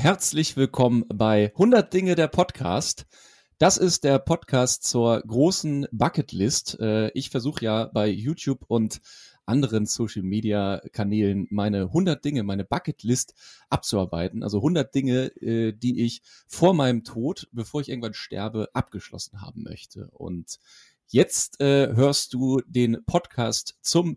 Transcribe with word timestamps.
Herzlich 0.00 0.56
willkommen 0.56 1.04
bei 1.12 1.52
100 1.52 1.92
Dinge 1.92 2.14
der 2.14 2.28
Podcast. 2.28 3.04
Das 3.58 3.76
ist 3.76 4.02
der 4.02 4.18
Podcast 4.18 4.84
zur 4.84 5.20
großen 5.20 5.88
Bucketlist. 5.92 6.80
Äh, 6.80 7.10
ich 7.10 7.28
versuche 7.28 7.62
ja 7.66 7.84
bei 7.84 8.08
YouTube 8.08 8.64
und 8.66 9.02
anderen 9.44 9.84
Social 9.84 10.22
Media 10.22 10.80
Kanälen 10.92 11.48
meine 11.50 11.82
100 11.82 12.24
Dinge, 12.24 12.44
meine 12.44 12.64
Bucketlist 12.64 13.34
abzuarbeiten. 13.68 14.42
Also 14.42 14.56
100 14.60 14.94
Dinge, 14.94 15.26
äh, 15.42 15.74
die 15.74 16.02
ich 16.02 16.22
vor 16.48 16.72
meinem 16.72 17.04
Tod, 17.04 17.48
bevor 17.52 17.82
ich 17.82 17.90
irgendwann 17.90 18.14
sterbe, 18.14 18.70
abgeschlossen 18.72 19.42
haben 19.42 19.64
möchte. 19.64 20.08
Und 20.12 20.60
jetzt 21.08 21.60
äh, 21.60 21.94
hörst 21.94 22.32
du 22.32 22.62
den 22.66 23.04
Podcast 23.04 23.76
zum 23.82 24.16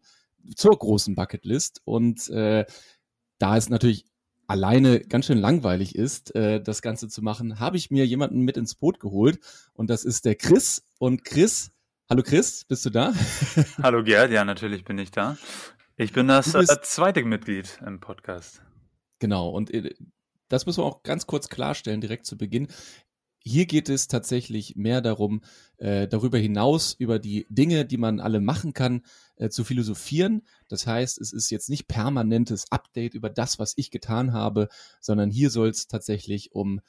zur 0.55 0.79
großen 0.79 1.13
Bucketlist 1.15 1.81
und 1.83 2.29
da 2.29 3.57
es 3.57 3.69
natürlich 3.69 4.05
alleine 4.53 4.99
ganz 4.99 5.25
schön 5.25 5.39
langweilig 5.39 5.95
ist, 5.95 6.35
äh, 6.35 6.61
das 6.61 6.83
Ganze 6.83 7.09
zu 7.09 7.23
machen, 7.23 7.59
habe 7.59 7.75
ich 7.75 7.89
mir 7.89 8.05
jemanden 8.05 8.41
mit 8.41 8.55
ins 8.55 8.75
Boot 8.75 8.99
geholt 8.99 9.39
und 9.73 9.89
das 9.89 10.05
ist 10.05 10.25
der 10.25 10.35
Chris. 10.35 10.85
Und 10.99 11.25
Chris, 11.25 11.71
hallo 12.07 12.21
Chris, 12.21 12.63
bist 12.63 12.85
du 12.85 12.91
da? 12.91 13.13
hallo 13.81 14.03
Gerd, 14.03 14.31
ja, 14.31 14.45
natürlich 14.45 14.85
bin 14.85 14.99
ich 14.99 15.09
da. 15.09 15.37
Ich 15.97 16.13
bin 16.13 16.27
das 16.27 16.53
äh, 16.53 16.65
zweite 16.83 17.23
Mitglied 17.23 17.79
im 17.83 17.99
Podcast. 17.99 18.61
Genau, 19.17 19.49
und 19.49 19.73
äh, 19.73 19.95
das 20.49 20.67
müssen 20.67 20.81
wir 20.81 20.85
auch 20.85 21.01
ganz 21.01 21.25
kurz 21.25 21.49
klarstellen, 21.49 21.99
direkt 21.99 22.27
zu 22.27 22.37
Beginn. 22.37 22.67
Hier 23.43 23.65
geht 23.65 23.89
es 23.89 24.07
tatsächlich 24.07 24.75
mehr 24.77 25.01
darum, 25.01 25.41
äh, 25.77 26.07
darüber 26.07 26.37
hinaus 26.37 26.93
über 26.93 27.19
die 27.19 27.45
Dinge, 27.49 27.85
die 27.85 27.97
man 27.97 28.21
alle 28.21 28.39
machen 28.39 28.73
kann, 28.73 29.01
äh, 29.35 29.49
zu 29.49 29.65
philosophieren. 29.65 30.43
Das 30.69 30.87
heißt, 30.87 31.19
es 31.19 31.33
ist 31.33 31.49
jetzt 31.49 31.69
nicht 31.69 31.87
permanentes 31.87 32.71
Update 32.71 33.13
über 33.13 33.29
das, 33.29 33.59
was 33.59 33.73
ich 33.75 33.91
getan 33.91 34.31
habe, 34.31 34.69
sondern 35.01 35.29
hier 35.29 35.49
soll 35.49 35.67
es 35.69 35.87
tatsächlich 35.87 36.53
um 36.53 36.79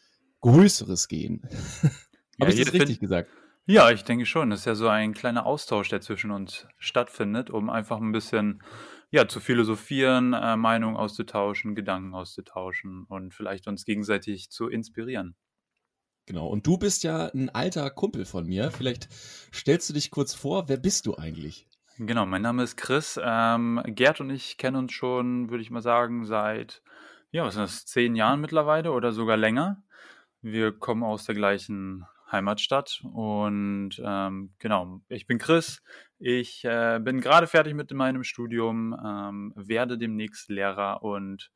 Größeres 0.42 1.08
gehen. 1.08 1.42
Habe 2.40 2.50
ja, 2.52 2.58
ich 2.58 2.64
das 2.64 2.72
richtig 2.72 3.00
gesagt? 3.00 3.30
Ja, 3.66 3.90
ich 3.90 4.04
denke 4.04 4.26
schon. 4.26 4.50
Das 4.50 4.60
ist 4.60 4.66
ja 4.66 4.74
so 4.74 4.88
ein 4.88 5.14
kleiner 5.14 5.46
Austausch, 5.46 5.88
der 5.88 6.02
zwischen 6.02 6.30
uns 6.30 6.66
stattfindet, 6.78 7.50
um 7.50 7.70
einfach 7.70 7.98
ein 7.98 8.12
bisschen 8.12 8.62
ja, 9.10 9.26
zu 9.26 9.40
philosophieren, 9.40 10.34
äh, 10.34 10.56
Meinungen 10.56 10.96
auszutauschen, 10.96 11.74
Gedanken 11.74 12.14
auszutauschen 12.14 13.04
und 13.08 13.32
vielleicht 13.32 13.66
uns 13.66 13.84
gegenseitig 13.84 14.50
zu 14.50 14.68
inspirieren. 14.68 15.34
Genau, 16.26 16.46
und 16.46 16.66
du 16.66 16.78
bist 16.78 17.04
ja 17.04 17.26
ein 17.34 17.50
alter 17.50 17.90
Kumpel 17.90 18.24
von 18.24 18.46
mir. 18.46 18.70
Vielleicht 18.70 19.08
stellst 19.52 19.88
du 19.90 19.92
dich 19.92 20.10
kurz 20.10 20.34
vor, 20.34 20.68
wer 20.68 20.78
bist 20.78 21.06
du 21.06 21.16
eigentlich? 21.16 21.66
Genau, 21.98 22.24
mein 22.26 22.42
Name 22.42 22.62
ist 22.62 22.76
Chris. 22.76 23.20
Ähm, 23.22 23.80
Gerd 23.86 24.20
und 24.20 24.30
ich 24.30 24.56
kennen 24.56 24.76
uns 24.76 24.92
schon, 24.92 25.50
würde 25.50 25.62
ich 25.62 25.70
mal 25.70 25.82
sagen, 25.82 26.24
seit, 26.24 26.82
ja, 27.30 27.44
was 27.44 27.54
sind 27.54 27.62
das, 27.62 27.84
zehn 27.84 28.16
Jahren 28.16 28.40
mittlerweile 28.40 28.92
oder 28.92 29.12
sogar 29.12 29.36
länger. 29.36 29.82
Wir 30.40 30.72
kommen 30.72 31.04
aus 31.04 31.24
der 31.24 31.34
gleichen 31.34 32.04
Heimatstadt 32.32 33.02
und 33.12 33.90
ähm, 34.04 34.54
genau, 34.58 35.00
ich 35.08 35.26
bin 35.26 35.38
Chris. 35.38 35.82
Ich 36.18 36.64
äh, 36.64 37.00
bin 37.02 37.20
gerade 37.20 37.46
fertig 37.46 37.74
mit 37.74 37.92
meinem 37.92 38.24
Studium, 38.24 38.96
ähm, 39.04 39.52
werde 39.56 39.98
demnächst 39.98 40.48
Lehrer 40.48 41.02
und 41.02 41.52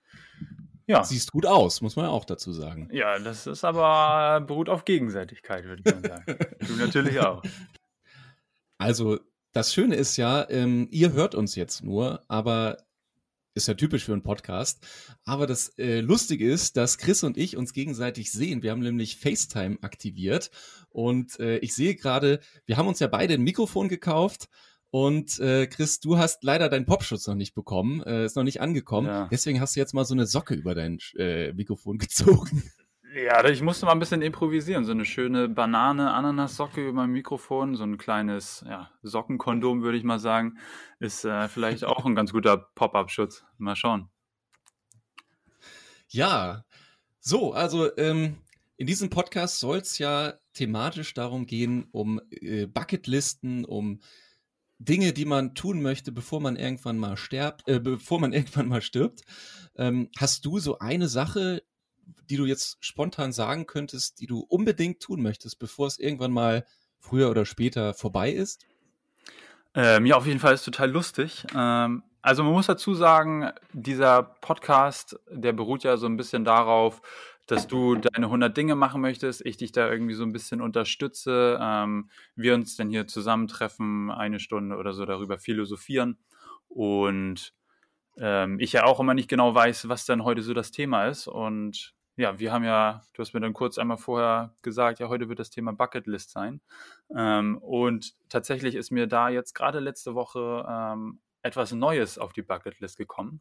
ja. 0.89 1.05
Siehst 1.05 1.33
gut 1.33 1.45
aus, 1.45 1.83
muss 1.83 1.97
man 1.97 2.07
ja 2.07 2.11
auch 2.11 2.25
dazu 2.25 2.53
sagen. 2.53 2.89
Ja, 2.93 3.19
das 3.19 3.47
ist 3.47 3.63
aber 3.63 4.41
beruht 4.41 4.71
auf 4.71 4.87
Gegenseitigkeit, 4.87 5.65
würde 5.65 5.83
ich 5.85 5.95
mal 5.95 6.03
sagen. 6.03 6.39
du 6.67 6.73
natürlich 6.77 7.21
auch. 7.21 7.43
Also, 8.79 9.21
das 9.53 9.75
Schöne 9.75 9.97
ist 9.97 10.17
ja, 10.17 10.49
ähm, 10.49 10.89
ihr 10.91 11.13
hört 11.13 11.35
uns 11.35 11.57
jetzt 11.57 11.85
nur, 11.85 12.25
aber 12.29 12.79
ist 13.55 13.69
ja 13.69 13.75
typisch 13.75 14.05
für 14.05 14.13
einen 14.13 14.23
Podcast. 14.23 14.87
Aber 15.25 15.47
das 15.47 15.77
äh, 15.79 16.01
Lustige 16.01 16.51
ist, 16.51 16.77
dass 16.77 16.97
Chris 16.97 17.23
und 17.23 17.37
ich 17.37 17.57
uns 17.57 17.73
gegenseitig 17.73 18.33
sehen. 18.33 18.63
Wir 18.63 18.71
haben 18.71 18.81
nämlich 18.81 19.19
FaceTime 19.19 19.79
aktiviert 19.83 20.51
und 20.89 21.39
äh, 21.41 21.59
ich 21.59 21.75
sehe 21.75 21.97
gerade, 21.97 22.41
wir 22.67 22.77
haben 22.77 22.89
uns 22.89 23.01
ja 23.01 23.09
beide 23.09 23.35
ein 23.35 23.43
Mikrofon 23.43 23.89
gekauft 23.89 24.49
und 24.91 25.39
äh, 25.39 25.67
Chris, 25.67 26.01
du 26.01 26.19
hast 26.19 26.43
leider 26.45 26.69
deinen 26.69 26.87
Popschutz 26.87 27.27
noch 27.27 27.35
nicht 27.35 27.55
bekommen, 27.55 28.03
äh, 28.03 28.25
ist 28.25 28.37
noch 28.37 28.45
nicht 28.45 28.61
angekommen. 28.61 29.09
Ja. 29.09 29.29
Deswegen 29.31 29.61
hast 29.61 29.77
du 29.77 29.81
jetzt 29.81 29.93
mal 29.95 30.05
so 30.05 30.15
eine 30.15 30.27
Socke 30.27 30.55
über 30.55 30.75
dein 30.75 30.99
äh, 31.17 31.53
Mikrofon 31.53 31.99
gezogen. 31.99 32.71
Ja, 33.15 33.43
ich 33.47 33.63
musste 33.63 33.87
mal 33.87 33.93
ein 33.93 33.99
bisschen 33.99 34.21
improvisieren. 34.21 34.85
So 34.85 34.93
eine 34.93 35.07
schöne 35.07 35.49
Banane-Ananas-Socke 35.49 36.83
über 36.83 36.93
mein 36.93 37.11
Mikrofon, 37.11 37.75
so 37.75 37.85
ein 37.85 37.97
kleines 37.97 38.65
ja, 38.69 38.91
Sockenkondom, 39.03 39.83
würde 39.83 39.97
ich 39.97 40.05
mal 40.05 40.19
sagen, 40.19 40.59
ist 40.99 41.25
äh, 41.25 41.49
vielleicht 41.49 41.85
auch 41.85 42.05
ein 42.05 42.15
ganz 42.15 42.33
guter 42.33 42.57
Pop-Up-Schutz. 42.75 43.45
Mal 43.57 43.77
schauen. 43.77 44.11
Ja, 46.09 46.65
so, 47.21 47.53
also 47.53 47.97
ähm, 47.97 48.37
in 48.77 48.87
diesem 48.87 49.11
Podcast 49.11 49.59
soll 49.59 49.79
es 49.79 49.99
ja 49.99 50.35
thematisch 50.53 51.15
darum 51.15 51.47
gehen, 51.47 51.89
um 51.91 52.21
äh, 52.31 52.67
Bucketlisten, 52.67 53.65
um 53.65 54.01
Dinge, 54.79 55.13
die 55.13 55.25
man 55.25 55.55
tun 55.55 55.83
möchte, 55.83 56.13
bevor 56.13 56.41
man 56.41 56.57
irgendwann 56.57 56.99
mal 56.99 57.17
stirbt, 57.17 57.69
äh, 57.69 57.81
bevor 57.81 58.21
man 58.21 58.33
irgendwann 58.35 58.69
mal 58.69 58.83
stirbt. 58.83 59.23
Ähm, 59.77 60.11
hast 60.17 60.45
du 60.45 60.59
so 60.59 60.79
eine 60.79 61.09
Sache, 61.09 61.63
die 62.31 62.37
du 62.37 62.47
jetzt 62.47 62.79
spontan 62.81 63.33
sagen 63.33 63.67
könntest, 63.67 64.21
die 64.21 64.27
du 64.27 64.41
unbedingt 64.41 65.01
tun 65.01 65.23
möchtest, 65.23 65.59
bevor 65.59 65.87
es 65.87 65.99
irgendwann 65.99 66.33
mal 66.33 66.65
früher 66.99 67.31
oder 67.31 67.45
später 67.45 67.95
vorbei 67.95 68.33
ist? 68.33 68.67
Ähm, 69.75 70.07
ja, 70.07 70.17
auf 70.17 70.27
jeden 70.27 70.41
Fall 70.41 70.55
ist 70.55 70.65
total 70.65 70.91
lustig. 70.91 71.45
Ähm, 71.55 72.03
also 72.23 72.43
man 72.43 72.53
muss 72.53 72.67
dazu 72.67 72.95
sagen, 72.95 73.53
dieser 73.73 74.23
Podcast, 74.23 75.19
der 75.31 75.53
beruht 75.53 75.85
ja 75.85 75.97
so 75.97 76.07
ein 76.07 76.17
bisschen 76.17 76.45
darauf, 76.45 77.01
dass 77.49 77.67
du 77.67 77.97
deine 77.97 78.27
100 78.27 78.57
Dinge 78.57 78.77
machen 78.77 79.01
möchtest, 79.01 79.45
ich 79.45 79.57
dich 79.57 79.73
da 79.73 79.91
irgendwie 79.91 80.15
so 80.15 80.23
ein 80.23 80.33
bisschen 80.33 80.61
unterstütze, 80.61 81.59
ähm, 81.61 82.11
wir 82.37 82.55
uns 82.55 82.77
dann 82.77 82.91
hier 82.91 83.07
zusammentreffen, 83.07 84.11
eine 84.11 84.39
Stunde 84.39 84.77
oder 84.77 84.93
so 84.93 85.05
darüber 85.05 85.39
philosophieren 85.39 86.19
und 86.69 87.55
ähm, 88.19 88.61
ich 88.61 88.73
ja 88.73 88.85
auch 88.85 89.01
immer 89.01 89.15
nicht 89.15 89.29
genau 89.29 89.55
weiß, 89.55 89.89
was 89.89 90.07
dann 90.07 90.25
heute 90.25 90.43
so 90.43 90.55
das 90.55 90.71
Thema 90.71 91.07
ist 91.07 91.27
und 91.27 91.95
ja, 92.19 92.39
wir 92.41 92.53
haben 92.53 92.65
ja, 92.65 93.03
du 93.15 93.23
hast 93.23 93.33
mir 93.33 93.41
dann 93.41 93.53
kurz 93.55 93.79
einmal 93.79 93.97
vorher 93.97 94.53
gesagt, 94.63 94.99
ja, 94.99 95.09
heute 95.09 95.29
wird 95.29 95.39
das 95.39 95.51
Thema 95.51 95.73
Bucketlist 95.73 96.33
sein. 96.33 96.61
Ähm, 97.17 97.59
und 97.59 98.15
tatsächlich 98.29 98.75
ist 98.75 98.91
mir 98.91 99.07
da 99.07 99.29
jetzt 99.29 99.55
gerade 99.55 99.79
letzte 99.79 100.17
Woche 100.17 100.67
ähm, 100.69 101.21
etwas 101.43 101.71
Neues 101.71 102.19
auf 102.19 102.33
die 102.33 102.43
Bucketlist 102.43 102.99
gekommen. 102.99 103.41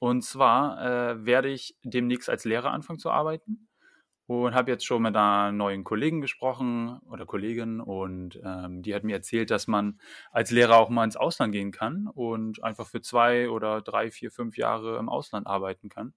Und 0.00 0.22
zwar 0.22 0.82
äh, 0.82 1.24
werde 1.26 1.50
ich 1.50 1.76
demnächst 1.84 2.30
als 2.30 2.44
Lehrer 2.44 2.72
anfangen 2.72 2.98
zu 2.98 3.10
arbeiten 3.10 3.68
und 4.26 4.54
habe 4.54 4.70
jetzt 4.70 4.86
schon 4.86 5.02
mit 5.02 5.14
einer 5.14 5.52
neuen 5.52 5.84
Kollegin 5.84 6.22
gesprochen 6.22 7.00
oder 7.10 7.26
Kollegin 7.26 7.80
und 7.80 8.40
ähm, 8.42 8.80
die 8.80 8.94
hat 8.94 9.04
mir 9.04 9.16
erzählt, 9.16 9.50
dass 9.50 9.66
man 9.66 10.00
als 10.32 10.50
Lehrer 10.50 10.78
auch 10.78 10.88
mal 10.88 11.04
ins 11.04 11.16
Ausland 11.16 11.52
gehen 11.52 11.70
kann 11.70 12.06
und 12.06 12.64
einfach 12.64 12.86
für 12.86 13.02
zwei 13.02 13.50
oder 13.50 13.82
drei, 13.82 14.10
vier, 14.10 14.30
fünf 14.30 14.56
Jahre 14.56 14.98
im 14.98 15.10
Ausland 15.10 15.46
arbeiten 15.46 15.90
kann. 15.90 16.14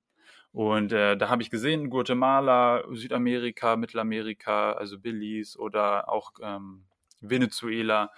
Und 0.53 0.93
äh, 0.93 1.17
da 1.17 1.29
habe 1.29 1.41
ich 1.41 1.49
gesehen, 1.49 1.89
Guatemala, 1.89 2.83
Südamerika, 2.91 3.75
Mittelamerika, 3.75 4.73
also 4.73 4.99
Belize 4.99 5.57
oder 5.57 6.07
auch 6.09 6.31
ähm, 6.41 6.85
Venezuela 7.19 8.11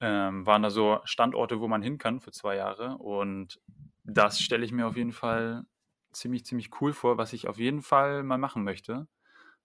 ähm, 0.00 0.46
waren 0.46 0.62
da 0.62 0.70
so 0.70 1.00
Standorte, 1.04 1.60
wo 1.60 1.66
man 1.66 1.82
hin 1.82 1.98
kann 1.98 2.20
für 2.20 2.30
zwei 2.30 2.56
Jahre. 2.56 2.98
Und 2.98 3.58
das 4.04 4.40
stelle 4.40 4.64
ich 4.64 4.72
mir 4.72 4.86
auf 4.86 4.96
jeden 4.96 5.12
Fall 5.12 5.66
ziemlich, 6.12 6.44
ziemlich 6.44 6.80
cool 6.80 6.92
vor, 6.92 7.18
was 7.18 7.32
ich 7.32 7.48
auf 7.48 7.58
jeden 7.58 7.82
Fall 7.82 8.22
mal 8.22 8.38
machen 8.38 8.62
möchte. 8.62 9.08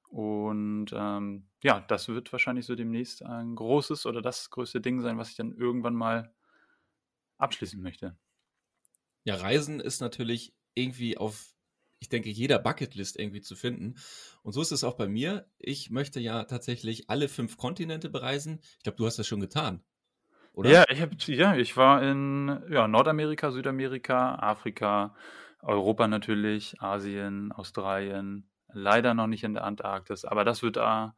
Und 0.10 0.88
ähm, 0.94 1.48
ja, 1.62 1.82
das 1.82 2.08
wird 2.08 2.32
wahrscheinlich 2.32 2.66
so 2.66 2.74
demnächst 2.76 3.24
ein 3.24 3.56
großes 3.56 4.06
oder 4.08 4.22
das 4.22 4.50
größte 4.50 4.82
Ding 4.82 5.02
sein, 5.02 5.18
was 5.18 5.30
ich 5.30 5.36
dann 5.36 5.54
irgendwann 5.54 5.94
mal 5.94 6.34
abschließen 7.38 7.80
möchte. 7.80 8.18
Ja, 9.24 9.36
Reisen 9.36 9.80
ist 9.80 10.02
natürlich 10.02 10.56
irgendwie 10.74 11.18
auf, 11.18 11.54
ich 12.00 12.10
denke, 12.10 12.30
jeder 12.30 12.58
Bucketlist 12.58 13.20
irgendwie 13.20 13.42
zu 13.42 13.56
finden. 13.56 13.96
Und 14.42 14.54
so 14.54 14.62
ist 14.62 14.72
es 14.72 14.84
auch 14.84 14.96
bei 14.96 15.08
mir. 15.08 15.48
Ich 15.60 15.92
möchte 15.92 16.20
ja 16.20 16.46
tatsächlich 16.46 17.10
alle 17.10 17.28
fünf 17.28 17.58
Kontinente 17.58 18.10
bereisen. 18.10 18.62
Ich 18.78 18.84
glaube, 18.84 18.98
du 18.98 19.06
hast 19.06 19.20
das 19.20 19.28
schon 19.28 19.42
getan 19.42 19.84
oder? 20.60 20.70
Ja, 20.70 20.84
ich, 20.90 21.02
hab, 21.02 21.12
ja, 21.28 21.56
ich 21.56 21.78
war 21.78 22.04
in 22.04 22.62
ja, 22.70 22.88
Nordamerika, 22.90 23.50
Südamerika, 23.52 24.36
Afrika, 24.36 25.16
Europa 25.62 26.08
natürlich, 26.10 26.82
Asien, 26.82 27.54
Australien, 27.54 28.50
leider 28.68 29.14
noch 29.14 29.28
nicht 29.28 29.46
in 29.46 29.54
der 29.54 29.64
Antarktis, 29.64 30.26
aber 30.26 30.44
das 30.44 30.62
wird 30.62 30.76
da 30.76 31.16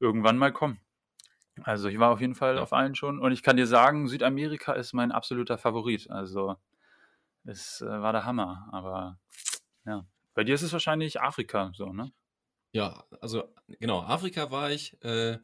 irgendwann 0.00 0.38
mal 0.38 0.52
kommen. 0.52 0.80
Also 1.62 1.88
ich 1.88 2.00
war 2.00 2.10
auf 2.10 2.20
jeden 2.20 2.34
Fall 2.34 2.56
ja. 2.56 2.62
auf 2.62 2.72
allen 2.72 2.96
schon 2.96 3.20
und 3.20 3.30
ich 3.30 3.44
kann 3.44 3.56
dir 3.56 3.68
sagen, 3.68 4.08
Südamerika 4.08 4.72
ist 4.72 4.92
mein 4.92 5.12
absoluter 5.12 5.56
Favorit. 5.56 6.10
Also 6.10 6.56
es 7.44 7.82
äh, 7.82 7.86
war 7.86 8.12
der 8.12 8.24
Hammer, 8.24 8.68
aber 8.72 9.20
ja. 9.86 10.04
Bei 10.34 10.42
dir 10.42 10.54
ist 10.54 10.62
es 10.62 10.72
wahrscheinlich 10.72 11.20
Afrika 11.20 11.70
so, 11.74 11.92
ne? 11.92 12.12
Ja, 12.72 13.04
also 13.20 13.54
genau, 13.78 14.00
Afrika 14.00 14.50
war 14.50 14.70
ich, 14.70 15.00
äh, 15.04 15.38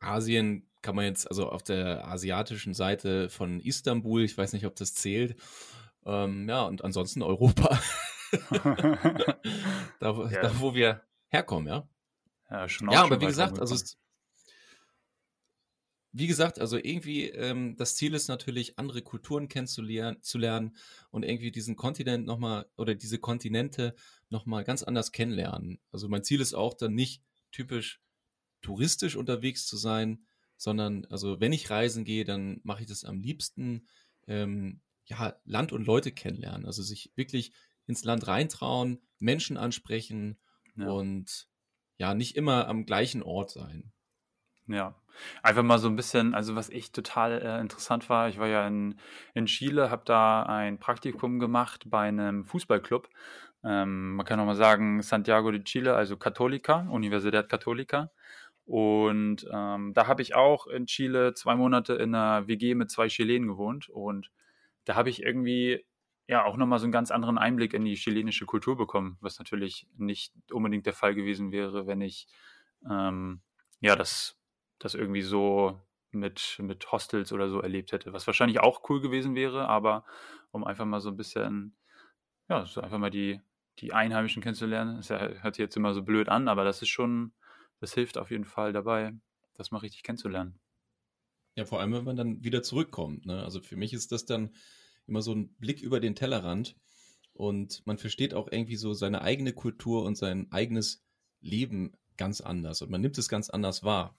Asien 0.00 0.68
kann 0.84 0.94
man 0.94 1.06
jetzt, 1.06 1.26
also 1.26 1.48
auf 1.48 1.62
der 1.62 2.06
asiatischen 2.06 2.74
Seite 2.74 3.30
von 3.30 3.58
Istanbul, 3.58 4.22
ich 4.22 4.36
weiß 4.36 4.52
nicht, 4.52 4.66
ob 4.66 4.76
das 4.76 4.94
zählt. 4.94 5.34
Ähm, 6.04 6.46
ja, 6.46 6.62
und 6.64 6.84
ansonsten 6.84 7.22
Europa. 7.22 7.80
da, 9.98 10.28
ja. 10.30 10.42
da, 10.42 10.60
wo 10.60 10.74
wir 10.74 11.02
herkommen, 11.28 11.68
ja. 11.68 11.88
Ja, 12.50 12.68
schon 12.68 12.90
ja 12.90 13.02
aber 13.02 13.18
wie 13.20 13.26
gesagt, 13.26 13.58
also 13.58 13.74
es, 13.74 13.98
wie 16.12 16.26
gesagt, 16.26 16.58
also 16.60 16.76
irgendwie 16.76 17.30
ähm, 17.30 17.76
das 17.76 17.96
Ziel 17.96 18.12
ist 18.12 18.28
natürlich, 18.28 18.78
andere 18.78 19.00
Kulturen 19.00 19.48
kennenzulernen 19.48 20.22
zu 20.22 20.36
lernen 20.36 20.76
und 21.10 21.24
irgendwie 21.24 21.50
diesen 21.50 21.76
Kontinent 21.76 22.26
nochmal 22.26 22.66
oder 22.76 22.94
diese 22.94 23.18
Kontinente 23.18 23.94
nochmal 24.28 24.64
ganz 24.64 24.82
anders 24.82 25.12
kennenlernen. 25.12 25.80
Also 25.90 26.08
mein 26.08 26.24
Ziel 26.24 26.42
ist 26.42 26.52
auch 26.52 26.74
dann 26.74 26.94
nicht 26.94 27.22
typisch 27.52 28.02
touristisch 28.60 29.16
unterwegs 29.16 29.66
zu 29.66 29.78
sein, 29.78 30.26
sondern 30.56 31.04
also 31.06 31.40
wenn 31.40 31.52
ich 31.52 31.70
reisen 31.70 32.04
gehe, 32.04 32.24
dann 32.24 32.60
mache 32.64 32.82
ich 32.82 32.88
das 32.88 33.04
am 33.04 33.20
liebsten 33.20 33.88
ähm, 34.26 34.80
ja 35.06 35.36
Land 35.44 35.72
und 35.72 35.86
Leute 35.86 36.12
kennenlernen. 36.12 36.66
Also 36.66 36.82
sich 36.82 37.12
wirklich 37.16 37.52
ins 37.86 38.04
Land 38.04 38.26
reintrauen, 38.26 39.02
Menschen 39.18 39.56
ansprechen 39.56 40.38
ja. 40.76 40.88
und 40.88 41.48
ja 41.98 42.14
nicht 42.14 42.36
immer 42.36 42.68
am 42.68 42.86
gleichen 42.86 43.22
Ort 43.22 43.50
sein. 43.50 43.92
Ja, 44.66 44.94
einfach 45.42 45.62
mal 45.62 45.78
so 45.78 45.88
ein 45.88 45.96
bisschen, 45.96 46.34
also 46.34 46.56
was 46.56 46.70
ich 46.70 46.92
total 46.92 47.42
äh, 47.42 47.60
interessant 47.60 48.08
war, 48.08 48.28
ich 48.28 48.38
war 48.38 48.48
ja 48.48 48.66
in, 48.66 48.98
in 49.34 49.46
Chile, 49.46 49.90
habe 49.90 50.04
da 50.06 50.44
ein 50.44 50.78
Praktikum 50.78 51.38
gemacht 51.38 51.84
bei 51.90 52.08
einem 52.08 52.44
Fußballclub. 52.44 53.10
Ähm, 53.62 54.16
man 54.16 54.26
kann 54.26 54.40
auch 54.40 54.46
mal 54.46 54.56
sagen 54.56 55.02
Santiago 55.02 55.50
de 55.50 55.62
Chile, 55.64 55.94
also 55.94 56.16
Católica, 56.16 56.86
Universidad 56.90 57.48
Católica. 57.48 58.10
Und 58.64 59.46
ähm, 59.52 59.92
da 59.94 60.06
habe 60.06 60.22
ich 60.22 60.34
auch 60.34 60.66
in 60.66 60.86
Chile 60.86 61.34
zwei 61.34 61.54
Monate 61.54 61.94
in 61.94 62.14
einer 62.14 62.48
WG 62.48 62.74
mit 62.74 62.90
zwei 62.90 63.08
Chilenen 63.08 63.48
gewohnt. 63.48 63.88
Und 63.88 64.30
da 64.84 64.94
habe 64.94 65.10
ich 65.10 65.22
irgendwie 65.22 65.84
ja 66.26 66.44
auch 66.44 66.56
nochmal 66.56 66.78
so 66.78 66.84
einen 66.84 66.92
ganz 66.92 67.10
anderen 67.10 67.36
Einblick 67.36 67.74
in 67.74 67.84
die 67.84 67.96
chilenische 67.96 68.46
Kultur 68.46 68.76
bekommen, 68.76 69.18
was 69.20 69.38
natürlich 69.38 69.86
nicht 69.98 70.32
unbedingt 70.50 70.86
der 70.86 70.94
Fall 70.94 71.14
gewesen 71.14 71.52
wäre, 71.52 71.86
wenn 71.86 72.00
ich 72.00 72.26
ähm, 72.88 73.42
ja 73.80 73.96
das 73.96 74.38
das 74.78 74.94
irgendwie 74.94 75.22
so 75.22 75.80
mit, 76.12 76.56
mit 76.60 76.90
Hostels 76.92 77.32
oder 77.32 77.48
so 77.48 77.60
erlebt 77.60 77.92
hätte. 77.92 78.12
Was 78.12 78.26
wahrscheinlich 78.26 78.60
auch 78.60 78.88
cool 78.88 79.00
gewesen 79.00 79.34
wäre, 79.34 79.68
aber 79.68 80.04
um 80.50 80.64
einfach 80.64 80.84
mal 80.84 81.00
so 81.00 81.10
ein 81.10 81.16
bisschen, 81.16 81.74
ja, 82.48 82.64
so 82.66 82.80
einfach 82.80 82.98
mal 82.98 83.10
die, 83.10 83.40
die 83.80 83.92
Einheimischen 83.92 84.42
kennenzulernen. 84.42 84.96
Das 84.96 85.10
hört 85.10 85.54
sich 85.54 85.62
jetzt 85.62 85.76
immer 85.76 85.94
so 85.94 86.02
blöd 86.02 86.28
an, 86.28 86.48
aber 86.48 86.64
das 86.64 86.82
ist 86.82 86.88
schon, 86.88 87.32
das 87.84 87.92
hilft 87.92 88.16
auf 88.16 88.30
jeden 88.30 88.46
Fall 88.46 88.72
dabei, 88.72 89.12
das 89.52 89.70
mal 89.70 89.78
richtig 89.78 90.02
kennenzulernen. 90.02 90.58
Ja, 91.54 91.66
vor 91.66 91.80
allem, 91.80 91.92
wenn 91.92 92.04
man 92.04 92.16
dann 92.16 92.42
wieder 92.42 92.62
zurückkommt. 92.62 93.26
Ne? 93.26 93.44
Also 93.44 93.60
für 93.60 93.76
mich 93.76 93.92
ist 93.92 94.10
das 94.10 94.24
dann 94.24 94.54
immer 95.06 95.20
so 95.20 95.34
ein 95.34 95.54
Blick 95.58 95.82
über 95.82 96.00
den 96.00 96.14
Tellerrand 96.14 96.76
und 97.34 97.86
man 97.86 97.98
versteht 97.98 98.32
auch 98.32 98.48
irgendwie 98.50 98.76
so 98.76 98.94
seine 98.94 99.20
eigene 99.20 99.52
Kultur 99.52 100.04
und 100.04 100.16
sein 100.16 100.50
eigenes 100.50 101.04
Leben 101.42 101.92
ganz 102.16 102.40
anders 102.40 102.80
und 102.80 102.90
man 102.90 103.02
nimmt 103.02 103.18
es 103.18 103.28
ganz 103.28 103.50
anders 103.50 103.84
wahr. 103.84 104.18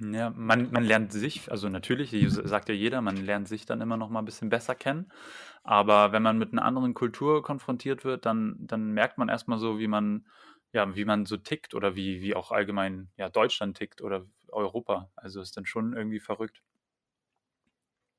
Ja, 0.00 0.30
man, 0.30 0.72
man 0.72 0.82
lernt 0.82 1.12
sich, 1.12 1.50
also 1.52 1.68
natürlich, 1.68 2.10
sagt 2.28 2.68
ja 2.70 2.74
jeder, 2.74 3.02
man 3.02 3.16
lernt 3.16 3.48
sich 3.48 3.66
dann 3.66 3.82
immer 3.82 3.98
noch 3.98 4.08
mal 4.08 4.20
ein 4.20 4.24
bisschen 4.24 4.48
besser 4.48 4.74
kennen. 4.74 5.12
Aber 5.62 6.10
wenn 6.10 6.22
man 6.22 6.38
mit 6.38 6.52
einer 6.52 6.64
anderen 6.64 6.94
Kultur 6.94 7.42
konfrontiert 7.42 8.04
wird, 8.04 8.26
dann, 8.26 8.56
dann 8.60 8.92
merkt 8.92 9.18
man 9.18 9.28
erstmal 9.28 9.58
so, 9.58 9.78
wie 9.78 9.86
man, 9.86 10.26
ja, 10.74 10.94
wie 10.96 11.04
man 11.04 11.24
so 11.24 11.36
tickt 11.36 11.72
oder 11.74 11.94
wie, 11.94 12.20
wie 12.20 12.34
auch 12.34 12.50
allgemein 12.50 13.08
ja, 13.16 13.30
Deutschland 13.30 13.78
tickt 13.78 14.02
oder 14.02 14.26
Europa. 14.48 15.08
Also 15.14 15.40
ist 15.40 15.56
dann 15.56 15.66
schon 15.66 15.96
irgendwie 15.96 16.20
verrückt. 16.20 16.62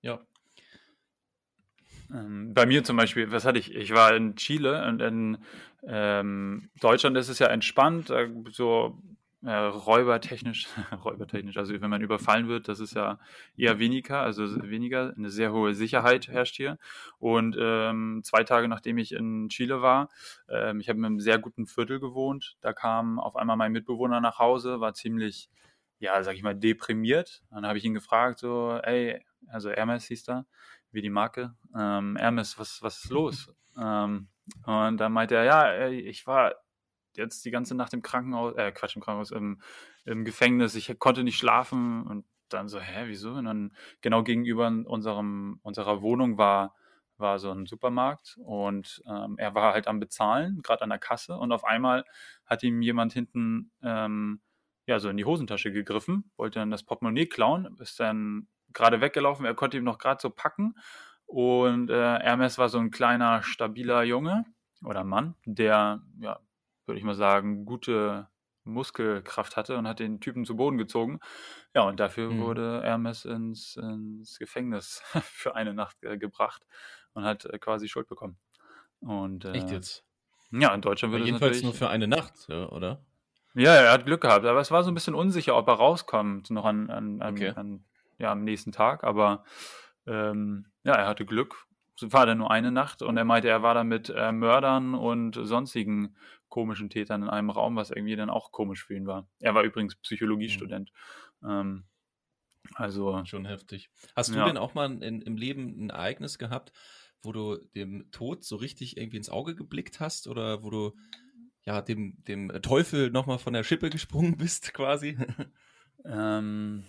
Ja. 0.01 0.25
Ähm, 2.13 2.53
bei 2.53 2.65
mir 2.65 2.83
zum 2.83 2.95
Beispiel, 2.95 3.31
was 3.31 3.43
hatte 3.45 3.59
ich? 3.59 3.75
Ich 3.75 3.93
war 3.93 4.15
in 4.15 4.37
Chile 4.37 4.87
und 4.87 5.01
in 5.01 5.37
ähm, 5.83 6.69
Deutschland 6.79 7.17
ist 7.17 7.29
es 7.29 7.39
ja 7.39 7.47
entspannt, 7.47 8.11
so 8.51 9.01
äh, 9.45 9.55
räubertechnisch, 9.55 10.67
räubertechnisch, 11.05 11.57
also 11.57 11.79
wenn 11.79 11.89
man 11.89 12.01
überfallen 12.01 12.47
wird, 12.47 12.67
das 12.67 12.79
ist 12.79 12.95
ja 12.95 13.19
eher 13.55 13.77
weniger, 13.77 14.21
also 14.21 14.43
weniger, 14.63 15.13
eine 15.15 15.29
sehr 15.29 15.53
hohe 15.53 15.75
Sicherheit 15.75 16.27
herrscht 16.27 16.55
hier. 16.55 16.79
Und 17.19 17.55
ähm, 17.59 18.21
zwei 18.23 18.43
Tage 18.43 18.67
nachdem 18.67 18.97
ich 18.97 19.11
in 19.11 19.49
Chile 19.49 19.81
war, 19.81 20.09
ähm, 20.49 20.79
ich 20.79 20.89
habe 20.89 20.97
in 20.97 21.05
einem 21.05 21.19
sehr 21.19 21.37
guten 21.37 21.67
Viertel 21.67 21.99
gewohnt, 21.99 22.57
da 22.61 22.73
kam 22.73 23.19
auf 23.19 23.35
einmal 23.35 23.55
mein 23.55 23.71
Mitbewohner 23.71 24.19
nach 24.19 24.39
Hause, 24.39 24.79
war 24.79 24.93
ziemlich, 24.93 25.49
ja, 25.99 26.21
sag 26.23 26.35
ich 26.35 26.43
mal, 26.43 26.55
deprimiert. 26.55 27.43
Dann 27.51 27.67
habe 27.67 27.77
ich 27.77 27.85
ihn 27.85 27.93
gefragt, 27.93 28.39
so, 28.39 28.79
ey, 28.81 29.23
also 29.47 29.69
Hermes 29.69 30.05
hieß 30.05 30.23
da, 30.23 30.45
wie 30.91 31.01
die 31.01 31.09
Marke, 31.11 31.53
ähm, 31.77 32.15
Hermes, 32.17 32.57
was, 32.57 32.81
was 32.81 33.03
ist 33.03 33.11
los? 33.11 33.53
ähm, 33.79 34.27
und 34.65 34.97
dann 34.97 35.11
meinte 35.11 35.35
er, 35.35 35.43
ja, 35.43 35.89
ich 35.89 36.25
war 36.25 36.55
jetzt 37.17 37.45
die 37.45 37.51
ganze 37.51 37.75
Nacht 37.75 37.93
im 37.93 38.01
Krankenhaus, 38.01 38.55
äh, 38.55 38.71
Quatsch, 38.71 38.95
im 38.95 39.01
Krankenhaus, 39.01 39.31
im, 39.31 39.61
im 40.05 40.25
Gefängnis, 40.25 40.75
ich 40.75 40.97
konnte 40.99 41.23
nicht 41.23 41.37
schlafen 41.37 42.03
und 42.03 42.25
dann 42.49 42.67
so, 42.69 42.79
hä, 42.79 43.03
wieso? 43.07 43.33
Und 43.33 43.45
dann 43.45 43.75
genau 44.01 44.23
gegenüber 44.23 44.67
unserem, 44.67 45.59
unserer 45.63 46.01
Wohnung 46.01 46.37
war, 46.37 46.75
war 47.17 47.39
so 47.39 47.51
ein 47.51 47.65
Supermarkt 47.65 48.37
und 48.43 49.01
ähm, 49.07 49.35
er 49.37 49.55
war 49.55 49.73
halt 49.73 49.87
am 49.87 49.99
Bezahlen, 49.99 50.61
gerade 50.61 50.83
an 50.83 50.89
der 50.89 50.99
Kasse. 50.99 51.37
Und 51.37 51.51
auf 51.51 51.63
einmal 51.63 52.03
hat 52.45 52.63
ihm 52.63 52.81
jemand 52.81 53.13
hinten 53.13 53.71
ähm, 53.81 54.41
ja 54.85 54.99
so 54.99 55.09
in 55.09 55.17
die 55.17 55.25
Hosentasche 55.25 55.71
gegriffen, 55.71 56.31
wollte 56.37 56.59
dann 56.59 56.71
das 56.71 56.83
Portemonnaie 56.83 57.27
klauen, 57.27 57.75
ist 57.79 57.99
dann 57.99 58.47
gerade 58.73 59.01
weggelaufen, 59.01 59.45
er 59.45 59.55
konnte 59.55 59.77
ihm 59.77 59.83
noch 59.83 59.97
gerade 59.97 60.21
so 60.21 60.29
packen. 60.29 60.75
Und 61.25 61.89
äh, 61.89 62.19
Hermes 62.19 62.57
war 62.57 62.69
so 62.69 62.77
ein 62.77 62.91
kleiner, 62.91 63.41
stabiler 63.41 64.03
Junge 64.03 64.45
oder 64.83 65.03
Mann, 65.03 65.35
der 65.45 66.01
ja 66.19 66.39
würde 66.85 66.99
ich 66.99 67.05
mal 67.05 67.15
sagen, 67.15 67.65
gute 67.65 68.27
Muskelkraft 68.65 69.57
hatte 69.57 69.77
und 69.77 69.87
hat 69.87 69.99
den 69.99 70.19
Typen 70.19 70.45
zu 70.45 70.55
Boden 70.55 70.77
gezogen. 70.77 71.19
Ja, 71.73 71.83
und 71.83 71.99
dafür 71.99 72.31
mhm. 72.31 72.41
wurde 72.41 72.81
Hermes 72.83 73.25
ins, 73.25 73.75
ins 73.75 74.39
Gefängnis 74.39 75.01
für 75.23 75.55
eine 75.55 75.73
Nacht 75.73 76.03
äh, 76.03 76.17
gebracht 76.17 76.63
und 77.13 77.23
hat 77.23 77.45
äh, 77.45 77.59
quasi 77.59 77.87
Schuld 77.87 78.07
bekommen. 78.07 78.37
Und, 78.99 79.45
äh, 79.45 79.51
Echt 79.51 79.71
jetzt? 79.71 80.03
Ja, 80.51 80.73
in 80.73 80.81
Deutschland 80.81 81.11
würde 81.11 81.23
es 81.23 81.29
jedenfalls 81.29 81.63
nur 81.63 81.73
für 81.73 81.89
eine 81.89 82.07
Nacht, 82.07 82.49
oder? 82.49 83.03
Ja, 83.55 83.73
er 83.73 83.91
hat 83.91 84.05
Glück 84.05 84.21
gehabt, 84.21 84.45
aber 84.45 84.59
es 84.59 84.71
war 84.71 84.83
so 84.83 84.91
ein 84.91 84.93
bisschen 84.93 85.15
unsicher, 85.15 85.55
ob 85.55 85.67
er 85.67 85.75
rauskommt 85.75 86.49
noch 86.49 86.65
an, 86.65 86.89
an, 86.89 87.21
an, 87.21 87.33
okay. 87.33 87.49
an 87.49 87.85
ja, 88.17 88.31
am 88.31 88.43
nächsten 88.43 88.71
Tag. 88.71 89.03
Aber 89.03 89.43
ähm, 90.05 90.67
ja, 90.83 90.93
er 90.93 91.07
hatte 91.07 91.25
Glück 91.25 91.65
war 92.01 92.25
dann 92.25 92.39
nur 92.39 92.51
eine 92.51 92.71
Nacht 92.71 93.01
und 93.01 93.17
er 93.17 93.25
meinte, 93.25 93.47
er 93.47 93.63
war 93.63 93.73
da 93.73 93.83
mit 93.83 94.09
äh, 94.09 94.31
Mördern 94.31 94.95
und 94.95 95.39
sonstigen 95.41 96.15
komischen 96.49 96.89
Tätern 96.89 97.23
in 97.23 97.29
einem 97.29 97.49
Raum, 97.49 97.75
was 97.75 97.91
irgendwie 97.91 98.15
dann 98.15 98.29
auch 98.29 98.51
komisch 98.51 98.85
für 98.85 98.95
ihn 98.95 99.07
war. 99.07 99.27
Er 99.39 99.55
war 99.55 99.63
übrigens 99.63 99.95
Psychologiestudent. 99.95 100.91
Mhm. 101.41 101.49
Ähm, 101.49 101.83
also 102.73 103.23
schon 103.25 103.45
heftig. 103.45 103.89
Hast 104.15 104.33
du 104.33 104.37
ja. 104.37 104.45
denn 104.45 104.57
auch 104.57 104.73
mal 104.73 105.03
in, 105.03 105.21
im 105.21 105.37
Leben 105.37 105.85
ein 105.85 105.89
Ereignis 105.89 106.37
gehabt, 106.37 106.71
wo 107.21 107.31
du 107.31 107.57
dem 107.75 108.09
Tod 108.11 108.43
so 108.43 108.55
richtig 108.55 108.97
irgendwie 108.97 109.17
ins 109.17 109.29
Auge 109.29 109.55
geblickt 109.55 109.99
hast 109.99 110.27
oder 110.27 110.63
wo 110.63 110.69
du 110.69 110.95
ja 111.63 111.81
dem, 111.81 112.23
dem 112.23 112.49
Teufel 112.61 113.11
nochmal 113.11 113.39
von 113.39 113.53
der 113.53 113.63
Schippe 113.63 113.89
gesprungen 113.89 114.37
bist 114.37 114.73
quasi? 114.73 115.17
ähm, 116.05 116.83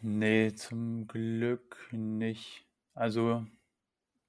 nee, 0.00 0.52
zum 0.54 1.06
Glück 1.06 1.88
nicht. 1.92 2.66
Also 2.94 3.46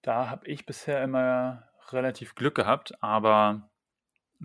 da 0.02 0.30
habe 0.30 0.48
ich 0.48 0.66
bisher 0.66 1.04
immer 1.04 1.69
relativ 1.94 2.36
Glück 2.36 2.56
gehabt, 2.56 3.02
aber 3.04 3.70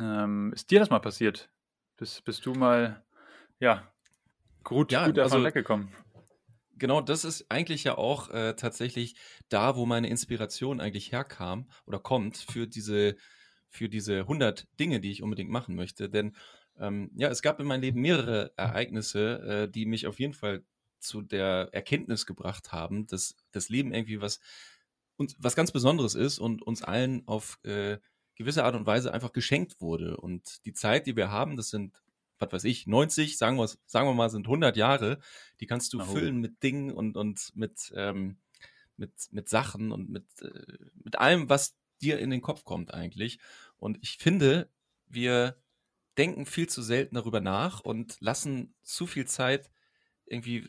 ähm, 0.00 0.52
ist 0.54 0.70
dir 0.70 0.80
das 0.80 0.90
mal 0.90 1.00
passiert? 1.00 1.50
Bist, 1.96 2.24
bist 2.24 2.44
du 2.46 2.54
mal, 2.54 3.04
ja, 3.60 3.88
gut, 4.62 4.92
ja, 4.92 5.06
gut 5.06 5.16
davon 5.16 5.32
also, 5.32 5.44
weggekommen? 5.44 5.92
Genau, 6.76 7.00
das 7.00 7.24
ist 7.24 7.50
eigentlich 7.50 7.84
ja 7.84 7.96
auch 7.96 8.30
äh, 8.30 8.54
tatsächlich 8.54 9.14
da, 9.48 9.76
wo 9.76 9.86
meine 9.86 10.08
Inspiration 10.08 10.80
eigentlich 10.80 11.12
herkam 11.12 11.68
oder 11.86 12.00
kommt 12.00 12.36
für 12.36 12.66
diese, 12.66 13.16
für 13.68 13.88
diese 13.88 14.20
100 14.20 14.66
Dinge, 14.80 15.00
die 15.00 15.12
ich 15.12 15.22
unbedingt 15.22 15.50
machen 15.50 15.76
möchte. 15.76 16.10
Denn 16.10 16.34
ähm, 16.78 17.10
ja, 17.14 17.28
es 17.28 17.42
gab 17.42 17.60
in 17.60 17.66
meinem 17.66 17.82
Leben 17.82 18.00
mehrere 18.00 18.52
Ereignisse, 18.56 19.66
äh, 19.66 19.70
die 19.70 19.86
mich 19.86 20.08
auf 20.08 20.18
jeden 20.18 20.34
Fall 20.34 20.64
zu 20.98 21.22
der 21.22 21.68
Erkenntnis 21.72 22.26
gebracht 22.26 22.72
haben, 22.72 23.06
dass 23.06 23.36
das 23.52 23.68
Leben 23.68 23.92
irgendwie 23.92 24.20
was, 24.20 24.40
uns, 25.16 25.36
was 25.38 25.56
ganz 25.56 25.72
Besonderes 25.72 26.14
ist 26.14 26.38
und 26.38 26.62
uns 26.62 26.82
allen 26.82 27.26
auf 27.26 27.58
äh, 27.64 27.98
gewisse 28.36 28.64
Art 28.64 28.74
und 28.74 28.86
Weise 28.86 29.12
einfach 29.12 29.32
geschenkt 29.32 29.80
wurde. 29.80 30.16
Und 30.16 30.64
die 30.64 30.72
Zeit, 30.72 31.06
die 31.06 31.16
wir 31.16 31.30
haben, 31.30 31.56
das 31.56 31.70
sind, 31.70 32.02
was 32.38 32.52
weiß 32.52 32.64
ich, 32.64 32.86
90, 32.86 33.38
sagen 33.38 33.56
wir, 33.56 33.68
sagen 33.86 34.08
wir 34.08 34.14
mal, 34.14 34.30
sind 34.30 34.46
100 34.46 34.76
Jahre, 34.76 35.18
die 35.60 35.66
kannst 35.66 35.92
du 35.92 36.00
oh. 36.00 36.04
füllen 36.04 36.40
mit 36.40 36.62
Dingen 36.62 36.90
und, 36.90 37.16
und 37.16 37.52
mit, 37.54 37.92
ähm, 37.94 38.38
mit, 38.96 39.12
mit 39.30 39.48
Sachen 39.48 39.92
und 39.92 40.10
mit, 40.10 40.26
äh, 40.42 40.76
mit 41.02 41.18
allem, 41.18 41.48
was 41.48 41.76
dir 42.00 42.18
in 42.18 42.30
den 42.30 42.42
Kopf 42.42 42.64
kommt 42.64 42.92
eigentlich. 42.92 43.38
Und 43.78 43.98
ich 44.02 44.18
finde, 44.18 44.68
wir 45.06 45.56
denken 46.18 46.46
viel 46.46 46.68
zu 46.68 46.82
selten 46.82 47.14
darüber 47.14 47.40
nach 47.40 47.80
und 47.80 48.16
lassen 48.20 48.74
zu 48.82 49.06
viel 49.06 49.26
Zeit 49.26 49.70
irgendwie 50.26 50.68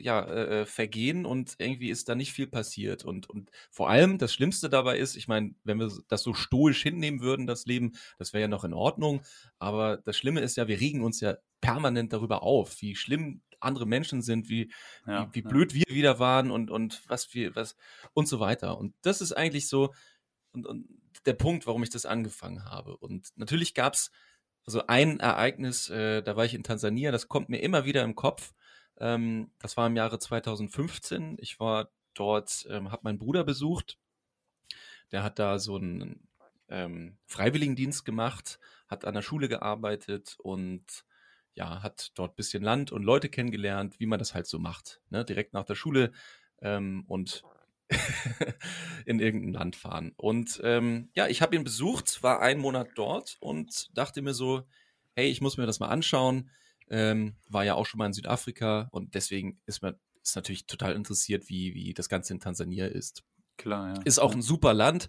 ja, 0.00 0.24
äh, 0.24 0.66
vergehen 0.66 1.26
und 1.26 1.54
irgendwie 1.58 1.90
ist 1.90 2.08
da 2.08 2.14
nicht 2.14 2.32
viel 2.32 2.46
passiert. 2.46 3.04
Und, 3.04 3.28
und 3.28 3.50
vor 3.70 3.88
allem 3.88 4.18
das 4.18 4.32
Schlimmste 4.32 4.68
dabei 4.68 4.98
ist, 4.98 5.16
ich 5.16 5.28
meine, 5.28 5.54
wenn 5.64 5.78
wir 5.78 5.90
das 6.08 6.22
so 6.22 6.34
stoisch 6.34 6.82
hinnehmen 6.82 7.20
würden, 7.20 7.46
das 7.46 7.66
Leben, 7.66 7.92
das 8.18 8.32
wäre 8.32 8.42
ja 8.42 8.48
noch 8.48 8.64
in 8.64 8.74
Ordnung. 8.74 9.22
Aber 9.58 9.96
das 9.98 10.16
Schlimme 10.16 10.40
ist 10.40 10.56
ja, 10.56 10.68
wir 10.68 10.80
regen 10.80 11.02
uns 11.02 11.20
ja 11.20 11.36
permanent 11.60 12.12
darüber 12.12 12.42
auf, 12.42 12.80
wie 12.80 12.94
schlimm 12.94 13.42
andere 13.60 13.86
Menschen 13.86 14.22
sind, 14.22 14.48
wie, 14.48 14.70
ja, 15.06 15.28
wie, 15.32 15.36
wie, 15.36 15.42
blöd 15.42 15.72
ja. 15.72 15.80
wir 15.80 15.94
wieder 15.94 16.18
waren 16.18 16.50
und, 16.50 16.70
und 16.70 17.02
was 17.08 17.34
wir, 17.34 17.56
was 17.56 17.76
und 18.14 18.28
so 18.28 18.40
weiter. 18.40 18.78
Und 18.78 18.94
das 19.02 19.20
ist 19.20 19.32
eigentlich 19.32 19.68
so 19.68 19.92
und, 20.52 20.66
und 20.66 20.88
der 21.26 21.34
Punkt, 21.34 21.66
warum 21.66 21.82
ich 21.82 21.90
das 21.90 22.06
angefangen 22.06 22.64
habe. 22.64 22.96
Und 22.96 23.28
natürlich 23.36 23.74
gab 23.74 23.94
es 23.94 24.10
also 24.64 24.86
ein 24.86 25.18
Ereignis, 25.18 25.88
äh, 25.88 26.22
da 26.22 26.36
war 26.36 26.44
ich 26.44 26.54
in 26.54 26.62
Tansania, 26.62 27.10
das 27.10 27.28
kommt 27.28 27.48
mir 27.48 27.58
immer 27.58 27.84
wieder 27.86 28.02
im 28.02 28.14
Kopf. 28.14 28.52
Ähm, 28.98 29.50
das 29.58 29.76
war 29.76 29.86
im 29.86 29.96
Jahre 29.96 30.18
2015. 30.18 31.36
Ich 31.40 31.60
war 31.60 31.90
dort, 32.14 32.66
ähm, 32.70 32.90
habe 32.90 33.02
meinen 33.04 33.18
Bruder 33.18 33.44
besucht. 33.44 33.98
Der 35.12 35.22
hat 35.22 35.38
da 35.38 35.58
so 35.58 35.76
einen 35.76 36.28
ähm, 36.68 37.18
Freiwilligendienst 37.26 38.04
gemacht, 38.04 38.58
hat 38.88 39.04
an 39.04 39.14
der 39.14 39.22
Schule 39.22 39.48
gearbeitet 39.48 40.36
und 40.38 41.04
ja, 41.54 41.82
hat 41.82 42.12
dort 42.14 42.36
bisschen 42.36 42.62
Land 42.62 42.92
und 42.92 43.02
Leute 43.02 43.28
kennengelernt, 43.28 43.98
wie 43.98 44.06
man 44.06 44.18
das 44.18 44.34
halt 44.34 44.46
so 44.46 44.58
macht. 44.58 45.00
Ne? 45.10 45.24
Direkt 45.24 45.54
nach 45.54 45.64
der 45.64 45.74
Schule 45.74 46.12
ähm, 46.60 47.04
und 47.08 47.42
in 49.06 49.18
irgendein 49.18 49.52
Land 49.54 49.76
fahren. 49.76 50.12
Und 50.16 50.60
ähm, 50.62 51.10
ja, 51.14 51.26
ich 51.26 51.42
habe 51.42 51.56
ihn 51.56 51.64
besucht, 51.64 52.22
war 52.22 52.40
einen 52.40 52.60
Monat 52.60 52.90
dort 52.94 53.38
und 53.40 53.96
dachte 53.96 54.22
mir 54.22 54.34
so, 54.34 54.62
hey, 55.14 55.28
ich 55.28 55.40
muss 55.40 55.56
mir 55.56 55.66
das 55.66 55.80
mal 55.80 55.88
anschauen. 55.88 56.50
Ähm, 56.90 57.36
war 57.48 57.64
ja 57.64 57.74
auch 57.74 57.86
schon 57.86 57.98
mal 57.98 58.06
in 58.06 58.12
Südafrika 58.12 58.88
und 58.92 59.14
deswegen 59.14 59.60
ist 59.66 59.82
man 59.82 59.94
ist 60.22 60.36
natürlich 60.36 60.66
total 60.66 60.94
interessiert, 60.94 61.48
wie, 61.48 61.74
wie 61.74 61.94
das 61.94 62.08
Ganze 62.08 62.34
in 62.34 62.40
Tansania 62.40 62.86
ist. 62.86 63.24
Klar, 63.56 63.94
ja. 63.96 64.02
Ist 64.02 64.18
auch 64.18 64.34
ein 64.34 64.42
super 64.42 64.74
Land, 64.74 65.08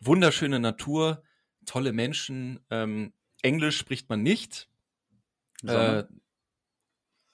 wunderschöne 0.00 0.60
Natur, 0.60 1.22
tolle 1.66 1.92
Menschen. 1.92 2.60
Ähm, 2.70 3.12
Englisch 3.42 3.76
spricht 3.76 4.08
man 4.08 4.22
nicht. 4.22 4.68
Äh, 5.62 6.04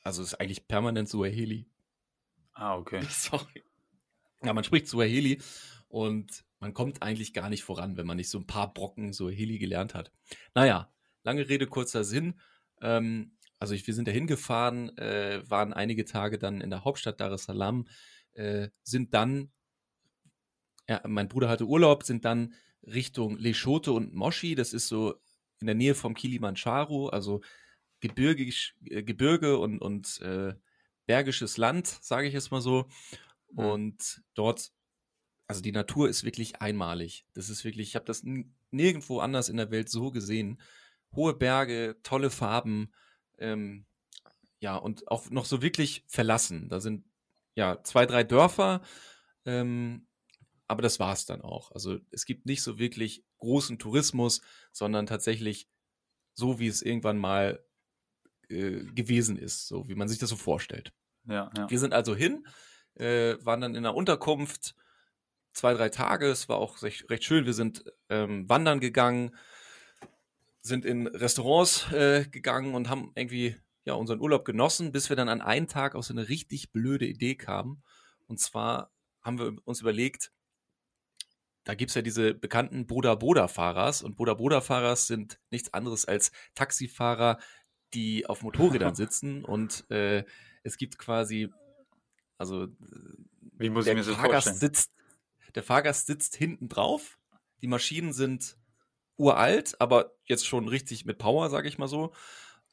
also 0.03 0.23
ist 0.23 0.35
eigentlich 0.35 0.67
permanent 0.67 1.09
Suaheli. 1.09 1.67
Ah, 2.55 2.77
okay. 2.77 3.03
Sorry. 3.09 3.62
Ja, 4.43 4.53
man 4.53 4.65
spricht 4.65 4.89
Suaheli 4.89 5.41
und 5.89 6.45
man 6.59 6.75
kommt 6.75 7.03
eigentlich 7.03 7.33
gar 7.33 7.49
nicht 7.49 7.62
voran, 7.62 7.97
wenn 7.97 8.07
man 8.07 8.17
nicht 8.17 8.31
so 8.31 8.39
ein 8.39 8.47
paar 8.47 8.73
Brocken 8.73 9.12
Suaheli 9.12 9.59
gelernt 9.59 9.95
hat. 9.95 10.12
Naja, 10.55 10.93
lange 11.23 11.49
Rede, 11.49 11.67
kurzer 11.67 12.05
Sinn. 12.05 12.41
Ähm, 12.81 13.37
also 13.62 13.75
ich, 13.75 13.87
wir 13.87 13.95
sind 13.95 14.09
da 14.09 14.12
hingefahren, 14.12 14.99
äh, 14.99 15.49
waren 15.49 15.73
einige 15.73 16.04
Tage 16.04 16.37
dann 16.37 16.61
in 16.61 16.69
der 16.69 16.83
Hauptstadt 16.83 17.21
Dar 17.21 17.31
es 17.31 17.45
Salaam, 17.45 17.87
äh, 18.33 18.71
sind 18.83 19.14
dann, 19.14 19.52
ja, 20.88 21.00
mein 21.07 21.28
Bruder 21.28 21.49
hatte 21.49 21.69
Urlaub, 21.69 22.02
sind 22.02 22.25
dann 22.25 22.54
Richtung 22.83 23.38
Leshoto 23.38 23.95
und 23.95 24.14
Moshi, 24.14 24.57
das 24.57 24.73
ist 24.73 24.88
so 24.88 25.14
in 25.61 25.69
der 25.69 25.76
Nähe 25.76 25.95
vom 25.95 26.14
Kilimanjaro, 26.14 27.07
also 27.11 27.40
gebirgisch, 28.00 28.75
äh, 28.85 29.04
Gebirge 29.04 29.57
und, 29.59 29.78
und 29.78 30.21
äh, 30.23 30.57
bergisches 31.07 31.57
Land, 31.57 31.87
sage 31.87 32.26
ich 32.26 32.35
jetzt 32.35 32.50
mal 32.50 32.61
so. 32.61 32.88
Mhm. 33.52 33.59
Und 33.59 34.23
dort, 34.35 34.73
also 35.47 35.62
die 35.62 35.71
Natur 35.71 36.09
ist 36.09 36.25
wirklich 36.25 36.61
einmalig. 36.61 37.26
Das 37.33 37.49
ist 37.49 37.64
wirklich, 37.64 37.90
ich 37.90 37.95
habe 37.95 38.07
das 38.07 38.25
nirgendwo 38.73 39.21
anders 39.21 39.49
in 39.49 39.57
der 39.57 39.71
Welt 39.71 39.88
so 39.88 40.11
gesehen. 40.11 40.61
Hohe 41.14 41.35
Berge, 41.35 41.97
tolle 42.02 42.31
Farben, 42.31 42.90
ähm, 43.43 43.87
ja, 44.61 44.77
und 44.77 45.09
auch 45.09 45.29
noch 45.31 45.45
so 45.45 45.61
wirklich 45.61 46.05
verlassen. 46.07 46.69
Da 46.69 46.81
sind 46.81 47.05
ja 47.55 47.83
zwei, 47.83 48.07
drei 48.07 48.25
Dörfer, 48.25 48.81
ähm, 49.45 50.07
aber 50.69 50.83
das 50.83 51.01
war 51.01 51.13
es 51.13 51.27
dann 51.27 51.43
auch. 51.43 51.73
Also 51.73 51.99
es 52.11 52.25
gibt 52.25 52.47
nicht 52.47 52.63
so 52.63 52.79
wirklich 52.79 53.25
großen 53.39 53.79
Tourismus, 53.79 54.41
sondern 54.73 55.07
tatsächlich 55.07 55.69
so, 56.35 56.61
wie 56.61 56.69
es 56.69 56.81
irgendwann 56.81 57.19
mal 57.19 57.63
äh, 58.49 58.85
gewesen 58.85 59.37
ist, 59.37 59.67
so 59.67 59.89
wie 59.89 59.95
man 59.95 60.09
sich 60.09 60.19
das 60.19 60.31
so 60.31 60.37
vorstellt. 60.37 60.93
Ja, 61.25 61.51
ja. 61.57 61.69
Wir 61.69 61.79
sind 61.79 61.93
also 61.93 62.15
hin, 62.15 62.47
äh, 62.95 63.37
waren 63.45 63.61
dann 63.61 63.75
in 63.75 63.83
der 63.83 63.95
Unterkunft 63.95 64.75
zwei, 65.53 65.75
drei 65.75 65.89
Tage. 65.89 66.27
Es 66.27 66.49
war 66.49 66.57
auch 66.57 66.83
recht, 66.83 67.11
recht 67.11 67.25
schön. 67.25 67.47
Wir 67.47 67.53
sind 67.55 67.85
ähm, 68.09 68.49
wandern 68.49 68.81
gegangen, 68.81 69.37
sind 70.62 70.85
in 70.85 71.09
Restaurants 71.09 71.90
äh, 71.92 72.26
gegangen 72.31 72.75
und 72.75 72.88
haben 72.88 73.12
irgendwie 73.14 73.57
ja 73.85 73.95
unseren 73.95 74.21
Urlaub 74.21 74.45
genossen, 74.45 74.92
bis 74.92 75.09
wir 75.09 75.16
dann 75.16 75.28
an 75.28 75.40
einen 75.40 75.66
Tag 75.66 75.95
auf 75.95 76.04
so 76.04 76.14
eine 76.14 76.28
richtig 76.28 76.73
blöde 76.73 77.07
Idee 77.07 77.35
kamen. 77.35 77.83
Und 78.26 78.38
zwar 78.38 78.92
haben 79.23 79.38
wir 79.38 79.57
uns 79.64 79.81
überlegt, 79.81 80.33
da 81.64 81.75
gibt 81.75 81.90
es 81.90 81.95
ja 81.95 82.02
diese 82.02 82.35
bekannten 82.35 82.87
Boda-Boda-Fahrers 82.87 84.02
und 84.02 84.16
Boda-Boda-Fahrers 84.16 85.07
sind 85.07 85.40
nichts 85.50 85.73
anderes 85.75 86.04
als 86.04 86.33
Taxifahrer, 86.54 87.38
die 87.95 88.26
auf 88.26 88.42
Motorrädern 88.42 88.95
sitzen 88.97 89.45
und 89.45 89.88
äh, 89.90 90.25
es 90.64 90.76
gibt 90.76 90.99
quasi, 90.99 91.52
also 92.38 92.69
Wie 93.59 93.71
muss 93.71 93.85
der 93.85 93.97
ich 93.97 94.07
mir 94.07 94.14
Fahrgast 94.14 94.49
vorstellen? 94.49 94.57
sitzt, 94.57 94.92
der 95.54 95.62
Fahrgast 95.62 96.07
sitzt 96.07 96.37
hinten 96.37 96.69
drauf, 96.69 97.19
die 97.61 97.69
Maschinen 97.69 98.12
sind 98.12 98.57
uralt, 99.23 99.81
aber 99.81 100.12
jetzt 100.25 100.47
schon 100.47 100.69
richtig 100.69 101.05
mit 101.05 101.19
Power, 101.19 101.49
sage 101.49 101.69
ich 101.69 101.79
mal 101.79 101.88
so. 101.88 102.12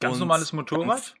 Ganz 0.00 0.14
und, 0.14 0.20
normales 0.20 0.52
Motorrad? 0.52 1.14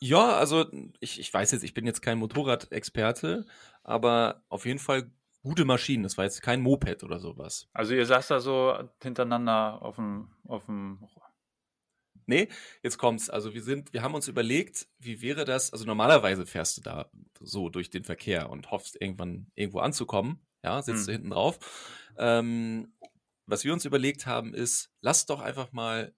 Ja, 0.00 0.36
also 0.36 0.66
ich, 1.00 1.18
ich 1.18 1.32
weiß 1.32 1.52
jetzt, 1.52 1.62
ich 1.62 1.74
bin 1.74 1.86
jetzt 1.86 2.02
kein 2.02 2.18
Motorradexperte, 2.18 3.46
aber 3.82 4.44
auf 4.48 4.64
jeden 4.64 4.78
Fall 4.78 5.10
gute 5.42 5.64
Maschinen. 5.64 6.02
Das 6.02 6.16
war 6.16 6.24
jetzt 6.24 6.42
kein 6.42 6.60
Moped 6.60 7.02
oder 7.02 7.18
sowas. 7.18 7.68
Also 7.72 7.94
ihr 7.94 8.06
saßt 8.06 8.30
da 8.30 8.40
so 8.40 8.78
hintereinander 9.02 9.82
auf 9.82 9.96
dem, 9.96 10.30
auf 10.46 10.66
dem 10.66 11.00
Nee, 12.26 12.48
jetzt 12.82 12.98
kommt's. 12.98 13.30
Also 13.30 13.54
wir 13.54 13.62
sind, 13.62 13.94
wir 13.94 14.02
haben 14.02 14.14
uns 14.14 14.28
überlegt, 14.28 14.86
wie 14.98 15.22
wäre 15.22 15.46
das, 15.46 15.72
also 15.72 15.86
normalerweise 15.86 16.44
fährst 16.44 16.76
du 16.76 16.82
da 16.82 17.10
so 17.40 17.70
durch 17.70 17.88
den 17.88 18.04
Verkehr 18.04 18.50
und 18.50 18.70
hoffst 18.70 19.00
irgendwann 19.00 19.46
irgendwo 19.54 19.78
anzukommen. 19.78 20.38
Ja, 20.62 20.82
sitzt 20.82 21.00
hm. 21.00 21.06
du 21.06 21.12
hinten 21.12 21.30
drauf. 21.30 21.58
Ähm, 22.18 22.92
was 23.48 23.64
wir 23.64 23.72
uns 23.72 23.84
überlegt 23.84 24.26
haben, 24.26 24.54
ist, 24.54 24.90
lass 25.00 25.26
doch 25.26 25.40
einfach 25.40 25.72
mal 25.72 26.14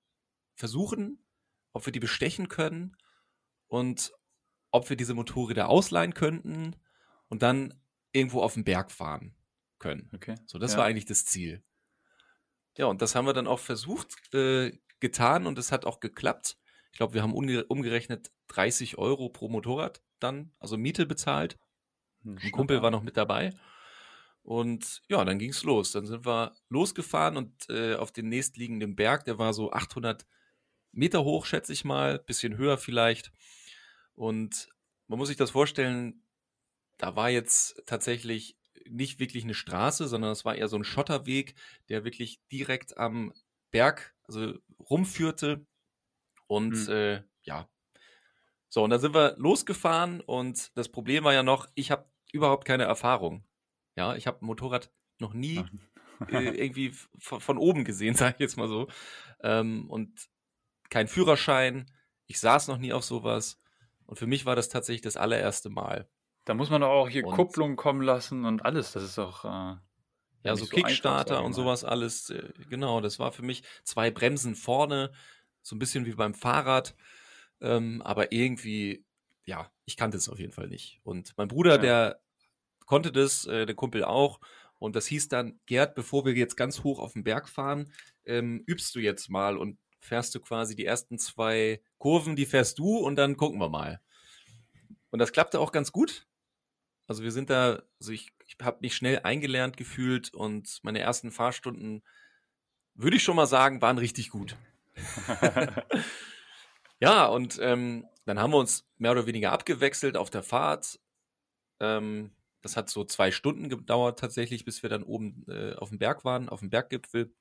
versuchen, 0.55 1.25
ob 1.73 1.87
wir 1.87 1.93
die 1.93 2.01
bestechen 2.01 2.49
können 2.49 2.97
und 3.69 4.13
ob 4.73 4.91
wir 4.91 4.97
diese 4.97 5.15
Motorräder 5.15 5.69
ausleihen 5.69 6.15
könnten 6.15 6.77
und 7.29 7.43
dann 7.43 7.81
irgendwo 8.13 8.43
auf 8.43 8.55
den 8.55 8.65
Berg 8.65 8.91
fahren 8.91 9.37
können. 9.79 10.11
Okay. 10.13 10.35
So, 10.47 10.59
das 10.59 10.73
ja. 10.73 10.79
war 10.79 10.85
eigentlich 10.85 11.07
das 11.07 11.25
Ziel. 11.25 11.63
Ja, 12.77 12.87
und 12.87 13.01
das 13.01 13.15
haben 13.15 13.27
wir 13.27 13.33
dann 13.33 13.47
auch 13.47 13.61
versucht, 13.61 14.35
äh, 14.35 14.77
getan 14.99 15.47
und 15.47 15.59
es 15.59 15.73
hat 15.73 15.85
auch 15.85 16.01
geklappt. 16.01 16.59
Ich 16.93 16.99
glaube, 16.99 17.15
wir 17.15 17.23
haben 17.23 17.35
umgerechnet 17.35 18.33
30 18.49 18.99
Euro 18.99 19.29
pro 19.29 19.49
Motorrad 19.49 20.03
dann, 20.19 20.53
also 20.59 20.77
Miete 20.77 21.07
bezahlt. 21.07 21.57
Hm, 22.23 22.39
Ein 22.43 22.51
Kumpel 22.51 22.83
war 22.83 22.91
noch 22.91 23.03
mit 23.03 23.17
dabei. 23.17 23.55
Und 24.43 25.03
ja, 25.09 25.25
dann 25.25 25.39
ging 25.39 25.51
es 25.51 25.63
los. 25.65 25.93
Dann 25.93 26.07
sind 26.07 26.25
wir 26.27 26.55
losgefahren 26.69 27.37
und 27.37 27.69
äh, 27.69 27.95
auf 27.95 28.13
den 28.13 28.29
nächstliegenden 28.29 28.97
Berg, 28.97 29.25
der 29.25 29.39
war 29.39 29.53
so 29.53 29.73
800 29.73 30.27
Meter 30.93 31.25
hoch, 31.25 31.47
schätze 31.47 31.73
ich 31.73 31.85
mal, 31.85 32.19
bisschen 32.19 32.57
höher 32.57 32.79
vielleicht. 32.79 33.33
Und 34.15 34.69
man 35.07 35.19
muss 35.19 35.29
sich 35.29 35.37
das 35.37 35.51
vorstellen, 35.51 36.25
da 36.99 37.17
war 37.17 37.31
jetzt 37.31 37.83
tatsächlich 37.87 38.57
nicht 38.89 39.21
wirklich 39.21 39.45
eine 39.45 39.55
Straße, 39.55 40.09
sondern 40.09 40.33
es 40.33 40.45
war 40.45 40.57
eher 40.57 40.69
so 40.69 40.77
ein 40.77 40.85
Schotterweg, 40.85 41.55
der 41.89 42.05
wirklich 42.05 42.41
direkt 42.51 42.99
am 42.99 43.33
Berg, 43.71 44.15
also 44.25 44.55
rumführte. 44.79 45.65
Und 46.47 46.89
mhm. 46.89 46.93
äh, 46.93 47.23
ja. 47.43 47.69
So, 48.69 48.85
und 48.85 48.91
dann 48.91 49.01
sind 49.01 49.15
wir 49.15 49.37
losgefahren 49.39 50.21
und 50.21 50.77
das 50.77 50.89
Problem 50.89 51.25
war 51.25 51.33
ja 51.33 51.43
noch, 51.43 51.69
ich 51.75 51.91
habe 51.91 52.09
überhaupt 52.33 52.65
keine 52.65 52.85
Erfahrung. 52.85 53.45
Ja, 53.97 54.15
ich 54.15 54.27
habe 54.27 54.45
ein 54.45 54.47
Motorrad 54.47 54.91
noch 55.19 55.35
nie 55.35 55.65
äh, 56.29 56.49
irgendwie 56.65 56.93
von, 57.19 57.41
von, 57.41 57.59
oben 57.59 57.85
gesehen, 57.85 58.15
sage 58.17 58.35
ich 58.35 58.41
jetzt 58.41 58.57
mal 58.57 58.69
so. 58.69 58.89
Ähm, 59.43 59.89
und 59.91 60.29
kein 60.89 61.09
Führerschein. 61.09 61.91
Ich 62.27 62.41
saß 62.41 62.69
noch 62.69 62.79
nie 62.79 62.93
auf 62.93 63.05
sowas. 63.05 63.61
Und 64.07 64.19
für 64.19 64.27
mich 64.27 64.47
war 64.47 64.57
das 64.57 64.69
tatsächlich 64.69 65.03
das 65.03 65.17
allererste 65.17 65.71
Mal. 65.71 66.09
Da 66.45 66.55
muss 66.55 66.71
man 66.71 66.81
doch 66.81 66.89
auch 66.89 67.09
hier 67.09 67.27
und, 67.27 67.35
Kupplung 67.35 67.77
kommen 67.77 68.03
lassen 68.03 68.45
und 68.45 68.65
alles. 68.65 68.93
Das 68.93 69.03
ist 69.03 69.19
auch. 69.19 69.45
Äh, 69.45 69.77
ja, 70.43 70.57
so, 70.57 70.65
so 70.65 70.71
Kickstarter 70.71 71.45
und 71.45 71.53
sowas 71.53 71.85
alles. 71.85 72.31
Äh, 72.31 72.53
genau, 72.69 73.01
das 73.01 73.19
war 73.19 73.31
für 73.31 73.43
mich 73.43 73.63
zwei 73.85 74.11
Bremsen 74.11 74.55
vorne, 74.55 75.13
so 75.63 75.77
ein 75.77 75.79
bisschen 75.79 76.07
wie 76.07 76.15
beim 76.15 76.35
Fahrrad. 76.35 76.95
Ähm, 77.61 78.01
aber 78.03 78.33
irgendwie, 78.33 79.05
ja, 79.45 79.71
ich 79.85 79.97
kannte 79.97 80.17
es 80.17 80.29
auf 80.29 80.39
jeden 80.39 80.53
Fall 80.53 80.69
nicht. 80.69 81.01
Und 81.03 81.35
mein 81.37 81.49
Bruder, 81.49 81.73
ja. 81.73 81.79
der 81.79 82.21
konnte 82.91 83.13
das, 83.13 83.47
äh, 83.47 83.67
der 83.67 83.77
Kumpel 83.77 84.03
auch. 84.03 84.41
Und 84.81 84.97
das 84.97 85.07
hieß 85.07 85.29
dann, 85.29 85.61
Gerd, 85.67 85.95
bevor 85.95 86.25
wir 86.25 86.35
jetzt 86.35 86.57
ganz 86.57 86.83
hoch 86.83 86.99
auf 86.99 87.13
den 87.13 87.23
Berg 87.23 87.49
fahren, 87.49 87.93
ähm, 88.25 88.65
übst 88.67 88.97
du 88.97 88.99
jetzt 88.99 89.31
mal 89.31 89.57
und 89.57 89.79
fährst 90.01 90.35
du 90.35 90.41
quasi 90.41 90.75
die 90.75 90.87
ersten 90.87 91.17
zwei 91.17 91.81
Kurven, 91.99 92.35
die 92.35 92.47
fährst 92.47 92.81
du 92.81 92.97
und 92.97 93.15
dann 93.15 93.37
gucken 93.37 93.61
wir 93.61 93.69
mal. 93.69 94.01
und 95.11 95.21
das 95.21 95.31
klappte 95.31 95.61
auch 95.61 95.71
ganz 95.71 95.93
gut. 95.93 96.27
Also 97.07 97.23
wir 97.23 97.31
sind 97.31 97.49
da, 97.49 97.81
also 98.01 98.11
ich, 98.11 98.33
ich 98.49 98.57
habe 98.61 98.79
mich 98.81 98.97
schnell 98.97 99.21
eingelernt 99.21 99.77
gefühlt 99.77 100.35
und 100.35 100.81
meine 100.83 100.99
ersten 100.99 101.31
Fahrstunden, 101.31 102.03
würde 102.95 103.19
ich 103.19 103.23
schon 103.23 103.37
mal 103.37 103.47
sagen, 103.47 103.81
waren 103.83 103.99
richtig 103.99 104.31
gut. 104.31 104.57
ja, 106.99 107.27
und 107.27 107.57
ähm, 107.63 108.05
dann 108.25 108.41
haben 108.41 108.53
wir 108.53 108.59
uns 108.59 108.85
mehr 108.99 109.13
oder 109.13 109.27
weniger 109.27 109.53
abgewechselt 109.53 110.17
auf 110.17 110.31
der 110.31 110.43
Fahrt. 110.43 110.99
Ähm, 111.79 112.33
das 112.63 112.77
hat 112.77 112.91
so 112.91 113.05
zwei 113.05 113.31
Stunden 113.31 113.69
gedauert 113.69 114.19
tatsächlich, 114.19 114.65
bis 114.65 114.83
wir 114.83 114.91
dann 114.91 115.03
oben 115.03 115.45
äh, 115.49 115.75
auf 115.75 115.89
dem 115.89 115.99
Berg 115.99 116.25
waren, 116.25 116.49
auf 116.49 116.61
dem 116.61 116.71
Berggipfel. 116.71 117.35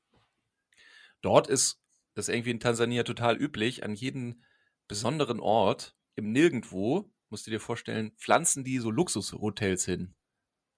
Dort 1.22 1.48
ist 1.48 1.82
das 2.14 2.30
irgendwie 2.30 2.52
in 2.52 2.60
Tansania 2.60 3.04
total 3.04 3.38
üblich, 3.38 3.84
an 3.84 3.94
jedem 3.94 4.44
besonderen 4.88 5.40
Ort, 5.40 5.96
im 6.16 6.32
Nirgendwo, 6.32 7.12
musst 7.30 7.48
du 7.48 7.52
dir 7.52 7.60
vorstellen, 7.60 8.12
pflanzen 8.18 8.64
die 8.64 8.80
so 8.80 8.92
Luxushotels 8.92 9.86
hin. 9.86 10.16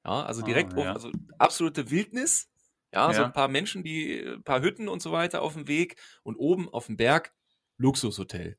Ja, 0.06 0.24
also 0.24 0.42
direkt, 0.42 0.74
ah, 0.74 0.78
ja. 0.78 0.90
Auf, 0.92 0.96
also 0.96 1.12
absolute 1.38 1.90
Wildnis. 1.90 2.50
Ja, 2.94 3.08
ja, 3.08 3.14
so 3.14 3.24
ein 3.24 3.32
paar 3.32 3.48
Menschen, 3.48 3.84
die, 3.84 4.20
ein 4.20 4.44
paar 4.44 4.62
Hütten 4.62 4.90
und 4.90 5.02
so 5.02 5.12
weiter 5.12 5.42
auf 5.42 5.54
dem 5.54 5.68
Weg 5.68 6.00
und 6.24 6.36
oben 6.36 6.68
auf 6.68 6.88
dem 6.88 6.98
Berg 6.98 7.34
Luxushotel. 7.78 8.58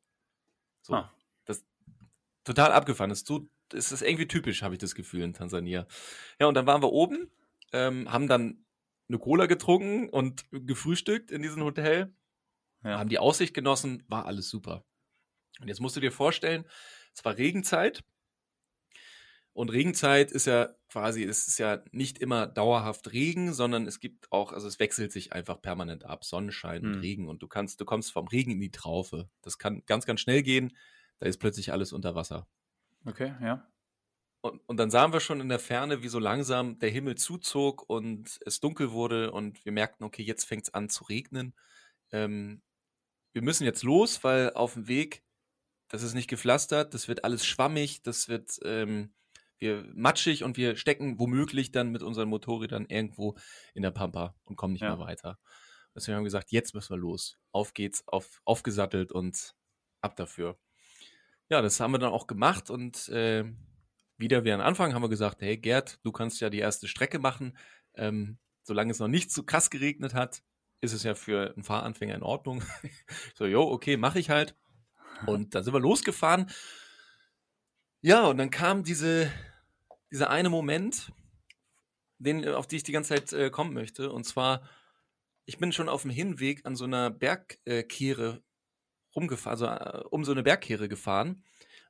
So. 0.81 0.95
Ah. 0.95 1.12
Das 1.45 1.65
total 2.45 2.73
abgefahren. 2.73 3.11
Das 3.11 3.19
ist, 3.19 3.27
so, 3.27 3.47
das 3.75 3.93
ist 3.93 4.02
irgendwie 4.02 4.29
typisch, 4.29 4.62
habe 4.62 4.75
ich 4.75 4.81
das 4.81 4.95
Gefühl 4.95 5.23
in 5.23 5.35
Tansania. 5.35 5.87
Ja, 6.38 6.47
und 6.47 6.55
dann 6.55 6.67
waren 6.67 6.83
wir 6.83 6.93
oben, 6.93 7.31
ähm, 7.73 8.11
haben 8.12 8.29
dann 8.29 8.64
eine 9.09 9.19
Cola 9.19 9.47
getrunken 9.47 10.09
und 10.09 10.45
gefrühstückt 10.50 11.31
in 11.31 11.43
diesem 11.43 11.62
Hotel. 11.62 12.14
Ja. 12.85 12.99
Haben 12.99 13.09
die 13.09 13.19
Aussicht 13.19 13.55
genossen, 13.55 14.02
war 14.09 14.26
alles 14.26 14.49
super. 14.49 14.85
Und 15.61 15.69
jetzt 15.69 15.81
musst 15.81 15.97
du 15.97 16.00
dir 16.00 16.12
vorstellen, 16.12 16.64
es 17.14 17.25
war 17.25 17.37
Regenzeit. 17.37 18.02
Und 19.55 19.71
Regenzeit 19.71 20.33
ist 20.33 20.47
ja 20.47 20.71
quasi, 20.88 21.25
es 21.25 21.47
ist 21.47 21.59
ja 21.59 21.83
nicht 21.93 22.19
immer 22.19 22.47
dauerhaft 22.47 23.12
Regen, 23.12 23.52
sondern 23.52 23.87
es 23.87 24.00
gibt 24.00 24.33
auch, 24.33 24.52
also 24.52 24.67
es 24.67 24.79
wechselt 24.79 25.12
sich 25.12 25.33
einfach 25.33 25.61
permanent 25.61 26.05
ab, 26.05 26.25
Sonnenschein 26.25 26.87
und 26.87 26.95
hm. 26.95 27.00
Regen 27.00 27.29
und 27.29 27.43
du 27.43 27.49
kannst, 27.49 27.81
du 27.81 27.85
kommst 27.85 28.12
vom 28.12 28.29
Regen 28.29 28.52
in 28.52 28.61
die 28.61 28.71
Traufe. 28.71 29.29
Das 29.43 29.59
kann 29.59 29.83
ganz, 29.85 30.07
ganz 30.07 30.21
schnell 30.21 30.43
gehen. 30.43 30.75
Da 31.19 31.26
ist 31.26 31.38
plötzlich 31.38 31.71
alles 31.71 31.93
unter 31.93 32.14
Wasser. 32.14 32.49
Okay, 33.05 33.35
ja. 33.41 33.69
Und, 34.43 34.61
und 34.67 34.77
dann 34.77 34.91
sahen 34.91 35.13
wir 35.13 35.21
schon 35.21 35.41
in 35.41 35.49
der 35.49 35.61
Ferne, 35.61 36.03
wie 36.03 36.09
so 36.09 36.19
langsam 36.19 36.79
der 36.79 36.91
Himmel 36.91 37.17
zuzog 37.17 37.89
und 37.89 38.41
es 38.45 38.61
dunkel 38.61 38.91
wurde 38.91 39.31
und 39.31 39.65
wir 39.65 39.73
merkten, 39.73 40.05
okay, 40.05 40.23
jetzt 40.23 40.45
fängt 40.45 40.65
es 40.65 40.75
an 40.75 40.89
zu 40.89 41.05
regnen. 41.05 41.55
Ähm, 42.11 42.63
wir 43.33 43.43
müssen 43.43 43.65
jetzt 43.65 43.85
los, 43.85 44.25
weil 44.25 44.53
auf 44.55 44.75
dem 44.75 44.89
Weg, 44.89 45.23
das 45.89 46.03
ist 46.03 46.15
nicht 46.15 46.29
gepflastert, 46.29 46.93
das 46.93 47.07
wird 47.07 47.25
alles 47.25 47.47
schwammig, 47.47 48.03
das 48.03 48.29
wird 48.29 48.59
ähm, 48.65 49.15
wir 49.59 49.89
matschig 49.95 50.43
und 50.43 50.57
wir 50.57 50.77
stecken 50.77 51.21
womöglich 51.21 51.71
dann 51.71 51.93
mit 51.93 52.03
unseren 52.03 52.29
Motorrädern 52.29 52.87
irgendwo 52.87 53.37
in 53.75 53.83
der 53.83 53.93
Pampa 53.93 54.35
und 54.45 54.57
kommen 54.57 54.73
nicht 54.73 54.83
ja. 54.83 54.97
mehr 54.97 55.07
weiter. 55.07 55.39
Deswegen 55.95 56.17
haben 56.17 56.23
wir 56.23 56.27
gesagt, 56.27 56.51
jetzt 56.51 56.75
müssen 56.75 56.95
wir 56.95 56.99
los. 56.99 57.39
Auf 57.53 57.73
geht's, 57.73 58.03
auf, 58.09 58.41
aufgesattelt 58.45 59.13
und 59.13 59.55
ab 60.01 60.17
dafür. 60.17 60.59
Ja, 61.53 61.61
das 61.61 61.81
haben 61.81 61.93
wir 61.93 61.99
dann 61.99 62.15
auch 62.15 62.27
gemacht 62.27 62.71
und 62.71 63.11
äh, 63.11 63.45
wieder 64.17 64.43
wie 64.43 64.53
am 64.53 64.63
Anfang 64.63 64.95
haben 64.95 65.03
wir 65.03 65.11
gesagt, 65.11 65.43
hey 65.43 65.59
Gerd, 65.59 65.99
du 66.03 66.11
kannst 66.11 66.41
ja 66.41 66.49
die 66.49 66.61
erste 66.61 66.89
Strecke 66.89 67.19
machen. 67.19 67.59
Ähm, 67.93 68.39
solange 68.63 68.91
es 68.91 69.01
noch 69.01 69.09
nicht 69.09 69.31
zu 69.31 69.45
krass 69.45 69.69
geregnet 69.69 70.15
hat, 70.15 70.43
ist 70.81 70.95
es 70.95 71.03
ja 71.03 71.15
für 71.15 71.53
einen 71.53 71.63
Fahranfänger 71.63 72.15
in 72.15 72.23
Ordnung. 72.23 72.65
so, 73.35 73.45
jo, 73.45 73.71
okay, 73.71 73.99
mache 73.99 74.19
ich 74.19 74.31
halt. 74.31 74.57
Und 75.27 75.55
dann 75.55 75.63
sind 75.63 75.75
wir 75.75 75.81
losgefahren. 75.81 76.51
Ja, 78.01 78.29
und 78.29 78.39
dann 78.39 78.49
kam 78.49 78.83
diese, 78.83 79.31
dieser 80.11 80.31
eine 80.31 80.49
Moment, 80.49 81.13
den, 82.17 82.49
auf 82.49 82.67
die 82.67 82.77
ich 82.77 82.83
die 82.83 82.93
ganze 82.93 83.11
Zeit 83.11 83.35
äh, 83.35 83.51
kommen 83.51 83.75
möchte. 83.75 84.11
Und 84.11 84.25
zwar, 84.25 84.67
ich 85.45 85.59
bin 85.59 85.71
schon 85.71 85.91
auf 85.91 86.01
dem 86.01 86.13
Hinweg 86.13 86.65
an 86.65 86.77
so 86.77 86.85
einer 86.85 87.11
Bergkehre 87.11 88.43
rumgefahren, 89.14 89.53
also 89.53 89.66
äh, 89.66 90.05
um 90.11 90.25
so 90.25 90.33
eine 90.33 90.42
Bergkehre 90.42 90.88
gefahren 90.88 91.44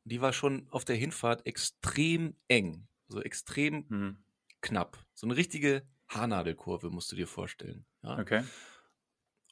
die 0.05 0.21
war 0.21 0.33
schon 0.33 0.69
auf 0.71 0.85
der 0.85 0.97
Hinfahrt 0.97 1.47
extrem 1.47 2.37
eng, 2.49 2.89
so 3.09 3.17
also 3.17 3.25
extrem 3.25 3.87
mhm. 3.89 4.25
knapp. 4.61 4.99
So 5.15 5.27
eine 5.27 5.37
richtige 5.37 5.87
Haarnadelkurve 6.09 6.91
musst 6.91 7.13
du 7.13 7.17
dir 7.17 7.27
vorstellen. 7.27 7.87
Ja? 8.03 8.19
Okay. 8.19 8.45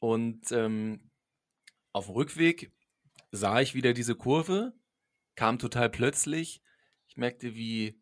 Und 0.01 0.51
ähm, 0.53 1.11
auf 1.93 2.07
dem 2.07 2.15
Rückweg 2.15 2.73
sah 3.31 3.61
ich 3.61 3.75
wieder 3.75 3.93
diese 3.93 4.15
Kurve, 4.15 4.73
kam 5.37 5.59
total 5.59 5.91
plötzlich. 5.91 6.63
Ich 7.07 7.17
merkte, 7.17 7.55
wie, 7.55 8.01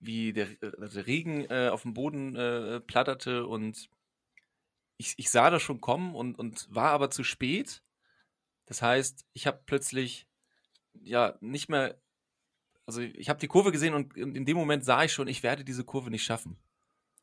wie 0.00 0.32
der, 0.32 0.50
äh, 0.62 0.88
der 0.88 1.06
Regen 1.06 1.44
äh, 1.50 1.68
auf 1.68 1.82
dem 1.82 1.94
Boden 1.94 2.34
äh, 2.36 2.80
platterte 2.80 3.46
und 3.46 3.90
ich, 4.96 5.14
ich 5.16 5.30
sah 5.30 5.50
das 5.50 5.62
schon 5.62 5.80
kommen 5.80 6.14
und, 6.16 6.36
und 6.36 6.66
war 6.74 6.90
aber 6.90 7.10
zu 7.10 7.22
spät. 7.22 7.84
Das 8.68 8.82
heißt, 8.82 9.24
ich 9.32 9.46
habe 9.46 9.62
plötzlich 9.64 10.28
ja 10.92 11.38
nicht 11.40 11.70
mehr, 11.70 11.98
also 12.84 13.00
ich 13.00 13.30
habe 13.30 13.40
die 13.40 13.48
Kurve 13.48 13.72
gesehen 13.72 13.94
und 13.94 14.14
in 14.14 14.44
dem 14.44 14.58
Moment 14.58 14.84
sah 14.84 15.04
ich 15.04 15.12
schon, 15.12 15.26
ich 15.26 15.42
werde 15.42 15.64
diese 15.64 15.84
Kurve 15.84 16.10
nicht 16.10 16.22
schaffen. 16.22 16.58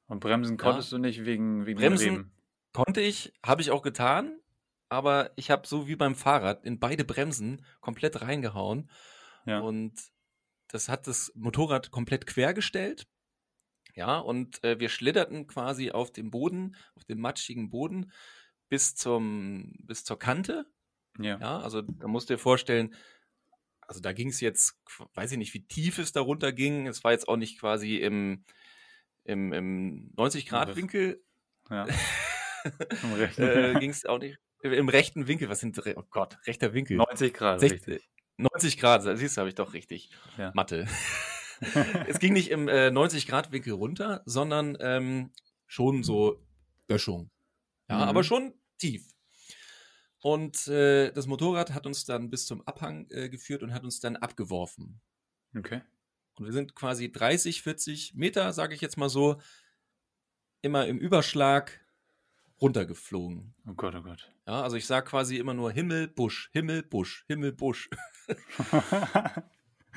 Und 0.08 0.22
bremsen 0.22 0.58
konntest 0.58 0.92
ja. 0.92 0.98
du 0.98 1.04
nicht 1.04 1.24
wegen, 1.24 1.68
wegen 1.68 1.80
Bremsen 1.80 2.32
konnte 2.74 3.00
ich, 3.00 3.32
habe 3.46 3.62
ich 3.62 3.70
auch 3.70 3.84
getan, 3.84 4.40
aber 4.90 5.32
ich 5.36 5.52
habe 5.52 5.68
so 5.68 5.88
wie 5.88 5.96
beim 5.96 6.16
Fahrrad 6.16 6.66
in 6.66 6.80
beide 6.80 7.06
Bremsen 7.06 7.64
komplett 7.80 8.22
reingehauen 8.22 8.90
ja. 9.46 9.60
und 9.60 9.94
das 10.70 10.90
hat 10.90 11.06
das 11.06 11.32
Motorrad 11.36 11.92
komplett 11.92 12.26
quergestellt. 12.26 13.08
Ja, 13.94 14.18
und 14.18 14.64
äh, 14.64 14.80
wir 14.80 14.90
schlitterten 14.90 15.46
quasi 15.46 15.92
auf 15.92 16.12
dem 16.12 16.32
Boden, 16.32 16.76
auf 16.96 17.06
dem 17.06 17.20
matschigen 17.20 17.70
Boden 17.70 18.12
bis 18.68 18.96
zum 18.96 19.74
bis 19.78 20.04
zur 20.04 20.18
Kante. 20.18 20.66
Ja. 21.20 21.38
ja 21.40 21.60
also 21.60 21.82
da 21.82 22.08
musst 22.08 22.30
du 22.30 22.34
dir 22.34 22.38
vorstellen, 22.38 22.94
also 23.88 24.00
da 24.00 24.14
ging 24.14 24.30
es 24.30 24.42
jetzt, 24.42 24.80
weiß 25.14 25.32
ich 25.32 25.38
nicht, 25.38 25.54
wie 25.54 25.66
tief 25.66 26.00
es 26.00 26.12
darunter 26.12 26.52
ging. 26.52 26.88
Es 26.88 27.04
war 27.04 27.12
jetzt 27.12 27.28
auch 27.28 27.38
nicht 27.38 27.60
quasi 27.60 27.98
im, 27.98 28.44
im, 29.24 29.54
im 29.54 30.12
90-Grad-Winkel. 30.16 31.24
Ja. 31.70 31.88
äh, 33.38 33.80
ging 33.80 33.92
es 33.92 34.06
auch 34.06 34.20
nicht. 34.20 34.40
Im 34.62 34.90
rechten 34.90 35.28
Winkel, 35.28 35.50
was 35.50 35.60
sind, 35.60 35.80
oh 35.96 36.04
Gott, 36.10 36.40
rechter 36.48 36.74
Winkel. 36.74 36.98
90 36.98 37.34
Grad, 37.34 37.60
60, 37.60 37.88
richtig. 37.88 38.10
90 38.38 38.78
Grad, 38.80 39.04
siehst 39.18 39.38
du, 39.38 39.42
habe 39.42 39.50
ich 39.50 39.56
doch 39.56 39.74
richtig. 39.74 40.10
Ja. 40.38 40.52
Mathe. 40.56 40.88
es 42.08 42.20
ging 42.20 42.34
nicht 42.34 42.50
im 42.50 42.68
äh, 42.68 42.88
90-Grad-Winkel 42.88 43.74
runter, 43.74 44.24
sondern 44.26 44.76
ähm, 44.80 45.32
schon 45.68 46.04
so 46.04 46.44
Böschung. 46.88 47.30
Ja, 47.90 47.98
mhm. 47.98 48.04
aber 48.04 48.24
schon 48.24 48.54
tief. 48.78 49.15
Und 50.26 50.68
äh, 50.70 51.12
das 51.12 51.28
Motorrad 51.28 51.76
hat 51.76 51.86
uns 51.86 52.04
dann 52.04 52.32
bis 52.32 52.48
zum 52.48 52.68
Abhang 52.68 53.06
äh, 53.12 53.30
geführt 53.30 53.62
und 53.62 53.76
hat 53.76 53.84
uns 53.84 54.00
dann 54.00 54.16
abgeworfen. 54.16 55.00
Okay. 55.56 55.84
Und 56.34 56.46
wir 56.46 56.52
sind 56.52 56.74
quasi 56.74 57.12
30, 57.12 57.62
40 57.62 58.16
Meter, 58.16 58.52
sage 58.52 58.74
ich 58.74 58.82
jetzt 58.82 58.98
mal 58.98 59.08
so, 59.08 59.40
immer 60.64 60.88
im 60.88 60.98
Überschlag 60.98 61.80
runtergeflogen. 62.60 63.54
Oh 63.68 63.76
Gott, 63.76 63.94
oh 63.94 64.02
Gott. 64.02 64.34
Ja, 64.48 64.64
also 64.64 64.78
ich 64.78 64.88
sage 64.88 65.08
quasi 65.08 65.38
immer 65.38 65.54
nur 65.54 65.72
Himmel, 65.72 66.08
Busch, 66.08 66.50
Himmel, 66.54 66.82
Busch, 66.82 67.24
Himmel, 67.28 67.52
Busch. 67.52 67.92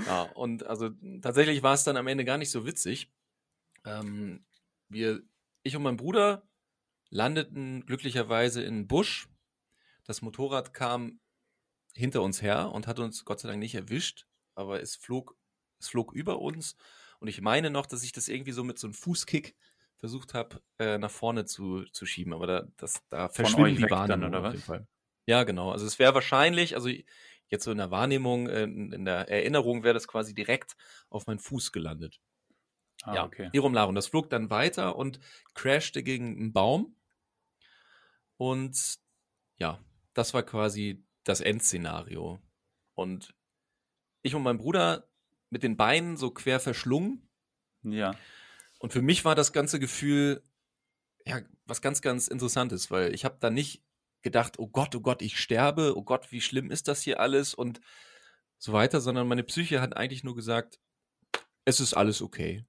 ja, 0.06 0.24
und 0.34 0.66
also 0.66 0.90
tatsächlich 1.22 1.62
war 1.62 1.72
es 1.72 1.84
dann 1.84 1.96
am 1.96 2.06
Ende 2.06 2.26
gar 2.26 2.36
nicht 2.36 2.50
so 2.50 2.66
witzig. 2.66 3.10
Ähm, 3.86 4.44
wir, 4.90 5.22
ich 5.62 5.74
und 5.74 5.84
mein 5.84 5.96
Bruder 5.96 6.46
landeten 7.08 7.86
glücklicherweise 7.86 8.62
in 8.62 8.86
Busch 8.88 9.26
das 10.08 10.22
Motorrad 10.22 10.72
kam 10.72 11.20
hinter 11.94 12.22
uns 12.22 12.40
her 12.40 12.72
und 12.72 12.86
hat 12.86 12.98
uns 12.98 13.26
Gott 13.26 13.40
sei 13.40 13.48
Dank 13.48 13.60
nicht 13.60 13.74
erwischt, 13.74 14.26
aber 14.54 14.80
es 14.80 14.96
flog, 14.96 15.36
es 15.78 15.88
flog 15.88 16.12
über 16.14 16.40
uns. 16.40 16.76
Und 17.20 17.28
ich 17.28 17.42
meine 17.42 17.70
noch, 17.70 17.84
dass 17.84 18.02
ich 18.02 18.12
das 18.12 18.28
irgendwie 18.28 18.52
so 18.52 18.64
mit 18.64 18.78
so 18.78 18.86
einem 18.86 18.94
Fußkick 18.94 19.54
versucht 19.96 20.32
habe, 20.32 20.62
äh, 20.78 20.96
nach 20.96 21.10
vorne 21.10 21.44
zu, 21.44 21.84
zu 21.92 22.06
schieben. 22.06 22.32
Aber 22.32 22.46
da, 22.46 22.66
das, 22.78 23.02
da 23.10 23.28
verschwinden 23.28 23.82
die 23.82 23.86
Bahnen. 23.86 24.24
oder 24.24 24.42
was? 24.42 24.70
Ja, 25.26 25.44
genau. 25.44 25.72
Also 25.72 25.84
es 25.84 25.98
wäre 25.98 26.14
wahrscheinlich, 26.14 26.74
also 26.74 26.88
jetzt 27.48 27.64
so 27.64 27.70
in 27.70 27.78
der 27.78 27.90
Wahrnehmung, 27.90 28.48
äh, 28.48 28.62
in 28.62 29.04
der 29.04 29.28
Erinnerung 29.28 29.82
wäre 29.82 29.94
das 29.94 30.08
quasi 30.08 30.34
direkt 30.34 30.74
auf 31.10 31.26
meinen 31.26 31.38
Fuß 31.38 31.70
gelandet. 31.70 32.18
Ah, 33.02 33.14
ja, 33.14 33.24
okay. 33.26 33.50
Hierum 33.52 33.74
Larum. 33.74 33.94
Das 33.94 34.06
flog 34.06 34.30
dann 34.30 34.48
weiter 34.48 34.96
und 34.96 35.20
crashte 35.52 36.02
gegen 36.02 36.38
einen 36.38 36.52
Baum. 36.54 36.96
Und 38.38 38.98
ja, 39.58 39.80
das 40.14 40.34
war 40.34 40.42
quasi 40.42 41.04
das 41.24 41.40
Endszenario. 41.40 42.40
Und 42.94 43.34
ich 44.22 44.34
und 44.34 44.42
mein 44.42 44.58
Bruder 44.58 45.08
mit 45.50 45.62
den 45.62 45.76
Beinen 45.76 46.16
so 46.16 46.30
quer 46.30 46.60
verschlungen. 46.60 47.28
Ja. 47.82 48.14
Und 48.78 48.92
für 48.92 49.02
mich 49.02 49.24
war 49.24 49.34
das 49.34 49.52
ganze 49.52 49.78
Gefühl 49.80 50.42
ja 51.28 51.40
was 51.66 51.82
ganz, 51.82 52.00
ganz 52.00 52.28
Interessantes, 52.28 52.90
weil 52.90 53.14
ich 53.14 53.24
habe 53.24 53.36
da 53.40 53.50
nicht 53.50 53.84
gedacht, 54.22 54.58
oh 54.58 54.66
Gott, 54.66 54.94
oh 54.94 55.00
Gott, 55.00 55.22
ich 55.22 55.38
sterbe, 55.38 55.96
oh 55.96 56.02
Gott, 56.02 56.32
wie 56.32 56.40
schlimm 56.40 56.70
ist 56.70 56.88
das 56.88 57.02
hier 57.02 57.20
alles? 57.20 57.54
Und 57.54 57.80
so 58.58 58.72
weiter, 58.72 59.00
sondern 59.00 59.28
meine 59.28 59.44
Psyche 59.44 59.80
hat 59.80 59.96
eigentlich 59.96 60.24
nur 60.24 60.34
gesagt, 60.34 60.80
es 61.64 61.80
ist 61.80 61.94
alles 61.94 62.22
okay. 62.22 62.64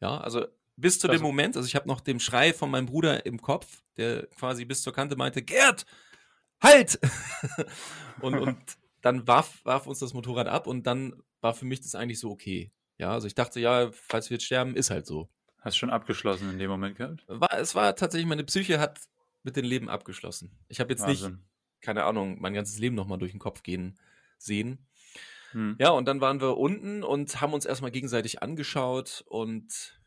Ja, 0.00 0.18
also 0.18 0.46
bis 0.76 0.98
zu 0.98 1.08
also, 1.08 1.18
dem 1.18 1.22
Moment, 1.22 1.56
also 1.56 1.66
ich 1.66 1.74
habe 1.74 1.88
noch 1.88 2.00
den 2.00 2.20
Schrei 2.20 2.52
von 2.52 2.70
meinem 2.70 2.86
Bruder 2.86 3.26
im 3.26 3.40
Kopf, 3.40 3.82
der 3.96 4.26
quasi 4.28 4.64
bis 4.64 4.82
zur 4.82 4.92
Kante 4.92 5.16
meinte, 5.16 5.42
Gerd, 5.42 5.84
halt! 6.62 6.98
und, 8.20 8.34
und 8.34 8.58
dann 9.00 9.26
warf, 9.26 9.64
warf 9.64 9.86
uns 9.86 9.98
das 9.98 10.14
Motorrad 10.14 10.48
ab 10.48 10.66
und 10.66 10.86
dann 10.86 11.22
war 11.40 11.54
für 11.54 11.64
mich 11.64 11.80
das 11.80 11.94
eigentlich 11.94 12.20
so 12.20 12.30
okay. 12.30 12.70
Ja, 12.98 13.12
also 13.12 13.26
ich 13.26 13.34
dachte, 13.34 13.60
ja, 13.60 13.90
falls 13.92 14.28
wir 14.28 14.36
jetzt 14.36 14.44
sterben, 14.44 14.76
ist 14.76 14.90
halt 14.90 15.06
so. 15.06 15.30
Hast 15.60 15.76
schon 15.76 15.90
abgeschlossen 15.90 16.50
in 16.50 16.58
dem 16.58 16.70
Moment 16.70 16.96
gehabt? 16.96 17.24
War, 17.28 17.58
es 17.58 17.74
war 17.74 17.94
tatsächlich, 17.96 18.28
meine 18.28 18.44
Psyche 18.44 18.78
hat 18.78 19.00
mit 19.42 19.56
dem 19.56 19.64
Leben 19.64 19.88
abgeschlossen. 19.88 20.50
Ich 20.68 20.80
habe 20.80 20.92
jetzt 20.92 21.02
Wahnsinn. 21.02 21.32
nicht, 21.32 21.42
keine 21.80 22.04
Ahnung, 22.04 22.38
mein 22.40 22.54
ganzes 22.54 22.78
Leben 22.78 22.94
nochmal 22.94 23.18
durch 23.18 23.32
den 23.32 23.40
Kopf 23.40 23.62
gehen 23.62 23.98
sehen. 24.38 24.86
Hm. 25.52 25.76
Ja, 25.78 25.90
und 25.90 26.06
dann 26.06 26.20
waren 26.20 26.40
wir 26.40 26.56
unten 26.56 27.02
und 27.02 27.40
haben 27.40 27.52
uns 27.52 27.64
erstmal 27.64 27.90
gegenseitig 27.90 28.42
angeschaut 28.42 29.24
und 29.28 29.98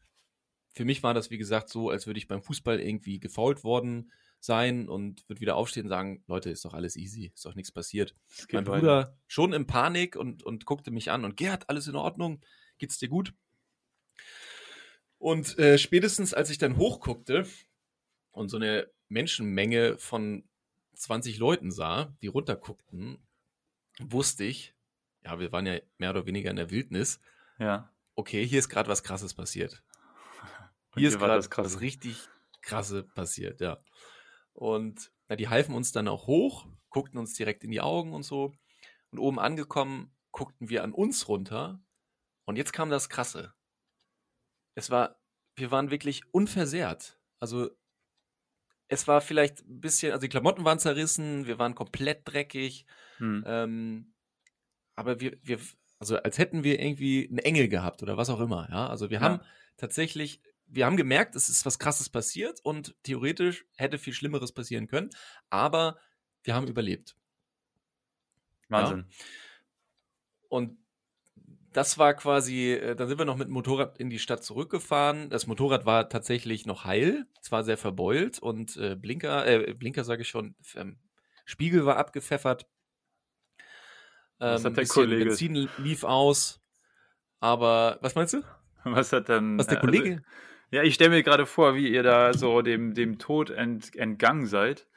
für 0.72 0.86
mich 0.86 1.04
war 1.04 1.14
das, 1.14 1.30
wie 1.30 1.38
gesagt, 1.38 1.70
so, 1.70 1.90
als 1.90 2.08
würde 2.08 2.18
ich 2.18 2.28
beim 2.28 2.42
Fußball 2.42 2.80
irgendwie 2.80 3.20
gefault 3.20 3.64
worden 3.64 4.12
sein 4.44 4.90
und 4.90 5.28
würde 5.30 5.42
wieder 5.42 5.56
aufstehen 5.56 5.86
und 5.86 5.90
sagen, 5.90 6.24
Leute, 6.28 6.50
ist 6.50 6.66
doch 6.66 6.74
alles 6.74 6.98
easy, 6.98 7.32
ist 7.34 7.46
doch 7.46 7.56
nichts 7.56 7.72
passiert. 7.72 8.14
Mein 8.52 8.66
Bruder 8.66 8.98
weiter. 8.98 9.18
schon 9.28 9.54
in 9.54 9.66
Panik 9.66 10.16
und, 10.16 10.44
und 10.44 10.66
guckte 10.66 10.92
mich 10.92 11.12
an 11.12 11.24
und 11.24 11.38
Gerd, 11.38 11.70
alles 11.70 11.88
in 11.88 11.96
Ordnung, 11.96 12.42
geht's 12.78 12.98
dir 12.98 13.08
gut? 13.08 13.34
Und 15.18 15.58
äh, 15.58 15.78
spätestens, 15.78 16.34
als 16.34 16.50
ich 16.50 16.58
dann 16.58 16.76
hochguckte 16.76 17.48
und 18.32 18.50
so 18.50 18.58
eine 18.58 18.92
Menschenmenge 19.08 19.98
von 19.98 20.44
20 20.96 21.38
Leuten 21.38 21.72
sah, 21.72 22.14
die 22.22 22.28
runterguckten, 22.28 23.26
wusste 24.02 24.44
ich, 24.44 24.76
ja, 25.24 25.40
wir 25.40 25.54
waren 25.54 25.66
ja 25.66 25.80
mehr 25.98 26.10
oder 26.10 26.26
weniger 26.26 26.50
in 26.50 26.58
der 26.58 26.70
Wildnis. 26.70 27.22
Ja. 27.60 27.94
Okay, 28.16 28.46
hier 28.46 28.60
ist 28.60 28.68
gerade 28.68 28.90
was 28.90 29.04
Krasses 29.04 29.34
passiert. 29.34 29.82
Hier 30.96 31.08
ist 31.08 31.18
gerade 31.18 31.48
was 31.56 31.80
richtig 31.82 32.28
Krasse 32.62 33.04
passiert, 33.04 33.62
ja. 33.62 33.80
Und 34.54 35.12
na, 35.28 35.36
die 35.36 35.50
halfen 35.50 35.76
uns 35.76 35.92
dann 35.92 36.08
auch 36.08 36.28
hoch, 36.28 36.68
guckten 36.90 37.20
uns 37.20 37.34
direkt 37.34 37.64
in 37.64 37.72
die 37.72 37.82
Augen 37.82 38.14
und 38.14 38.24
so. 38.24 38.54
Und 39.12 39.20
oben 39.20 39.40
angekommen, 39.40 40.16
guckten 40.32 40.70
wir 40.70 40.84
an 40.84 40.94
uns 40.94 41.28
runter. 41.28 41.82
Und 42.46 42.58
jetzt 42.58 42.74
kam 42.74 42.90
das 42.90 43.10
Krasse. 43.10 43.54
Es 44.76 44.90
war, 44.90 45.20
wir 45.56 45.72
waren 45.72 45.92
wirklich 45.92 46.24
unversehrt. 46.34 47.20
Also, 47.40 47.70
es 48.88 49.08
war 49.08 49.22
vielleicht 49.22 49.62
ein 49.62 49.80
bisschen, 49.80 50.12
also 50.12 50.22
die 50.22 50.30
Klamotten 50.30 50.66
waren 50.66 50.80
zerrissen, 50.80 51.46
wir 51.46 51.58
waren 51.58 51.76
komplett 51.76 52.28
dreckig. 52.28 52.86
Hm. 53.18 53.44
Ähm, 53.48 54.14
aber 54.96 55.20
wir, 55.20 55.38
wir, 55.42 55.60
also 56.00 56.18
als 56.18 56.38
hätten 56.38 56.64
wir 56.64 56.80
irgendwie 56.80 57.28
einen 57.28 57.40
Engel 57.40 57.68
gehabt 57.70 58.04
oder 58.04 58.18
was 58.18 58.30
auch 58.30 58.40
immer, 58.40 58.68
ja. 58.70 58.88
Also 58.88 59.10
wir 59.10 59.20
ja. 59.20 59.24
haben 59.24 59.42
tatsächlich 59.78 60.42
wir 60.74 60.86
haben 60.86 60.98
gemerkt, 60.98 61.36
es 61.36 61.50
ist 61.50 61.66
was 61.66 61.80
Krasses 61.80 62.10
passiert 62.10 62.60
und 62.64 62.96
theoretisch 63.04 63.66
hätte 63.76 63.98
viel 63.98 64.14
Schlimmeres 64.14 64.52
passieren 64.52 64.88
können, 64.88 65.10
aber 65.50 65.98
wir 66.44 66.56
haben 66.56 66.68
überlebt. 66.68 67.16
Wahnsinn. 68.70 69.06
Ja? 69.08 69.26
Und 70.50 70.78
das 71.72 71.98
war 71.98 72.14
quasi, 72.14 72.72
äh, 72.74 72.96
dann 72.96 73.08
sind 73.08 73.18
wir 73.18 73.26
noch 73.26 73.38
mit 73.38 73.48
dem 73.48 73.54
Motorrad 73.54 73.98
in 73.98 74.10
die 74.10 74.20
Stadt 74.20 74.44
zurückgefahren. 74.44 75.30
Das 75.30 75.48
Motorrad 75.48 75.86
war 75.86 76.10
tatsächlich 76.10 76.66
noch 76.66 76.86
heil, 76.86 77.26
zwar 77.42 77.64
sehr 77.64 77.78
verbeult 77.78 78.40
und 78.40 78.78
äh, 78.78 78.96
Blinker, 78.96 79.46
äh, 79.48 79.74
Blinker 79.74 80.04
sage 80.04 80.22
ich 80.22 80.30
schon, 80.30 80.56
ähm, 80.76 81.00
Spiegel 81.46 81.86
war 81.86 81.98
abgepfeffert. 81.98 82.68
Ähm, 84.40 84.54
was 84.54 84.66
hat 84.66 84.78
der 84.78 84.88
Kollege? 84.88 85.26
Benzin 85.26 85.70
lief 85.78 86.04
aus. 86.04 86.62
Aber 87.40 87.98
was 88.02 88.16
meinst 88.16 88.34
du? 88.34 88.44
Was 88.86 89.12
hat 89.12 89.30
dann? 89.30 89.58
Was 89.58 89.68
der 89.68 89.78
also 89.78 89.88
Kollege? 89.88 90.12
Also, 90.16 90.24
ja, 90.74 90.82
ich 90.82 90.96
stelle 90.96 91.12
mir 91.12 91.22
gerade 91.22 91.46
vor, 91.46 91.76
wie 91.76 91.88
ihr 91.88 92.02
da 92.02 92.34
so 92.34 92.64
dem, 92.64 92.96
dem 92.96 93.20
Tod 93.20 93.52
ent, 93.52 93.96
entgangen 93.96 94.48
seid, 94.48 94.88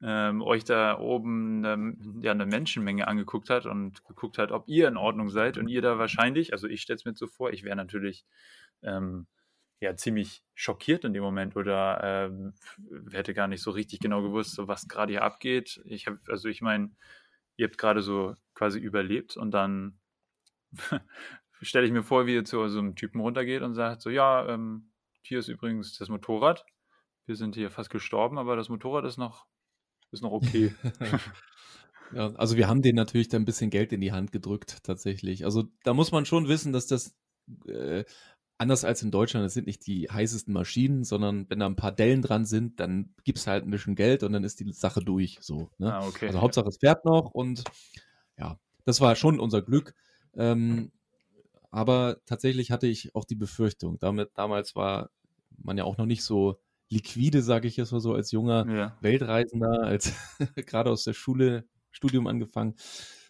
ähm, 0.00 0.40
euch 0.40 0.62
da 0.62 1.00
oben 1.00 1.64
ähm, 1.64 2.20
ja, 2.22 2.30
eine 2.30 2.46
Menschenmenge 2.46 3.08
angeguckt 3.08 3.50
hat 3.50 3.66
und 3.66 4.04
geguckt 4.04 4.38
hat, 4.38 4.52
ob 4.52 4.68
ihr 4.68 4.86
in 4.86 4.96
Ordnung 4.96 5.28
seid 5.28 5.58
und 5.58 5.66
ihr 5.66 5.82
da 5.82 5.98
wahrscheinlich, 5.98 6.52
also 6.52 6.68
ich 6.68 6.80
stelle 6.80 6.98
es 6.98 7.04
mir 7.04 7.14
so 7.16 7.26
vor, 7.26 7.50
ich 7.50 7.64
wäre 7.64 7.74
natürlich 7.74 8.24
ähm, 8.82 9.26
ja 9.80 9.96
ziemlich 9.96 10.44
schockiert 10.54 11.04
in 11.04 11.12
dem 11.12 11.24
Moment 11.24 11.56
oder 11.56 12.00
ähm, 12.04 12.54
hätte 13.10 13.34
gar 13.34 13.48
nicht 13.48 13.62
so 13.62 13.72
richtig 13.72 13.98
genau 13.98 14.22
gewusst, 14.22 14.54
so 14.54 14.68
was 14.68 14.86
gerade 14.86 15.10
hier 15.10 15.22
abgeht. 15.22 15.82
Ich 15.86 16.06
habe, 16.06 16.20
also 16.28 16.48
ich 16.48 16.62
meine, 16.62 16.92
ihr 17.56 17.66
habt 17.66 17.78
gerade 17.78 18.00
so 18.00 18.36
quasi 18.54 18.78
überlebt 18.78 19.36
und 19.36 19.50
dann 19.50 19.98
stelle 21.62 21.84
ich 21.84 21.92
mir 21.92 22.04
vor, 22.04 22.26
wie 22.26 22.34
ihr 22.34 22.44
zu 22.44 22.68
so 22.68 22.78
einem 22.78 22.94
Typen 22.94 23.20
runtergeht 23.20 23.62
und 23.62 23.74
sagt 23.74 24.02
so, 24.02 24.10
ja, 24.10 24.46
ähm, 24.48 24.92
hier 25.26 25.38
ist 25.38 25.48
übrigens 25.48 25.96
das 25.98 26.08
Motorrad. 26.08 26.64
Wir 27.26 27.36
sind 27.36 27.54
hier 27.54 27.70
fast 27.70 27.90
gestorben, 27.90 28.38
aber 28.38 28.56
das 28.56 28.68
Motorrad 28.68 29.04
ist 29.04 29.16
noch, 29.16 29.46
ist 30.12 30.22
noch 30.22 30.32
okay. 30.32 30.74
ja, 32.14 32.32
also 32.34 32.56
wir 32.56 32.68
haben 32.68 32.82
denen 32.82 32.96
natürlich 32.96 33.28
da 33.28 33.36
ein 33.36 33.44
bisschen 33.44 33.70
Geld 33.70 33.92
in 33.92 34.00
die 34.00 34.12
Hand 34.12 34.32
gedrückt, 34.32 34.78
tatsächlich. 34.84 35.44
Also 35.44 35.64
da 35.82 35.94
muss 35.94 36.12
man 36.12 36.24
schon 36.24 36.48
wissen, 36.48 36.72
dass 36.72 36.86
das 36.86 37.16
äh, 37.66 38.04
anders 38.58 38.84
als 38.84 39.02
in 39.02 39.10
Deutschland, 39.10 39.44
das 39.44 39.54
sind 39.54 39.66
nicht 39.66 39.86
die 39.86 40.08
heißesten 40.08 40.52
Maschinen, 40.52 41.04
sondern 41.04 41.48
wenn 41.50 41.58
da 41.58 41.66
ein 41.66 41.76
paar 41.76 41.92
Dellen 41.92 42.22
dran 42.22 42.46
sind, 42.46 42.80
dann 42.80 43.14
gibt 43.24 43.38
es 43.38 43.46
halt 43.46 43.64
ein 43.64 43.70
bisschen 43.70 43.96
Geld 43.96 44.22
und 44.22 44.32
dann 44.32 44.44
ist 44.44 44.60
die 44.60 44.72
Sache 44.72 45.00
durch. 45.00 45.38
So, 45.40 45.70
ne? 45.78 45.92
ah, 45.92 46.06
okay. 46.06 46.28
Also 46.28 46.40
Hauptsache 46.40 46.68
es 46.68 46.78
fährt 46.78 47.04
noch 47.04 47.32
und 47.32 47.64
ja, 48.38 48.58
das 48.84 49.00
war 49.00 49.16
schon 49.16 49.40
unser 49.40 49.62
Glück. 49.62 49.94
Ähm, 50.34 50.92
aber 51.70 52.18
tatsächlich 52.24 52.70
hatte 52.70 52.86
ich 52.86 53.14
auch 53.14 53.24
die 53.24 53.34
Befürchtung. 53.34 53.98
Damit, 53.98 54.30
damals 54.34 54.74
war 54.76 55.10
man 55.58 55.78
ja 55.78 55.84
auch 55.84 55.98
noch 55.98 56.06
nicht 56.06 56.22
so 56.22 56.60
liquide, 56.88 57.42
sage 57.42 57.68
ich 57.68 57.76
jetzt 57.76 57.92
mal 57.92 58.00
so, 58.00 58.14
als 58.14 58.30
junger 58.30 58.66
ja. 58.68 58.96
Weltreisender, 59.00 59.82
als 59.82 60.12
gerade 60.66 60.90
aus 60.90 61.04
der 61.04 61.14
Schule, 61.14 61.64
Studium 61.90 62.26
angefangen. 62.26 62.74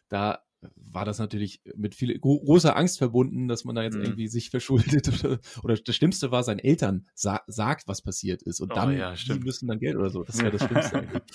Da 0.09 0.43
war 0.75 1.05
das 1.05 1.19
natürlich 1.19 1.61
mit 1.77 1.95
viel 1.95 2.19
großer 2.19 2.77
Angst 2.77 2.99
verbunden, 2.99 3.49
dass 3.49 3.65
man 3.65 3.75
da 3.75 3.83
jetzt 3.83 3.97
mhm. 3.97 4.05
irgendwie 4.05 4.29
sich 4.29 4.51
verschuldet 4.51 5.09
oder, 5.25 5.39
oder, 5.63 5.77
das 5.77 5.95
Schlimmste 5.95 6.31
war, 6.31 6.43
seinen 6.43 6.59
Eltern 6.59 7.07
sa 7.15 7.43
sagt, 7.47 7.87
was 7.89 8.03
passiert 8.03 8.43
ist 8.43 8.61
und 8.61 8.73
oh, 8.73 8.75
dann 8.75 8.97
ja, 8.97 9.15
die 9.15 9.39
müssen 9.39 9.69
dann 9.69 9.79
Geld 9.79 9.97
oder 9.97 10.11
so. 10.11 10.25
Das 10.25 10.39
wäre 10.39 10.51
das 10.51 10.65
Schlimmste 10.65 10.99
eigentlich. 10.99 11.23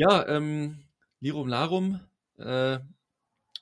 Ja, 0.00 0.28
ähm, 0.28 0.78
Lirum 1.18 1.48
Larum, 1.48 1.98
äh, 2.36 2.78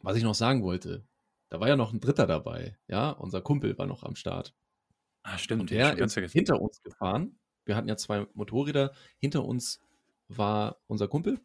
was 0.03 0.19
ich 0.19 0.23
noch 0.23 0.35
sagen 0.35 0.63
wollte, 0.63 1.07
da 1.49 1.61
war 1.61 1.69
ja 1.69 1.77
noch 1.77 1.95
ein 1.95 2.01
Dritter 2.01 2.27
dabei, 2.27 2.77
ja, 2.89 3.09
unser 3.09 3.41
Kumpel 3.41 3.79
war 3.79 3.87
noch 3.87 4.03
am 4.03 4.17
Start. 4.17 4.55
Ah, 5.27 5.39
stimmt. 5.39 5.63
Und 5.63 5.71
der 5.71 5.99
ist 5.99 6.15
hinter 6.33 6.61
uns 6.63 6.81
gefahren. 6.83 7.37
Wir 7.65 7.75
hatten 7.75 7.89
ja 7.89 7.97
zwei 7.97 8.29
Motorräder. 8.35 8.93
Hinter 9.19 9.45
uns 9.45 9.81
war 10.29 10.81
unser 10.87 11.09
Kumpel. 11.09 11.41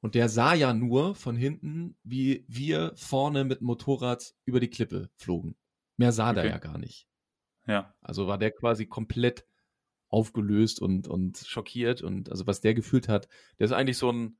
Und 0.00 0.14
der 0.14 0.30
sah 0.30 0.54
ja 0.54 0.72
nur 0.72 1.14
von 1.14 1.36
hinten, 1.36 1.96
wie 2.02 2.46
wir 2.48 2.92
vorne 2.96 3.44
mit 3.44 3.60
dem 3.60 3.66
Motorrad 3.66 4.34
über 4.46 4.58
die 4.58 4.70
Klippe 4.70 5.10
flogen. 5.16 5.54
Mehr 5.98 6.12
sah 6.12 6.30
okay. 6.30 6.36
der 6.36 6.46
ja 6.46 6.58
gar 6.58 6.78
nicht. 6.78 7.06
Ja. 7.66 7.94
Also 8.00 8.26
war 8.26 8.38
der 8.38 8.52
quasi 8.52 8.86
komplett 8.86 9.46
aufgelöst 10.08 10.80
und, 10.80 11.08
und 11.08 11.36
schockiert. 11.36 12.00
Und 12.00 12.30
also 12.30 12.46
was 12.46 12.62
der 12.62 12.72
gefühlt 12.72 13.06
hat, 13.06 13.28
der 13.58 13.66
ist 13.66 13.72
eigentlich 13.72 13.98
so 13.98 14.10
ein, 14.10 14.38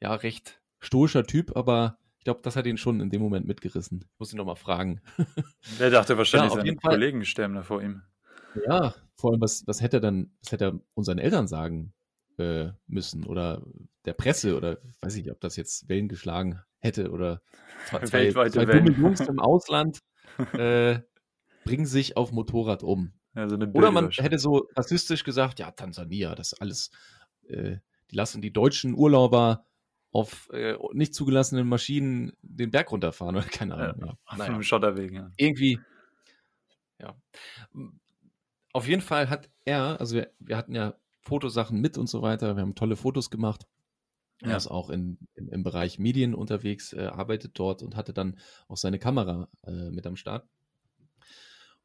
ja, 0.00 0.12
recht 0.14 0.60
stoischer 0.80 1.24
Typ, 1.24 1.56
aber 1.56 1.99
ich 2.20 2.24
glaube, 2.24 2.40
das 2.42 2.54
hat 2.54 2.66
ihn 2.66 2.76
schon 2.76 3.00
in 3.00 3.08
dem 3.08 3.22
Moment 3.22 3.46
mitgerissen. 3.46 4.04
Ich 4.04 4.18
muss 4.18 4.30
ihn 4.30 4.36
nochmal 4.36 4.56
fragen. 4.56 5.00
Der 5.78 5.88
dachte 5.88 6.18
wahrscheinlich, 6.18 6.52
ja, 6.52 6.60
seine 6.60 6.76
Kollegen 6.76 7.24
sterben 7.24 7.54
da 7.54 7.62
vor 7.62 7.80
ihm. 7.80 8.02
Ja, 8.66 8.94
vor 9.16 9.32
allem, 9.32 9.40
was, 9.40 9.66
was 9.66 9.80
hätte 9.80 9.96
er 9.96 10.00
dann, 10.00 10.30
was 10.42 10.52
hätte 10.52 10.64
er 10.66 10.80
unseren 10.92 11.16
Eltern 11.16 11.48
sagen 11.48 11.94
äh, 12.36 12.72
müssen 12.86 13.24
oder 13.24 13.62
der 14.04 14.12
Presse 14.12 14.54
oder 14.54 14.82
weiß 15.00 15.16
ich 15.16 15.24
nicht, 15.24 15.32
ob 15.32 15.40
das 15.40 15.56
jetzt 15.56 15.88
Wellen 15.88 16.08
geschlagen 16.08 16.60
hätte 16.80 17.10
oder 17.10 17.40
zwei, 17.88 17.98
zwei, 18.32 18.50
zwei 18.50 18.66
dumme 18.66 18.90
Jungs 18.90 19.20
im 19.20 19.38
Ausland 19.40 20.00
äh, 20.52 20.98
bringen 21.64 21.86
sich 21.86 22.18
auf 22.18 22.32
Motorrad 22.32 22.82
um. 22.82 23.14
Ja, 23.34 23.48
so 23.48 23.56
oder 23.56 23.92
man 23.92 24.10
hätte 24.10 24.38
so 24.38 24.68
rassistisch 24.76 25.24
gesagt, 25.24 25.58
ja, 25.58 25.70
Tansania, 25.70 26.34
das 26.34 26.52
alles, 26.52 26.90
äh, 27.48 27.78
die 28.10 28.16
lassen 28.16 28.42
die 28.42 28.52
deutschen 28.52 28.92
Urlauber 28.94 29.64
auf 30.12 30.48
äh, 30.52 30.76
nicht 30.92 31.14
zugelassenen 31.14 31.68
Maschinen 31.68 32.32
den 32.42 32.70
Berg 32.70 32.90
runterfahren 32.90 33.36
oder 33.36 33.46
keine 33.46 33.74
Ahnung. 33.74 34.00
Ja, 34.00 34.18
auf 34.24 34.38
naja. 34.38 34.52
einem 34.52 34.62
Schotterweg, 34.62 35.12
ja. 35.12 35.30
Irgendwie, 35.36 35.78
ja. 36.98 37.16
Auf 38.72 38.86
jeden 38.86 39.02
Fall 39.02 39.30
hat 39.30 39.50
er, 39.64 40.00
also 40.00 40.16
wir, 40.16 40.32
wir 40.38 40.56
hatten 40.56 40.74
ja 40.74 40.94
Fotosachen 41.22 41.80
mit 41.80 41.98
und 41.98 42.08
so 42.08 42.22
weiter, 42.22 42.56
wir 42.56 42.62
haben 42.62 42.74
tolle 42.74 42.96
Fotos 42.96 43.30
gemacht. 43.30 43.66
Er 44.42 44.56
ist 44.56 44.68
auch 44.68 44.88
in, 44.88 45.18
in, 45.34 45.48
im 45.48 45.62
Bereich 45.62 45.98
Medien 45.98 46.34
unterwegs, 46.34 46.94
äh, 46.94 47.06
arbeitet 47.06 47.58
dort 47.58 47.82
und 47.82 47.94
hatte 47.94 48.14
dann 48.14 48.38
auch 48.68 48.78
seine 48.78 48.98
Kamera 48.98 49.48
äh, 49.64 49.90
mit 49.90 50.06
am 50.06 50.16
Start. 50.16 50.48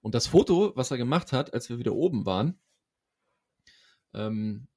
Und 0.01 0.15
das 0.15 0.27
Foto, 0.27 0.71
was 0.75 0.89
er 0.89 0.97
gemacht 0.97 1.33
hat, 1.33 1.53
als 1.53 1.69
wir 1.69 1.79
wieder 1.79 1.93
oben 1.93 2.25
waren, 2.25 2.57
ähm, 4.13 4.67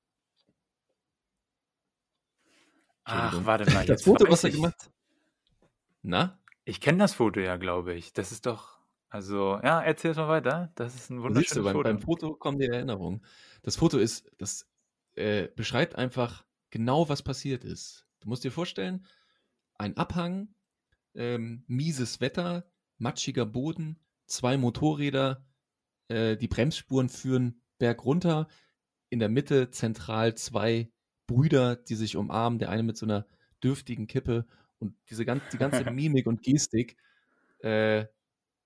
Ach, 3.09 3.45
warte 3.45 3.71
mal. 3.73 3.87
Das 3.87 4.03
Foto, 4.03 4.31
was 4.31 4.45
er 4.45 4.51
gemacht 4.51 4.77
hat. 4.79 4.91
Na? 6.03 6.39
Ich 6.65 6.81
kenne 6.81 6.99
das 6.99 7.15
Foto 7.15 7.41
ja, 7.41 7.57
glaube 7.57 7.95
ich. 7.95 8.13
Das 8.13 8.33
ist 8.33 8.47
doch, 8.47 8.79
also, 9.09 9.59
ja, 9.63 9.81
erzähl 9.81 10.15
mal 10.15 10.29
weiter. 10.29 10.71
Das 10.75 10.95
ist 10.95 11.11
ein 11.11 11.23
wunderschönes 11.23 11.55
du, 11.55 11.63
beim, 11.63 11.73
Foto. 11.73 11.83
beim 11.89 12.01
Foto 12.01 12.35
kommen 12.35 12.59
die 12.59 12.67
Erinnerungen. 12.67 13.25
Das 13.63 13.77
Foto 13.77 13.99
ist, 13.99 14.31
das 14.37 14.69
äh, 15.15 15.49
beschreibt 15.57 15.97
einfach 15.97 16.45
genau, 16.71 17.09
was 17.09 17.23
passiert 17.23 17.65
ist. 17.65 18.07
Du 18.21 18.29
musst 18.29 18.45
dir 18.45 18.53
vorstellen, 18.53 19.07
ein 19.79 19.97
Abhang, 19.97 20.55
ähm, 21.15 21.65
mieses 21.67 22.21
Wetter, 22.21 22.71
matschiger 22.99 23.47
Boden, 23.47 23.99
zwei 24.27 24.59
Motorräder, 24.59 25.47
äh, 26.09 26.37
die 26.37 26.49
Bremsspuren 26.49 27.09
führen 27.09 27.63
bergunter, 27.79 28.49
in 29.09 29.19
der 29.21 29.29
Mitte 29.29 29.71
zentral 29.71 30.35
zwei 30.35 30.91
Brüder, 31.29 31.77
die 31.77 31.95
sich 31.95 32.17
umarmen, 32.17 32.59
der 32.59 32.71
eine 32.71 32.83
mit 32.83 32.97
so 32.97 33.07
einer 33.07 33.25
dürftigen 33.63 34.09
Kippe 34.09 34.47
und 34.81 34.95
diese 35.09 35.25
ganz, 35.25 35.43
die 35.53 35.59
ganze 35.59 35.85
Mimik 35.93 36.27
und 36.27 36.43
Gestik 36.43 36.97
äh, 37.61 38.07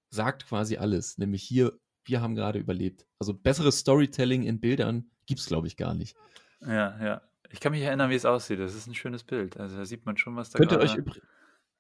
sagt 0.09 0.46
quasi 0.46 0.79
alles. 0.79 1.18
Nämlich 1.18 1.42
hier, 1.42 1.79
wir 2.05 2.22
haben 2.22 2.35
gerade 2.35 2.59
überlebt. 2.59 3.07
Also 3.18 3.35
besseres 3.35 3.79
Storytelling 3.79 4.44
in 4.44 4.61
Bildern 4.61 5.11
gibt 5.27 5.40
es, 5.40 5.46
glaube 5.46 5.66
ich, 5.66 5.77
gar 5.77 5.94
nicht. 5.94 6.16
Ja, 6.61 6.98
ja. 7.05 7.22
Ich 7.51 7.61
kann 7.61 7.72
mich 7.72 7.83
erinnern, 7.83 8.09
wie 8.09 8.14
es 8.14 8.25
aussieht. 8.25 8.61
Das 8.61 8.75
ist 8.75 8.87
ein 8.87 8.94
schönes 8.94 9.25
Bild. 9.25 9.59
Also 9.59 9.77
da 9.77 9.85
sieht 9.85 10.07
man 10.07 10.16
schon, 10.16 10.37
was 10.37 10.51
da 10.51 10.59
Könnt 10.59 10.72
ihr 10.72 10.79
euch 10.79 10.96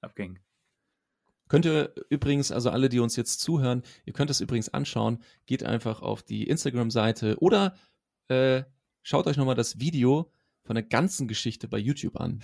abging. 0.02 0.38
Könnt 1.48 1.66
ihr 1.66 1.94
übrigens, 2.08 2.50
also 2.50 2.70
alle, 2.70 2.88
die 2.88 2.98
uns 2.98 3.16
jetzt 3.16 3.40
zuhören, 3.40 3.82
ihr 4.04 4.12
könnt 4.12 4.30
es 4.30 4.40
übrigens 4.40 4.70
anschauen. 4.70 5.22
Geht 5.46 5.64
einfach 5.64 6.02
auf 6.02 6.22
die 6.22 6.44
Instagram-Seite 6.44 7.38
oder 7.40 7.76
äh, 8.28 8.64
schaut 9.02 9.26
euch 9.26 9.36
nochmal 9.36 9.54
das 9.54 9.78
Video 9.78 10.30
von 10.64 10.74
der 10.74 10.84
ganzen 10.84 11.28
Geschichte 11.28 11.68
bei 11.68 11.78
YouTube 11.78 12.16
an. 12.20 12.40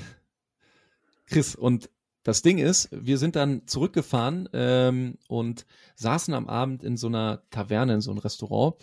Chris, 1.27 1.55
und 1.55 1.91
das 2.23 2.43
Ding 2.43 2.59
ist, 2.59 2.89
wir 2.91 3.17
sind 3.19 3.37
dann 3.37 3.67
zurückgefahren 3.67 4.49
ähm, 4.53 5.19
und 5.29 5.67
saßen 5.95 6.35
am 6.35 6.49
Abend 6.49 6.83
in 6.83 6.97
so 6.97 7.07
einer 7.07 7.43
Taverne, 7.51 7.95
in 7.95 8.01
so 8.01 8.11
einem 8.11 8.19
Restaurant. 8.19 8.75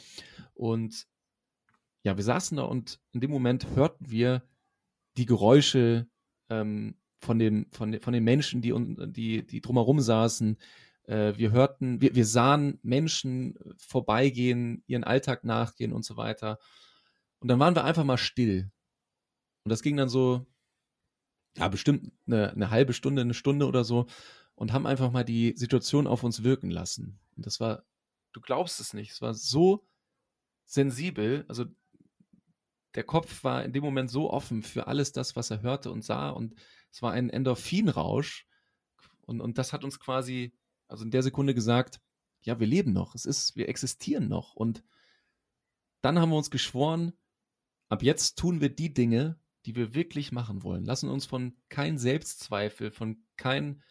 Und 0.53 1.07
ja, 2.03 2.17
wir 2.17 2.23
saßen 2.23 2.57
da 2.57 2.63
und 2.63 2.99
in 3.11 3.21
dem 3.21 3.31
Moment 3.31 3.67
hörten 3.75 4.09
wir 4.09 4.43
die 5.17 5.25
Geräusche 5.25 6.07
ähm, 6.49 6.95
von, 7.19 7.39
dem, 7.39 7.67
von, 7.71 7.91
de, 7.91 8.01
von 8.01 8.13
den 8.13 8.23
Menschen, 8.23 8.61
die, 8.61 8.73
die, 9.11 9.45
die 9.45 9.61
drumherum 9.61 9.99
saßen. 9.99 10.57
Äh, 11.03 11.33
wir 11.37 11.51
hörten, 11.51 12.01
wir, 12.01 12.15
wir 12.15 12.25
sahen 12.25 12.79
Menschen 12.83 13.57
vorbeigehen, 13.77 14.83
ihren 14.87 15.03
Alltag 15.03 15.43
nachgehen 15.43 15.93
und 15.93 16.05
so 16.05 16.17
weiter. 16.17 16.57
Und 17.39 17.49
dann 17.49 17.59
waren 17.59 17.75
wir 17.75 17.83
einfach 17.83 18.03
mal 18.03 18.17
still. 18.17 18.71
Und 19.65 19.71
das 19.71 19.81
ging 19.81 19.97
dann 19.97 20.09
so, 20.09 20.45
ja, 21.57 21.67
bestimmt 21.67 22.11
eine, 22.27 22.51
eine 22.51 22.69
halbe 22.69 22.93
Stunde, 22.93 23.23
eine 23.23 23.33
Stunde 23.33 23.67
oder 23.67 23.83
so 23.83 24.05
und 24.53 24.71
haben 24.71 24.85
einfach 24.85 25.11
mal 25.11 25.25
die 25.25 25.53
Situation 25.57 26.05
auf 26.05 26.23
uns 26.23 26.43
wirken 26.43 26.69
lassen. 26.69 27.19
Und 27.35 27.45
das 27.45 27.59
war, 27.59 27.83
du 28.31 28.41
glaubst 28.41 28.79
es 28.79 28.93
nicht, 28.93 29.11
es 29.11 29.21
war 29.21 29.33
so 29.33 29.87
sensibel, 30.65 31.45
also 31.47 31.65
der 32.93 33.03
Kopf 33.03 33.43
war 33.43 33.63
in 33.65 33.73
dem 33.73 33.83
Moment 33.83 34.09
so 34.09 34.31
offen 34.31 34.61
für 34.61 34.87
alles 34.87 35.11
das, 35.11 35.35
was 35.35 35.49
er 35.49 35.61
hörte 35.61 35.91
und 35.91 36.03
sah 36.03 36.29
und 36.29 36.55
es 36.91 37.01
war 37.01 37.11
ein 37.11 37.29
Endorphinrausch. 37.29 38.47
Und, 39.21 39.41
und 39.41 39.57
das 39.57 39.73
hat 39.73 39.83
uns 39.83 39.99
quasi, 39.99 40.55
also 40.87 41.03
in 41.03 41.11
der 41.11 41.23
Sekunde 41.23 41.53
gesagt, 41.53 41.99
ja, 42.43 42.59
wir 42.59 42.67
leben 42.67 42.93
noch, 42.93 43.15
es 43.15 43.25
ist, 43.25 43.55
wir 43.55 43.67
existieren 43.67 44.29
noch. 44.29 44.53
Und 44.53 44.83
dann 46.01 46.19
haben 46.19 46.29
wir 46.29 46.37
uns 46.37 46.51
geschworen, 46.51 47.13
ab 47.89 48.03
jetzt 48.03 48.37
tun 48.37 48.61
wir 48.61 48.69
die 48.69 48.93
Dinge, 48.93 49.39
die 49.65 49.75
wir 49.75 49.93
wirklich 49.93 50.31
machen 50.31 50.63
wollen. 50.63 50.85
Lassen 50.85 51.09
uns 51.09 51.25
von 51.25 51.55
keinem 51.69 51.97
Selbstzweifel, 51.97 52.91
von 52.91 53.23
keinem 53.37 53.81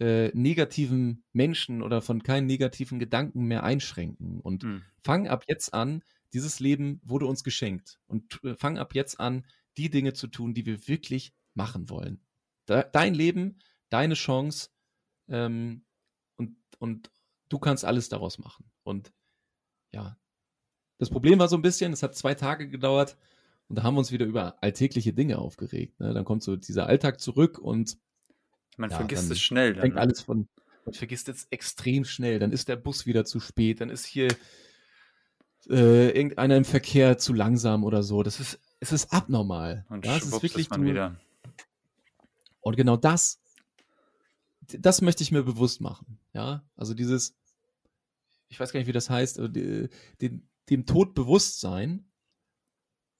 äh, 0.00 0.28
negativen 0.34 1.24
Menschen 1.32 1.82
oder 1.82 2.02
von 2.02 2.22
keinen 2.22 2.46
negativen 2.46 2.98
Gedanken 2.98 3.44
mehr 3.44 3.62
einschränken 3.62 4.40
und 4.40 4.64
mhm. 4.64 4.82
fang 5.02 5.26
ab 5.26 5.44
jetzt 5.48 5.72
an, 5.72 6.02
dieses 6.32 6.60
Leben 6.60 7.00
wurde 7.02 7.26
uns 7.26 7.44
geschenkt 7.44 7.98
und 8.06 8.42
äh, 8.44 8.54
fang 8.56 8.78
ab 8.78 8.94
jetzt 8.94 9.20
an, 9.20 9.46
die 9.78 9.88
Dinge 9.88 10.12
zu 10.12 10.26
tun, 10.26 10.54
die 10.54 10.66
wir 10.66 10.86
wirklich 10.88 11.32
machen 11.54 11.88
wollen. 11.88 12.20
De 12.68 12.84
dein 12.92 13.14
Leben, 13.14 13.58
deine 13.88 14.14
Chance 14.14 14.68
ähm, 15.28 15.84
und, 16.36 16.56
und 16.78 17.10
du 17.48 17.58
kannst 17.58 17.84
alles 17.84 18.08
daraus 18.08 18.38
machen. 18.38 18.70
Und 18.82 19.12
ja, 19.92 20.18
das 20.98 21.10
Problem 21.10 21.38
war 21.38 21.48
so 21.48 21.56
ein 21.56 21.62
bisschen, 21.62 21.92
es 21.92 22.02
hat 22.02 22.14
zwei 22.14 22.34
Tage 22.34 22.68
gedauert, 22.68 23.16
und 23.68 23.76
da 23.76 23.82
haben 23.82 23.94
wir 23.94 23.98
uns 23.98 24.12
wieder 24.12 24.26
über 24.26 24.62
alltägliche 24.62 25.12
Dinge 25.12 25.38
aufgeregt. 25.38 25.98
Ne? 25.98 26.14
Dann 26.14 26.24
kommt 26.24 26.42
so 26.42 26.56
dieser 26.56 26.86
Alltag 26.86 27.20
zurück 27.20 27.58
und 27.58 27.98
man 28.76 28.90
ja, 28.90 28.96
vergisst 28.96 29.30
es 29.30 29.40
schnell. 29.40 29.72
Dann, 29.72 29.80
fängt 29.82 29.94
ne? 29.96 30.00
alles 30.00 30.20
von, 30.20 30.48
man 30.84 30.94
vergisst 30.94 31.28
es 31.28 31.46
extrem 31.50 32.04
schnell. 32.04 32.38
Dann 32.38 32.52
ist 32.52 32.68
der 32.68 32.76
Bus 32.76 33.06
wieder 33.06 33.24
zu 33.24 33.40
spät. 33.40 33.80
Dann 33.80 33.90
ist 33.90 34.04
hier 34.04 34.28
äh, 35.68 36.10
irgendeiner 36.10 36.56
im 36.56 36.64
Verkehr 36.64 37.18
zu 37.18 37.32
langsam 37.32 37.82
oder 37.82 38.04
so. 38.04 38.22
Das 38.22 38.38
ist, 38.38 38.60
es 38.78 38.92
ist 38.92 39.12
abnormal. 39.12 39.84
Und 39.88 40.06
ja, 40.06 40.16
es 40.16 40.26
ist 40.26 40.42
wirklich 40.42 40.70
man 40.70 40.82
du, 40.82 40.88
wieder. 40.88 41.16
Und 42.60 42.76
genau 42.76 42.96
das, 42.96 43.40
das 44.60 45.02
möchte 45.02 45.24
ich 45.24 45.32
mir 45.32 45.42
bewusst 45.42 45.80
machen. 45.80 46.18
Ja, 46.34 46.64
also 46.76 46.94
dieses, 46.94 47.34
ich 48.48 48.60
weiß 48.60 48.72
gar 48.72 48.78
nicht, 48.78 48.86
wie 48.86 48.92
das 48.92 49.10
heißt, 49.10 49.40
dem, 49.40 50.48
dem 50.70 50.86
Tod 50.86 51.14
bewusst 51.14 51.60
sein 51.60 52.04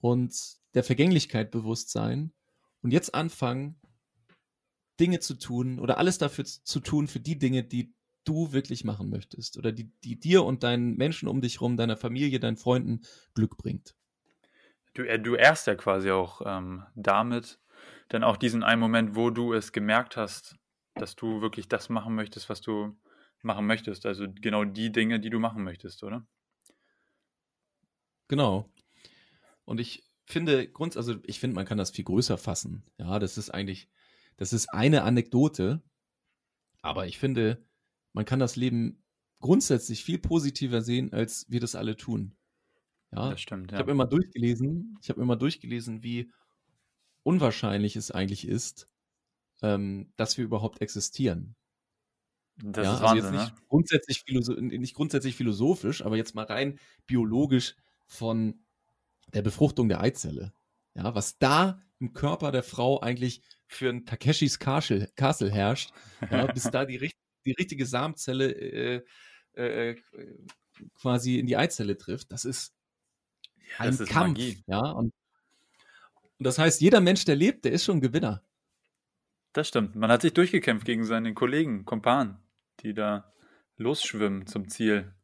und 0.06 0.58
der 0.74 0.84
Vergänglichkeit 0.84 1.50
bewusst 1.50 1.90
sein 1.90 2.32
und 2.82 2.92
jetzt 2.92 3.14
anfangen, 3.14 3.80
Dinge 5.00 5.20
zu 5.20 5.34
tun 5.34 5.80
oder 5.80 5.98
alles 5.98 6.18
dafür 6.18 6.44
zu 6.44 6.80
tun 6.80 7.08
für 7.08 7.20
die 7.20 7.38
Dinge, 7.38 7.64
die 7.64 7.92
du 8.24 8.52
wirklich 8.52 8.84
machen 8.84 9.10
möchtest 9.10 9.58
oder 9.58 9.72
die, 9.72 9.90
die 10.04 10.18
dir 10.18 10.44
und 10.44 10.62
deinen 10.62 10.96
Menschen 10.96 11.28
um 11.28 11.40
dich 11.40 11.60
rum, 11.60 11.76
deiner 11.76 11.96
Familie, 11.96 12.40
deinen 12.40 12.56
Freunden 12.56 13.02
Glück 13.34 13.56
bringt. 13.56 13.94
Du, 14.94 15.02
äh, 15.02 15.18
du 15.18 15.34
ehrst 15.34 15.66
ja 15.66 15.74
quasi 15.74 16.10
auch 16.10 16.40
ähm, 16.44 16.84
damit 16.94 17.58
dann 18.08 18.22
auch 18.22 18.36
diesen 18.36 18.62
einen 18.62 18.80
Moment, 18.80 19.16
wo 19.16 19.30
du 19.30 19.52
es 19.52 19.72
gemerkt 19.72 20.16
hast, 20.16 20.56
dass 20.94 21.16
du 21.16 21.40
wirklich 21.40 21.68
das 21.68 21.88
machen 21.88 22.14
möchtest, 22.14 22.48
was 22.48 22.60
du 22.60 22.96
machen 23.42 23.66
möchtest. 23.66 24.06
Also 24.06 24.26
genau 24.28 24.64
die 24.64 24.92
Dinge, 24.92 25.20
die 25.20 25.30
du 25.30 25.40
machen 25.40 25.64
möchtest, 25.64 26.02
oder? 26.04 26.24
Genau. 28.28 28.70
Und 29.66 29.78
ich 29.80 30.04
finde, 30.24 30.66
Grund, 30.68 30.96
also 30.96 31.16
ich 31.24 31.38
finde, 31.38 31.54
man 31.54 31.66
kann 31.66 31.76
das 31.76 31.90
viel 31.90 32.04
größer 32.04 32.38
fassen. 32.38 32.84
Ja, 32.98 33.18
das 33.18 33.36
ist 33.36 33.50
eigentlich, 33.50 33.88
das 34.38 34.54
ist 34.54 34.72
eine 34.72 35.02
Anekdote. 35.02 35.82
Aber 36.80 37.06
ich 37.06 37.18
finde, 37.18 37.64
man 38.14 38.24
kann 38.24 38.38
das 38.38 38.56
Leben 38.56 39.04
grundsätzlich 39.40 40.02
viel 40.02 40.18
positiver 40.18 40.80
sehen, 40.80 41.12
als 41.12 41.46
wir 41.50 41.60
das 41.60 41.74
alle 41.74 41.96
tun. 41.96 42.36
Ja, 43.12 43.30
das 43.30 43.40
stimmt. 43.40 43.70
Ja. 43.70 43.76
Ich 43.76 43.80
habe 43.80 43.92
immer 43.92 44.06
durchgelesen, 44.06 44.98
ich 45.02 45.10
habe 45.10 45.20
immer 45.20 45.36
durchgelesen, 45.36 46.02
wie 46.02 46.32
unwahrscheinlich 47.22 47.96
es 47.96 48.10
eigentlich 48.10 48.46
ist, 48.46 48.88
ähm, 49.62 50.12
dass 50.16 50.38
wir 50.38 50.44
überhaupt 50.44 50.80
existieren. 50.80 51.56
Das 52.56 52.84
ja, 52.86 52.94
ist 52.94 53.02
Wahnsinn, 53.02 53.24
also 53.24 53.36
jetzt 53.36 53.50
nicht, 53.50 53.54
ne? 53.54 53.66
grundsätzlich 53.68 54.24
nicht 54.80 54.94
grundsätzlich 54.94 55.36
philosophisch, 55.36 56.04
aber 56.04 56.16
jetzt 56.16 56.34
mal 56.34 56.46
rein 56.46 56.78
biologisch 57.06 57.76
von 58.06 58.65
der 59.34 59.42
Befruchtung 59.42 59.88
der 59.88 60.00
Eizelle. 60.00 60.52
Ja, 60.94 61.14
was 61.14 61.38
da 61.38 61.80
im 61.98 62.12
Körper 62.12 62.52
der 62.52 62.62
Frau 62.62 63.00
eigentlich 63.00 63.42
für 63.66 63.90
ein 63.90 64.06
Takeshis 64.06 64.58
Castle, 64.58 65.10
Castle 65.16 65.50
herrscht, 65.50 65.92
ja, 66.30 66.46
bis 66.52 66.64
da 66.64 66.84
die, 66.84 67.10
die 67.44 67.52
richtige 67.52 67.86
Samenzelle 67.86 68.52
äh, 68.52 69.04
äh, 69.54 69.90
äh, 69.90 69.96
quasi 70.94 71.38
in 71.38 71.46
die 71.46 71.56
Eizelle 71.56 71.96
trifft, 71.96 72.32
das 72.32 72.44
ist 72.44 72.74
ja, 73.78 73.84
ein 73.84 73.90
das 73.90 74.00
ist 74.00 74.08
Kampf. 74.08 74.38
Magie. 74.38 74.62
Ja, 74.66 74.80
und, 74.90 75.12
und 76.38 76.46
das 76.46 76.58
heißt, 76.58 76.80
jeder 76.80 77.00
Mensch, 77.00 77.24
der 77.24 77.36
lebt, 77.36 77.64
der 77.64 77.72
ist 77.72 77.84
schon 77.84 78.00
Gewinner. 78.00 78.42
Das 79.52 79.68
stimmt. 79.68 79.96
Man 79.96 80.10
hat 80.10 80.22
sich 80.22 80.34
durchgekämpft 80.34 80.84
gegen 80.84 81.04
seine 81.04 81.32
Kollegen, 81.32 81.86
Kumpanen, 81.86 82.36
die 82.80 82.92
da 82.92 83.32
losschwimmen 83.78 84.46
zum 84.46 84.68
Ziel. 84.68 85.14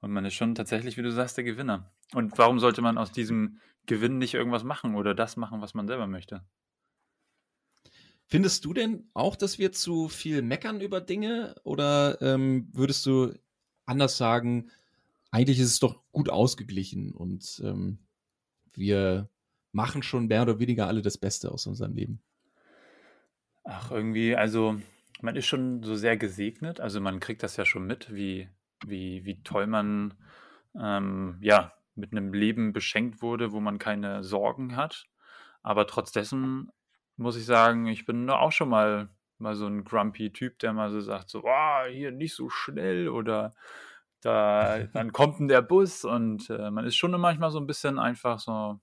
Und 0.00 0.12
man 0.12 0.24
ist 0.24 0.34
schon 0.34 0.54
tatsächlich, 0.54 0.96
wie 0.96 1.02
du 1.02 1.12
sagst, 1.12 1.36
der 1.36 1.44
Gewinner. 1.44 1.92
Und 2.12 2.38
warum 2.38 2.58
sollte 2.58 2.82
man 2.82 2.98
aus 2.98 3.12
diesem 3.12 3.60
Gewinn 3.86 4.18
nicht 4.18 4.34
irgendwas 4.34 4.64
machen 4.64 4.94
oder 4.94 5.14
das 5.14 5.36
machen, 5.36 5.60
was 5.60 5.74
man 5.74 5.86
selber 5.86 6.06
möchte? 6.06 6.44
Findest 8.28 8.64
du 8.64 8.74
denn 8.74 9.08
auch, 9.14 9.36
dass 9.36 9.58
wir 9.58 9.72
zu 9.72 10.08
viel 10.08 10.42
meckern 10.42 10.80
über 10.80 11.00
Dinge 11.00 11.54
oder 11.62 12.20
ähm, 12.20 12.68
würdest 12.72 13.06
du 13.06 13.32
anders 13.84 14.16
sagen, 14.16 14.70
eigentlich 15.30 15.60
ist 15.60 15.68
es 15.68 15.78
doch 15.78 16.02
gut 16.10 16.28
ausgeglichen 16.28 17.12
und 17.12 17.62
ähm, 17.64 17.98
wir 18.74 19.28
machen 19.70 20.02
schon 20.02 20.26
mehr 20.26 20.42
oder 20.42 20.58
weniger 20.58 20.88
alle 20.88 21.02
das 21.02 21.18
Beste 21.18 21.52
aus 21.52 21.66
unserem 21.66 21.94
Leben? 21.94 22.20
Ach, 23.62 23.90
irgendwie, 23.92 24.34
also 24.34 24.80
man 25.20 25.36
ist 25.36 25.46
schon 25.46 25.82
so 25.84 25.94
sehr 25.94 26.16
gesegnet, 26.16 26.80
also 26.80 27.00
man 27.00 27.20
kriegt 27.20 27.42
das 27.42 27.56
ja 27.56 27.64
schon 27.64 27.86
mit, 27.86 28.12
wie, 28.12 28.48
wie, 28.84 29.24
wie 29.24 29.42
toll 29.42 29.66
man 29.68 30.14
ähm, 30.80 31.38
ja, 31.40 31.72
mit 31.96 32.12
einem 32.12 32.32
Leben 32.32 32.72
beschenkt 32.72 33.22
wurde, 33.22 33.52
wo 33.52 33.60
man 33.60 33.78
keine 33.78 34.22
Sorgen 34.22 34.76
hat. 34.76 35.06
Aber 35.62 35.86
trotz 35.86 36.12
dessen 36.12 36.70
muss 37.16 37.36
ich 37.36 37.46
sagen, 37.46 37.86
ich 37.86 38.06
bin 38.06 38.28
auch 38.30 38.52
schon 38.52 38.68
mal 38.68 39.08
mal 39.38 39.54
so 39.54 39.66
ein 39.66 39.84
grumpy 39.84 40.32
Typ, 40.32 40.58
der 40.58 40.72
mal 40.72 40.90
so 40.90 41.00
sagt, 41.00 41.30
so, 41.30 41.42
oh, 41.44 41.84
hier 41.90 42.10
nicht 42.10 42.34
so 42.34 42.48
schnell 42.48 43.08
oder 43.08 43.54
da, 44.22 44.78
dann 44.94 45.12
kommt 45.12 45.38
denn 45.38 45.48
der 45.48 45.62
Bus 45.62 46.04
und 46.04 46.48
äh, 46.50 46.70
man 46.70 46.84
ist 46.86 46.96
schon 46.96 47.10
manchmal 47.20 47.50
so 47.50 47.58
ein 47.58 47.66
bisschen 47.66 47.98
einfach 47.98 48.38
so, 48.38 48.80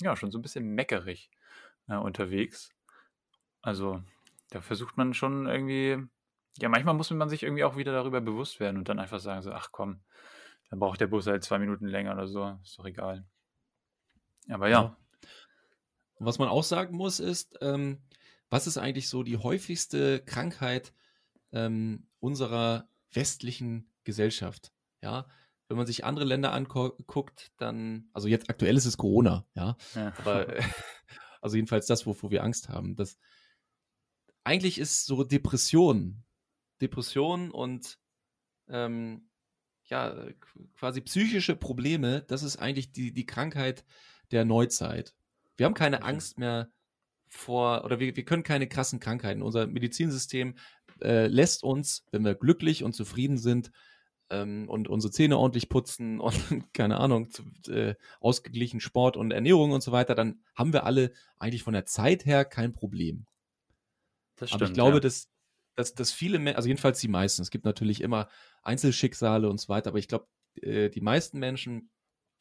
ja, 0.00 0.16
schon 0.16 0.30
so 0.30 0.38
ein 0.38 0.42
bisschen 0.42 0.66
meckerig 0.74 1.30
äh, 1.88 1.96
unterwegs. 1.96 2.70
Also 3.62 4.02
da 4.50 4.60
versucht 4.60 4.96
man 4.96 5.14
schon 5.14 5.46
irgendwie, 5.46 5.98
ja, 6.58 6.68
manchmal 6.68 6.94
muss 6.94 7.10
man 7.10 7.28
sich 7.28 7.42
irgendwie 7.42 7.64
auch 7.64 7.76
wieder 7.76 7.92
darüber 7.92 8.20
bewusst 8.20 8.60
werden 8.60 8.78
und 8.78 8.88
dann 8.88 8.98
einfach 8.98 9.20
sagen 9.20 9.42
so, 9.42 9.52
ach 9.52 9.70
komm, 9.72 10.00
dann 10.70 10.78
braucht 10.78 11.00
der 11.00 11.06
Bus 11.06 11.26
halt 11.26 11.44
zwei 11.44 11.58
Minuten 11.58 11.86
länger 11.86 12.12
oder 12.12 12.26
so, 12.26 12.58
ist 12.62 12.78
doch 12.78 12.84
egal. 12.84 13.26
Aber 14.48 14.68
ja. 14.68 14.82
ja. 14.82 14.96
Was 16.18 16.38
man 16.38 16.48
auch 16.48 16.64
sagen 16.64 16.96
muss, 16.96 17.20
ist, 17.20 17.58
ähm, 17.60 18.02
was 18.50 18.66
ist 18.66 18.78
eigentlich 18.78 19.08
so 19.08 19.22
die 19.22 19.36
häufigste 19.36 20.20
Krankheit 20.20 20.92
ähm, 21.52 22.08
unserer 22.18 22.88
westlichen 23.12 23.92
Gesellschaft? 24.04 24.72
Ja, 25.00 25.26
wenn 25.68 25.76
man 25.76 25.86
sich 25.86 26.04
andere 26.04 26.24
Länder 26.24 26.52
anguckt, 26.52 27.52
dann, 27.58 28.08
also 28.12 28.26
jetzt 28.26 28.48
aktuell 28.50 28.76
ist 28.76 28.86
es 28.86 28.96
Corona, 28.96 29.46
ja, 29.54 29.76
ja. 29.94 30.12
aber 30.18 30.46
also 31.40 31.56
jedenfalls 31.56 31.86
das, 31.86 32.06
wovor 32.06 32.30
wir 32.30 32.42
Angst 32.42 32.68
haben. 32.68 32.96
Das 32.96 33.18
eigentlich 34.44 34.78
ist 34.78 35.04
so 35.04 35.24
Depression, 35.24 36.24
Depression 36.80 37.50
und 37.50 37.98
ähm, 38.68 39.28
ja 39.88 40.14
quasi 40.78 41.00
psychische 41.00 41.56
Probleme. 41.56 42.24
Das 42.28 42.42
ist 42.42 42.56
eigentlich 42.56 42.92
die 42.92 43.12
die 43.12 43.26
Krankheit 43.26 43.84
der 44.30 44.44
Neuzeit. 44.44 45.14
Wir 45.56 45.66
haben 45.66 45.74
keine 45.74 46.02
Angst 46.02 46.38
mehr 46.38 46.70
vor, 47.28 47.84
oder 47.84 48.00
wir, 48.00 48.16
wir 48.16 48.24
können 48.24 48.42
keine 48.42 48.68
krassen 48.68 49.00
Krankheiten. 49.00 49.42
Unser 49.42 49.66
Medizinsystem 49.66 50.54
äh, 51.02 51.26
lässt 51.26 51.62
uns, 51.62 52.04
wenn 52.10 52.24
wir 52.24 52.34
glücklich 52.34 52.84
und 52.84 52.94
zufrieden 52.94 53.38
sind 53.38 53.70
ähm, 54.30 54.68
und 54.68 54.88
unsere 54.88 55.10
Zähne 55.10 55.38
ordentlich 55.38 55.68
putzen 55.68 56.20
und 56.20 56.72
keine 56.72 56.98
Ahnung, 56.98 57.30
zu, 57.30 57.42
äh, 57.70 57.94
ausgeglichen 58.20 58.80
Sport 58.80 59.16
und 59.16 59.30
Ernährung 59.30 59.72
und 59.72 59.82
so 59.82 59.92
weiter, 59.92 60.14
dann 60.14 60.40
haben 60.54 60.72
wir 60.72 60.84
alle 60.84 61.12
eigentlich 61.38 61.62
von 61.62 61.74
der 61.74 61.84
Zeit 61.84 62.24
her 62.24 62.44
kein 62.44 62.72
Problem. 62.72 63.26
Das 64.36 64.50
stimmt, 64.50 64.62
Aber 64.62 64.70
ich 64.70 64.74
glaube, 64.74 64.96
ja. 64.96 65.00
dass, 65.00 65.28
dass, 65.78 65.94
dass 65.94 66.10
viele, 66.10 66.40
Menschen, 66.40 66.56
also 66.56 66.66
jedenfalls 66.66 66.98
die 66.98 67.08
meisten, 67.08 67.40
es 67.40 67.50
gibt 67.50 67.64
natürlich 67.64 68.00
immer 68.00 68.28
Einzelschicksale 68.62 69.48
und 69.48 69.60
so 69.60 69.68
weiter, 69.68 69.90
aber 69.90 70.00
ich 70.00 70.08
glaube, 70.08 70.26
äh, 70.60 70.90
die 70.90 71.00
meisten 71.00 71.38
Menschen 71.38 71.90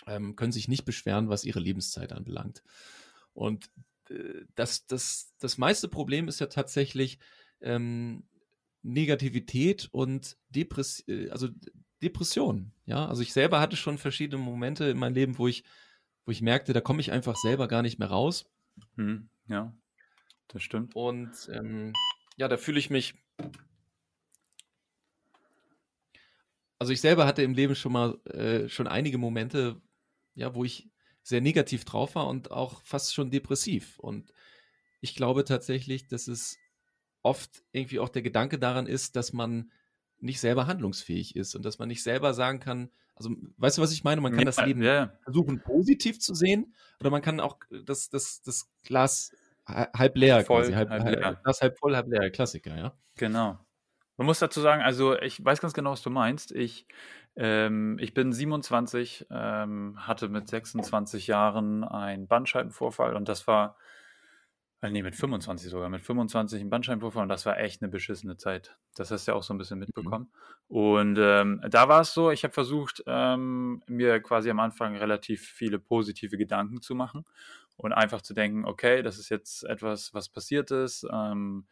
ähm, 0.08 0.36
können 0.36 0.52
sich 0.52 0.68
nicht 0.68 0.86
beschweren, 0.86 1.30
was 1.30 1.46
ihre 1.46 1.60
Lebenszeit 1.60 2.14
anbelangt. 2.14 2.64
Und 3.34 3.70
äh, 4.10 4.46
das, 4.56 4.88
das, 4.88 5.36
das 5.40 5.60
meiste 5.60 5.88
Problem 5.88 6.28
ist 6.28 6.40
ja 6.40 6.48
tatsächlich 6.48 7.20
ähm, 7.62 8.28
Negativität 8.82 9.88
und 9.92 10.36
Depress 10.50 11.08
äh, 11.08 11.30
also 11.30 11.50
Depression. 12.02 12.72
Ja, 12.86 13.08
also 13.08 13.22
ich 13.22 13.34
selber 13.34 13.60
hatte 13.60 13.76
schon 13.76 14.00
verschiedene 14.00 14.42
Momente 14.42 14.86
in 14.86 14.98
meinem 14.98 15.14
Leben, 15.14 15.38
wo 15.38 15.48
ich, 15.48 15.64
wo 16.26 16.32
ich 16.32 16.42
merkte, 16.42 16.74
da 16.74 16.82
komme 16.82 17.02
ich 17.02 17.12
einfach 17.12 17.36
selber 17.36 17.68
gar 17.68 17.84
nicht 17.84 18.00
mehr 18.00 18.10
raus. 18.10 18.50
Hm, 18.96 19.30
ja, 19.48 19.76
das 20.48 20.64
stimmt. 20.64 20.96
Und 20.96 21.50
ähm, 21.52 21.94
ja, 22.38 22.48
da 22.48 22.58
fühle 22.58 22.80
ich 22.80 22.90
mich. 22.90 23.16
Also 26.80 26.94
ich 26.94 27.02
selber 27.02 27.26
hatte 27.26 27.42
im 27.42 27.54
Leben 27.54 27.76
schon 27.76 27.92
mal 27.92 28.20
äh, 28.26 28.70
schon 28.70 28.88
einige 28.88 29.18
Momente, 29.18 29.82
ja, 30.36 30.54
wo 30.54 30.64
ich 30.64 30.90
sehr 31.24 31.42
negativ 31.42 31.86
drauf 31.86 32.16
war 32.16 32.28
und 32.28 32.52
auch 32.52 32.82
fast 32.84 33.14
schon 33.14 33.32
depressiv. 33.32 34.00
Und 34.00 34.32
ich 35.02 35.16
glaube 35.16 35.44
tatsächlich, 35.44 36.08
dass 36.08 36.28
es 36.28 36.58
oft 37.24 37.64
irgendwie 37.72 38.00
auch 38.00 38.10
der 38.10 38.22
Gedanke 38.22 38.60
daran 38.60 38.88
ist, 38.88 39.16
dass 39.16 39.34
man 39.34 39.72
nicht 40.20 40.40
selber 40.40 40.68
handlungsfähig 40.68 41.36
ist 41.36 41.56
und 41.56 41.66
dass 41.66 41.80
man 41.80 41.90
nicht 41.90 42.04
selber 42.04 42.34
sagen 42.34 42.60
kann, 42.60 42.90
also 43.16 43.36
weißt 43.58 43.78
du, 43.78 43.82
was 43.82 43.92
ich 43.92 44.04
meine? 44.04 44.22
Man 44.22 44.32
kann 44.32 44.42
ja, 44.42 44.46
das 44.46 44.64
Leben 44.64 44.84
ja. 44.84 45.12
versuchen, 45.24 45.60
positiv 45.62 46.20
zu 46.20 46.36
sehen 46.36 46.76
oder 47.00 47.10
man 47.10 47.24
kann 47.24 47.40
auch 47.40 47.58
das, 47.84 48.10
das, 48.10 48.42
das 48.44 48.70
Glas 48.84 49.32
halb 49.68 50.18
leer 50.18 50.44
voll, 50.44 50.62
quasi, 50.62 50.74
halb, 50.74 50.90
halb, 50.90 51.04
leer. 51.04 51.40
Glas 51.44 51.62
halb 51.62 51.78
voll, 51.78 51.96
halb 51.96 52.08
leer, 52.08 52.30
Klassiker, 52.32 52.78
ja. 52.78 52.94
Genau. 53.16 53.60
Man 54.18 54.26
muss 54.26 54.40
dazu 54.40 54.62
sagen, 54.62 54.82
also 54.82 55.20
ich 55.20 55.44
weiß 55.44 55.62
ganz 55.62 55.74
genau, 55.74 55.92
was 55.92 56.02
du 56.02 56.10
meinst. 56.10 56.52
Ich 56.52 56.88
ähm, 57.38 57.98
ich 58.00 58.16
bin 58.16 58.34
27, 58.34 59.28
ähm, 59.30 59.96
hatte 60.00 60.28
mit 60.28 60.50
26 60.50 61.28
Jahren 61.28 61.84
einen 61.84 62.28
Bandscheibenvorfall 62.28 63.16
und 63.16 63.30
das 63.30 63.46
war, 63.46 63.78
äh, 64.82 64.92
nee, 64.92 65.02
mit 65.02 65.16
25 65.16 65.72
sogar, 65.72 65.90
mit 65.90 66.02
25 66.02 66.62
einen 66.62 66.70
Bandscheibenvorfall 66.70 67.24
und 67.24 67.30
das 67.30 67.46
war 67.46 67.58
echt 67.60 67.82
eine 67.82 67.90
beschissene 67.90 68.38
Zeit. 68.38 68.78
Das 68.96 69.10
hast 69.10 69.28
du 69.28 69.32
ja 69.32 69.38
auch 69.38 69.44
so 69.44 69.54
ein 69.54 69.58
bisschen 69.58 69.80
mhm. 69.80 69.86
mitbekommen. 69.86 70.32
Mhm. 70.70 70.76
Und 70.78 71.18
ähm, 71.20 71.62
da 71.70 71.90
war 71.90 72.02
es 72.02 72.14
so, 72.14 72.30
ich 72.30 72.44
habe 72.44 72.54
versucht, 72.54 73.04
ähm, 73.08 73.82
mir 73.88 74.20
quasi 74.22 74.50
am 74.52 74.60
Anfang 74.60 74.96
relativ 74.96 75.42
viele 75.42 75.80
positive 75.80 76.38
Gedanken 76.38 76.82
zu 76.82 76.94
machen 76.94 77.26
und 77.76 77.92
einfach 77.94 78.22
zu 78.22 78.36
denken, 78.36 78.66
okay, 78.66 79.02
das 79.02 79.18
ist 79.18 79.30
jetzt 79.30 79.64
etwas, 79.64 80.14
was 80.14 80.30
passiert 80.30 80.70
ist. 80.70 81.08
Ähm, 81.12 81.66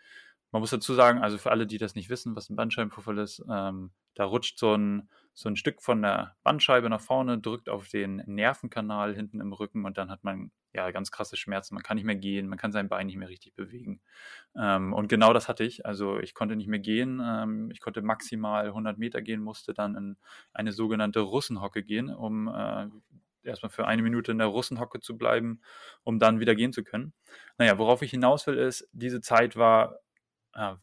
man 0.52 0.62
muss 0.62 0.72
dazu 0.72 0.94
sagen, 0.94 1.22
also 1.22 1.38
für 1.38 1.52
alle, 1.52 1.68
die 1.68 1.78
das 1.78 1.94
nicht 1.96 2.10
wissen, 2.10 2.36
was 2.36 2.50
ein 2.50 2.56
Bandscheibenvorfall 2.56 3.20
ist, 3.20 3.44
ähm, 3.52 3.91
da 4.15 4.26
rutscht 4.26 4.58
so 4.58 4.74
ein, 4.74 5.10
so 5.38 5.50
ein 5.50 5.58
Stück 5.58 5.82
von 5.82 6.02
der 6.02 6.38
Bandscheibe 6.43 6.89
nach 6.89 7.02
vorne, 7.02 7.38
drückt 7.38 7.67
auf 7.67 7.89
den 7.89 8.24
Nervenkanal 8.26 9.13
hinten 9.13 9.41
im 9.41 9.52
Rücken 9.52 9.84
und 9.84 9.98
dann 9.98 10.10
hat 10.10 10.24
man 10.24 10.50
ja 10.74 10.89
ganz 10.91 11.12
krasse 11.12 11.36
Schmerzen. 11.36 11.76
Man 11.76 11.84
kann 11.84 11.95
nicht 11.95 12.06
mehr 12.06 12.15
gehen, 12.15 12.48
man 12.48 12.58
kann 12.58 12.71
sein 12.71 12.88
Bein 12.88 13.08
nicht 13.08 13.17
mehr 13.17 13.28
richtig 13.28 13.54
bewegen. 13.54 14.00
Ähm, 14.58 14.93
und 14.93 15.10
genau 15.10 15.34
das 15.34 15.50
hatte 15.50 15.65
ich. 15.65 15.86
Also 15.86 16.19
ich 16.19 16.34
konnte 16.34 16.56
nicht 16.56 16.69
mehr 16.69 16.80
gehen. 16.80 17.21
Ähm, 17.24 17.69
ich 17.69 17.82
konnte 17.82 18.02
maximal 18.02 18.67
100 18.67 18.98
Meter 18.98 19.21
gehen, 19.21 19.41
musste 19.41 19.74
dann 19.74 19.95
in 19.95 20.17
eine 20.54 20.71
sogenannte 20.71 21.19
Russenhocke 21.19 21.84
gehen, 21.84 22.10
um 22.10 22.48
äh, 22.48 22.88
erstmal 23.43 23.69
für 23.69 23.88
eine 23.88 24.02
Minute 24.02 24.32
in 24.32 24.38
der 24.38 24.48
Russenhocke 24.48 25.02
zu 25.02 25.17
bleiben, 25.17 25.62
um 26.04 26.17
dann 26.17 26.39
wieder 26.39 26.56
gehen 26.56 26.71
zu 26.71 26.84
können. 26.84 27.13
Naja, 27.58 27.78
worauf 27.78 28.02
ich 28.02 28.12
hinaus 28.12 28.48
will, 28.48 28.58
ist, 28.58 28.88
diese 28.93 29.19
Zeit 29.19 29.58
war 29.58 30.00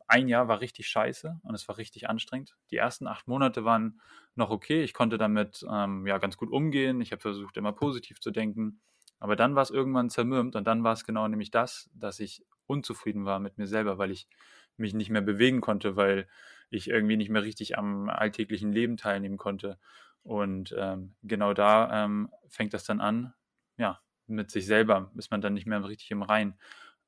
ein 0.06 0.28
Jahr 0.28 0.48
war 0.48 0.60
richtig 0.60 0.88
scheiße 0.88 1.40
und 1.42 1.54
es 1.54 1.66
war 1.66 1.78
richtig 1.78 2.08
anstrengend. 2.08 2.56
Die 2.70 2.76
ersten 2.76 3.06
acht 3.06 3.26
Monate 3.26 3.64
waren 3.64 4.00
noch 4.34 4.50
okay. 4.50 4.82
Ich 4.82 4.92
konnte 4.92 5.18
damit 5.18 5.64
ähm, 5.70 6.06
ja 6.06 6.18
ganz 6.18 6.36
gut 6.36 6.50
umgehen. 6.50 7.00
Ich 7.00 7.12
habe 7.12 7.22
versucht, 7.22 7.56
immer 7.56 7.72
positiv 7.72 8.20
zu 8.20 8.30
denken. 8.30 8.80
Aber 9.18 9.36
dann 9.36 9.54
war 9.54 9.62
es 9.62 9.70
irgendwann 9.70 10.10
zermürbt 10.10 10.56
und 10.56 10.66
dann 10.66 10.84
war 10.84 10.92
es 10.92 11.04
genau 11.04 11.26
nämlich 11.28 11.50
das, 11.50 11.88
dass 11.94 12.20
ich 12.20 12.44
unzufrieden 12.66 13.24
war 13.24 13.38
mit 13.38 13.56
mir 13.56 13.66
selber, 13.66 13.96
weil 13.96 14.10
ich 14.10 14.28
mich 14.76 14.94
nicht 14.94 15.10
mehr 15.10 15.22
bewegen 15.22 15.60
konnte, 15.60 15.96
weil 15.96 16.28
ich 16.70 16.88
irgendwie 16.88 17.16
nicht 17.16 17.30
mehr 17.30 17.42
richtig 17.42 17.78
am 17.78 18.08
alltäglichen 18.08 18.72
Leben 18.72 18.96
teilnehmen 18.96 19.36
konnte. 19.38 19.78
Und 20.22 20.74
ähm, 20.78 21.14
genau 21.22 21.54
da 21.54 22.04
ähm, 22.04 22.30
fängt 22.48 22.74
das 22.74 22.84
dann 22.84 23.00
an, 23.00 23.32
ja, 23.76 24.00
mit 24.26 24.50
sich 24.50 24.66
selber 24.66 25.10
ist 25.16 25.30
man 25.30 25.40
dann 25.40 25.54
nicht 25.54 25.66
mehr 25.66 25.84
richtig 25.84 26.10
im 26.10 26.22
Rein. 26.22 26.58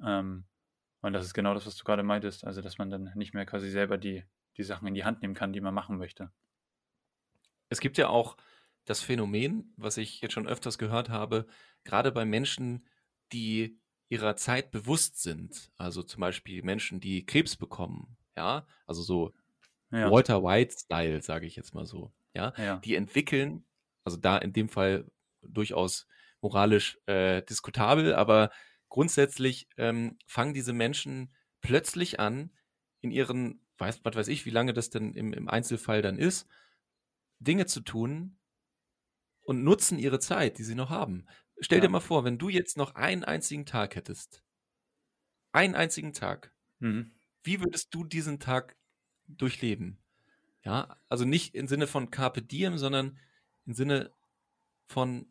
Ähm, 0.02 0.44
und 1.04 1.12
das 1.12 1.26
ist 1.26 1.34
genau 1.34 1.52
das, 1.52 1.66
was 1.66 1.76
du 1.76 1.84
gerade 1.84 2.02
meintest. 2.02 2.46
Also, 2.46 2.62
dass 2.62 2.78
man 2.78 2.88
dann 2.88 3.12
nicht 3.14 3.34
mehr 3.34 3.44
quasi 3.44 3.68
selber 3.68 3.98
die, 3.98 4.24
die 4.56 4.62
Sachen 4.62 4.88
in 4.88 4.94
die 4.94 5.04
Hand 5.04 5.20
nehmen 5.20 5.34
kann, 5.34 5.52
die 5.52 5.60
man 5.60 5.74
machen 5.74 5.98
möchte. 5.98 6.30
Es 7.68 7.80
gibt 7.80 7.98
ja 7.98 8.08
auch 8.08 8.38
das 8.86 9.02
Phänomen, 9.02 9.74
was 9.76 9.98
ich 9.98 10.22
jetzt 10.22 10.32
schon 10.32 10.48
öfters 10.48 10.78
gehört 10.78 11.10
habe, 11.10 11.46
gerade 11.84 12.10
bei 12.10 12.24
Menschen, 12.24 12.88
die 13.34 13.78
ihrer 14.08 14.36
Zeit 14.36 14.70
bewusst 14.70 15.20
sind. 15.20 15.70
Also 15.76 16.02
zum 16.02 16.22
Beispiel 16.22 16.62
Menschen, 16.62 17.00
die 17.00 17.26
Krebs 17.26 17.54
bekommen. 17.56 18.16
Ja, 18.34 18.66
also 18.86 19.02
so 19.02 19.34
ja. 19.90 20.10
Walter 20.10 20.42
White-Style, 20.42 21.20
sage 21.20 21.46
ich 21.46 21.54
jetzt 21.54 21.74
mal 21.74 21.84
so. 21.84 22.14
Ja? 22.32 22.54
ja, 22.56 22.76
die 22.78 22.94
entwickeln, 22.94 23.66
also 24.04 24.16
da 24.16 24.38
in 24.38 24.54
dem 24.54 24.70
Fall 24.70 25.04
durchaus 25.42 26.06
moralisch 26.40 26.98
äh, 27.04 27.42
diskutabel, 27.42 28.14
aber 28.14 28.50
grundsätzlich 28.94 29.66
ähm, 29.76 30.16
fangen 30.24 30.54
diese 30.54 30.72
Menschen 30.72 31.34
plötzlich 31.60 32.20
an, 32.20 32.52
in 33.00 33.10
ihren, 33.10 33.60
weiß, 33.78 34.04
was 34.04 34.14
weiß 34.14 34.28
ich, 34.28 34.46
wie 34.46 34.50
lange 34.50 34.72
das 34.72 34.88
denn 34.88 35.14
im, 35.14 35.32
im 35.32 35.48
Einzelfall 35.48 36.00
dann 36.00 36.16
ist, 36.16 36.46
Dinge 37.40 37.66
zu 37.66 37.80
tun 37.80 38.38
und 39.42 39.64
nutzen 39.64 39.98
ihre 39.98 40.20
Zeit, 40.20 40.58
die 40.58 40.62
sie 40.62 40.76
noch 40.76 40.90
haben. 40.90 41.26
Stell 41.58 41.78
ja. 41.78 41.82
dir 41.82 41.88
mal 41.88 41.98
vor, 41.98 42.22
wenn 42.22 42.38
du 42.38 42.48
jetzt 42.48 42.76
noch 42.76 42.94
einen 42.94 43.24
einzigen 43.24 43.66
Tag 43.66 43.96
hättest, 43.96 44.44
einen 45.50 45.74
einzigen 45.74 46.12
Tag, 46.12 46.54
mhm. 46.78 47.16
wie 47.42 47.58
würdest 47.58 47.92
du 47.92 48.04
diesen 48.04 48.38
Tag 48.38 48.76
durchleben? 49.26 49.98
Ja, 50.62 51.00
also 51.08 51.24
nicht 51.24 51.56
im 51.56 51.66
Sinne 51.66 51.88
von 51.88 52.12
Carpe 52.12 52.42
Diem, 52.42 52.78
sondern 52.78 53.18
im 53.66 53.74
Sinne 53.74 54.12
von, 54.86 55.26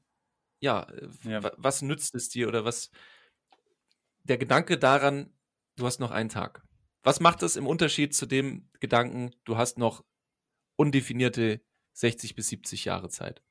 ja, 0.59 0.85
ja. 1.23 1.49
was 1.55 1.81
nützt 1.81 2.13
es 2.13 2.27
dir 2.27 2.49
oder 2.49 2.65
was, 2.65 2.91
der 4.23 4.37
Gedanke 4.37 4.77
daran, 4.77 5.33
du 5.75 5.85
hast 5.85 5.99
noch 5.99 6.11
einen 6.11 6.29
Tag. 6.29 6.63
Was 7.03 7.19
macht 7.19 7.43
es 7.43 7.55
im 7.55 7.67
Unterschied 7.67 8.15
zu 8.15 8.25
dem 8.25 8.69
Gedanken, 8.79 9.31
du 9.43 9.57
hast 9.57 9.77
noch 9.77 10.03
undefinierte 10.77 11.61
60 11.93 12.35
bis 12.35 12.47
70 12.47 12.85
Jahre 12.85 13.09
Zeit? 13.09 13.43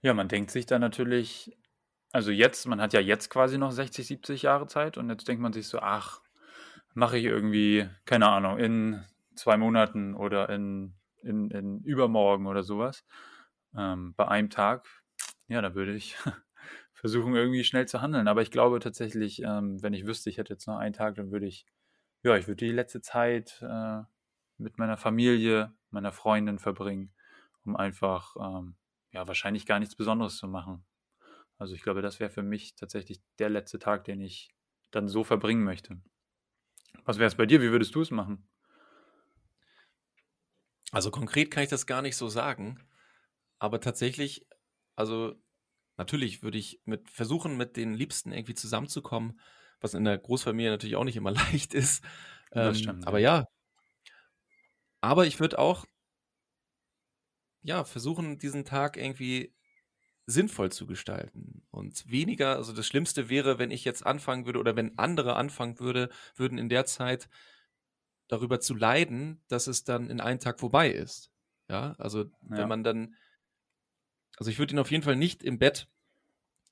Ja, 0.00 0.14
man 0.14 0.28
denkt 0.28 0.50
sich 0.52 0.66
dann 0.66 0.80
natürlich, 0.80 1.58
also 2.12 2.30
jetzt, 2.30 2.66
man 2.66 2.80
hat 2.80 2.92
ja 2.92 3.00
jetzt 3.00 3.30
quasi 3.30 3.58
noch 3.58 3.72
60, 3.72 4.06
70 4.06 4.42
Jahre 4.42 4.66
Zeit 4.68 4.96
und 4.96 5.10
jetzt 5.10 5.26
denkt 5.26 5.42
man 5.42 5.52
sich 5.52 5.66
so, 5.66 5.80
ach, 5.80 6.22
mache 6.94 7.18
ich 7.18 7.24
irgendwie, 7.24 7.88
keine 8.04 8.28
Ahnung, 8.28 8.58
in 8.58 9.04
zwei 9.34 9.56
Monaten 9.56 10.14
oder 10.14 10.48
in, 10.48 10.94
in, 11.22 11.50
in 11.50 11.80
übermorgen 11.82 12.46
oder 12.46 12.62
sowas. 12.62 13.04
Ähm, 13.76 14.14
bei 14.16 14.28
einem 14.28 14.50
Tag, 14.50 14.86
ja, 15.48 15.60
da 15.60 15.74
würde 15.74 15.94
ich 15.94 16.16
versuchen, 16.98 17.34
irgendwie 17.36 17.62
schnell 17.62 17.86
zu 17.86 18.00
handeln. 18.00 18.26
Aber 18.26 18.42
ich 18.42 18.50
glaube 18.50 18.80
tatsächlich, 18.80 19.42
ähm, 19.42 19.80
wenn 19.82 19.92
ich 19.92 20.04
wüsste, 20.04 20.30
ich 20.30 20.38
hätte 20.38 20.52
jetzt 20.52 20.66
noch 20.66 20.78
einen 20.78 20.92
Tag, 20.92 21.14
dann 21.14 21.30
würde 21.30 21.46
ich, 21.46 21.64
ja, 22.24 22.36
ich 22.36 22.48
würde 22.48 22.66
die 22.66 22.72
letzte 22.72 23.00
Zeit 23.00 23.62
äh, 23.62 24.02
mit 24.56 24.78
meiner 24.78 24.96
Familie, 24.96 25.72
meiner 25.90 26.10
Freundin 26.10 26.58
verbringen, 26.58 27.14
um 27.64 27.76
einfach, 27.76 28.34
ähm, 28.36 28.76
ja, 29.12 29.26
wahrscheinlich 29.28 29.64
gar 29.64 29.78
nichts 29.78 29.94
Besonderes 29.94 30.38
zu 30.38 30.48
machen. 30.48 30.84
Also 31.56 31.74
ich 31.74 31.82
glaube, 31.82 32.02
das 32.02 32.18
wäre 32.18 32.30
für 32.30 32.42
mich 32.42 32.74
tatsächlich 32.74 33.20
der 33.38 33.48
letzte 33.48 33.78
Tag, 33.78 34.04
den 34.04 34.20
ich 34.20 34.50
dann 34.90 35.08
so 35.08 35.22
verbringen 35.22 35.62
möchte. 35.62 36.00
Was 37.04 37.18
wäre 37.18 37.28
es 37.28 37.36
bei 37.36 37.46
dir? 37.46 37.62
Wie 37.62 37.70
würdest 37.70 37.94
du 37.94 38.00
es 38.00 38.10
machen? 38.10 38.48
Also 40.90 41.10
konkret 41.10 41.50
kann 41.50 41.62
ich 41.62 41.68
das 41.68 41.86
gar 41.86 42.02
nicht 42.02 42.16
so 42.16 42.28
sagen, 42.28 42.80
aber 43.58 43.80
tatsächlich, 43.80 44.46
also 44.96 45.36
natürlich 45.98 46.42
würde 46.42 46.56
ich 46.56 46.80
mit 46.84 47.10
versuchen, 47.10 47.56
mit 47.56 47.76
den 47.76 47.92
Liebsten 47.92 48.32
irgendwie 48.32 48.54
zusammenzukommen, 48.54 49.38
was 49.80 49.94
in 49.94 50.04
der 50.04 50.18
Großfamilie 50.18 50.70
natürlich 50.70 50.96
auch 50.96 51.04
nicht 51.04 51.16
immer 51.16 51.30
leicht 51.52 51.74
ist. 51.74 52.02
Ähm, 52.52 52.74
stimmt, 52.74 53.06
aber 53.06 53.18
ja. 53.18 53.44
Aber 55.00 55.26
ich 55.26 55.38
würde 55.38 55.58
auch 55.58 55.84
ja 57.62 57.84
versuchen, 57.84 58.38
diesen 58.38 58.64
Tag 58.64 58.96
irgendwie 58.96 59.54
sinnvoll 60.26 60.70
zu 60.70 60.86
gestalten 60.86 61.62
und 61.70 62.10
weniger, 62.10 62.56
also 62.56 62.72
das 62.72 62.86
Schlimmste 62.86 63.30
wäre, 63.30 63.58
wenn 63.58 63.70
ich 63.70 63.84
jetzt 63.84 64.04
anfangen 64.04 64.44
würde 64.44 64.58
oder 64.58 64.76
wenn 64.76 64.98
andere 64.98 65.36
anfangen 65.36 65.78
würde, 65.78 66.10
würden 66.36 66.58
in 66.58 66.68
der 66.68 66.84
Zeit 66.84 67.28
darüber 68.28 68.60
zu 68.60 68.74
leiden, 68.74 69.42
dass 69.48 69.66
es 69.66 69.84
dann 69.84 70.10
in 70.10 70.20
einem 70.20 70.38
Tag 70.38 70.60
vorbei 70.60 70.90
ist. 70.90 71.30
Ja, 71.68 71.94
also 71.98 72.24
ja. 72.24 72.30
wenn 72.42 72.68
man 72.68 72.84
dann, 72.84 73.14
also 74.38 74.50
ich 74.50 74.58
würde 74.58 74.74
ihn 74.74 74.78
auf 74.78 74.90
jeden 74.90 75.02
Fall 75.02 75.16
nicht 75.16 75.42
im 75.42 75.58
Bett 75.58 75.88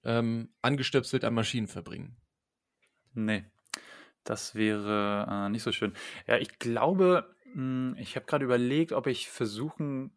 ähm, 0.04 0.50
angestöpselt 0.62 1.24
an 1.24 1.34
Maschinen 1.34 1.68
verbringen. 1.68 2.16
Nee, 3.12 3.44
das 4.24 4.54
wäre 4.54 5.26
äh, 5.28 5.48
nicht 5.48 5.62
so 5.62 5.72
schön. 5.72 5.94
Ja, 6.26 6.38
ich 6.38 6.58
glaube, 6.58 7.34
mh, 7.54 7.54
hm, 7.54 7.96
ich 7.98 8.16
habe 8.16 8.26
gerade 8.26 8.44
überlegt, 8.44 8.92
ob 8.92 9.06
ich 9.06 9.28
versuchen 9.28 10.12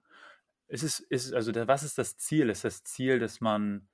ist 0.69 0.83
es, 0.83 0.99
ist, 0.99 1.33
also 1.33 1.51
der, 1.51 1.67
was 1.67 1.83
ist 1.83 1.97
das 1.97 2.17
Ziel? 2.17 2.49
Ist 2.49 2.63
das 2.63 2.83
Ziel, 2.83 3.17
dass 3.17 3.41
man 3.41 3.89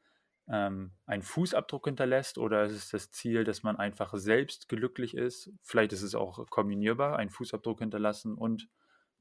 ähm, 0.49 0.91
einen 1.05 1.23
Fußabdruck 1.23 1.85
hinterlässt 1.85 2.37
oder 2.37 2.65
ist 2.65 2.73
es 2.73 2.89
das 2.89 3.11
Ziel, 3.11 3.45
dass 3.45 3.63
man 3.63 3.77
einfach 3.77 4.13
selbst 4.15 4.67
glücklich 4.67 5.15
ist? 5.15 5.51
Vielleicht 5.63 5.93
ist 5.93 6.01
es 6.01 6.15
auch 6.15 6.45
kombinierbar, 6.49 7.17
einen 7.17 7.29
Fußabdruck 7.29 7.79
hinterlassen 7.79 8.35
und 8.35 8.67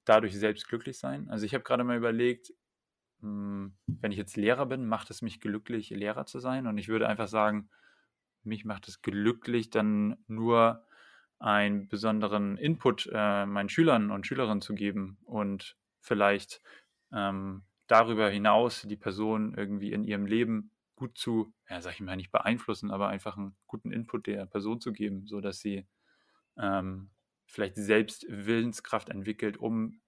dadurch 0.05 0.37
selbst 0.37 0.69
glücklich 0.69 0.99
sein. 0.99 1.31
Also 1.31 1.47
ich 1.47 1.55
habe 1.55 1.63
gerade 1.65 1.85
mal 1.85 1.97
überlegt, 1.97 2.53
wenn 3.25 4.13
ich 4.13 4.19
jetzt 4.19 4.37
Lehrer 4.37 4.67
bin, 4.67 4.87
macht 4.87 5.11
es 5.11 5.23
mich 5.23 5.41
glücklich, 5.41 5.91
Lehrer 5.91 6.27
zu 6.27 6.39
sein? 6.39 6.67
Und 6.67 6.79
ich 6.79 6.89
würde 6.89 7.09
einfach 7.09 7.29
sagen, 7.29 7.71
mich 8.43 8.65
macht 8.65 8.89
es 8.89 9.03
glücklich, 9.03 9.71
dann 9.71 10.17
nur 10.27 10.85
einen 11.39 11.89
besonderen 11.89 12.57
Input 12.57 13.09
äh, 13.13 13.47
meinen 13.47 13.69
Schülern 13.69 14.11
und 14.11 14.27
Schülerinnen 14.27 14.61
zu 14.61 14.75
geben 14.75 15.19
und 15.25 15.77
vielleicht 16.01 16.63
ähm, 17.13 17.65
darüber 17.87 18.29
hinaus 18.29 18.83
die 18.83 18.97
Person 18.97 19.55
irgendwie 19.55 19.93
in 19.93 20.05
ihrem 20.05 20.27
Leben 20.27 20.71
gut 20.97 21.19
zu, 21.19 21.53
ja, 21.69 21.81
sag 21.81 21.95
ich 21.95 22.01
mal, 22.01 22.17
nicht 22.17 22.31
beeinflussen, 22.31 22.91
aber 22.91 23.09
einfach 23.09 23.37
einen 23.37 23.57
guten 23.67 23.93
Input 23.93 24.27
der 24.27 24.47
Person 24.47 24.81
zu 24.81 24.93
geben, 24.93 25.27
sodass 25.27 25.59
sie 25.59 25.87
ähm, 26.57 27.11
vielleicht 27.47 27.77
selbst 27.77 28.27
Willenskraft 28.29 29.09
entwickelt, 29.09 29.57
um 29.57 30.01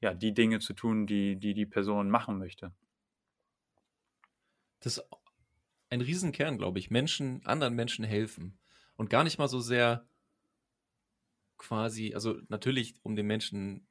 ja, 0.00 0.14
die 0.14 0.32
Dinge 0.32 0.60
zu 0.60 0.72
tun, 0.72 1.06
die, 1.06 1.36
die 1.36 1.54
die 1.54 1.66
Person 1.66 2.10
machen 2.10 2.38
möchte. 2.38 2.72
Das 4.80 4.98
ist 4.98 5.04
ein 5.90 6.00
Riesenkern, 6.00 6.58
glaube 6.58 6.78
ich. 6.78 6.90
Menschen, 6.90 7.44
anderen 7.44 7.74
Menschen 7.74 8.04
helfen. 8.04 8.58
Und 8.96 9.10
gar 9.10 9.24
nicht 9.24 9.38
mal 9.38 9.48
so 9.48 9.60
sehr 9.60 10.06
quasi, 11.58 12.14
also 12.14 12.38
natürlich, 12.48 12.94
um 13.02 13.16
den 13.16 13.26
Menschen 13.26 13.86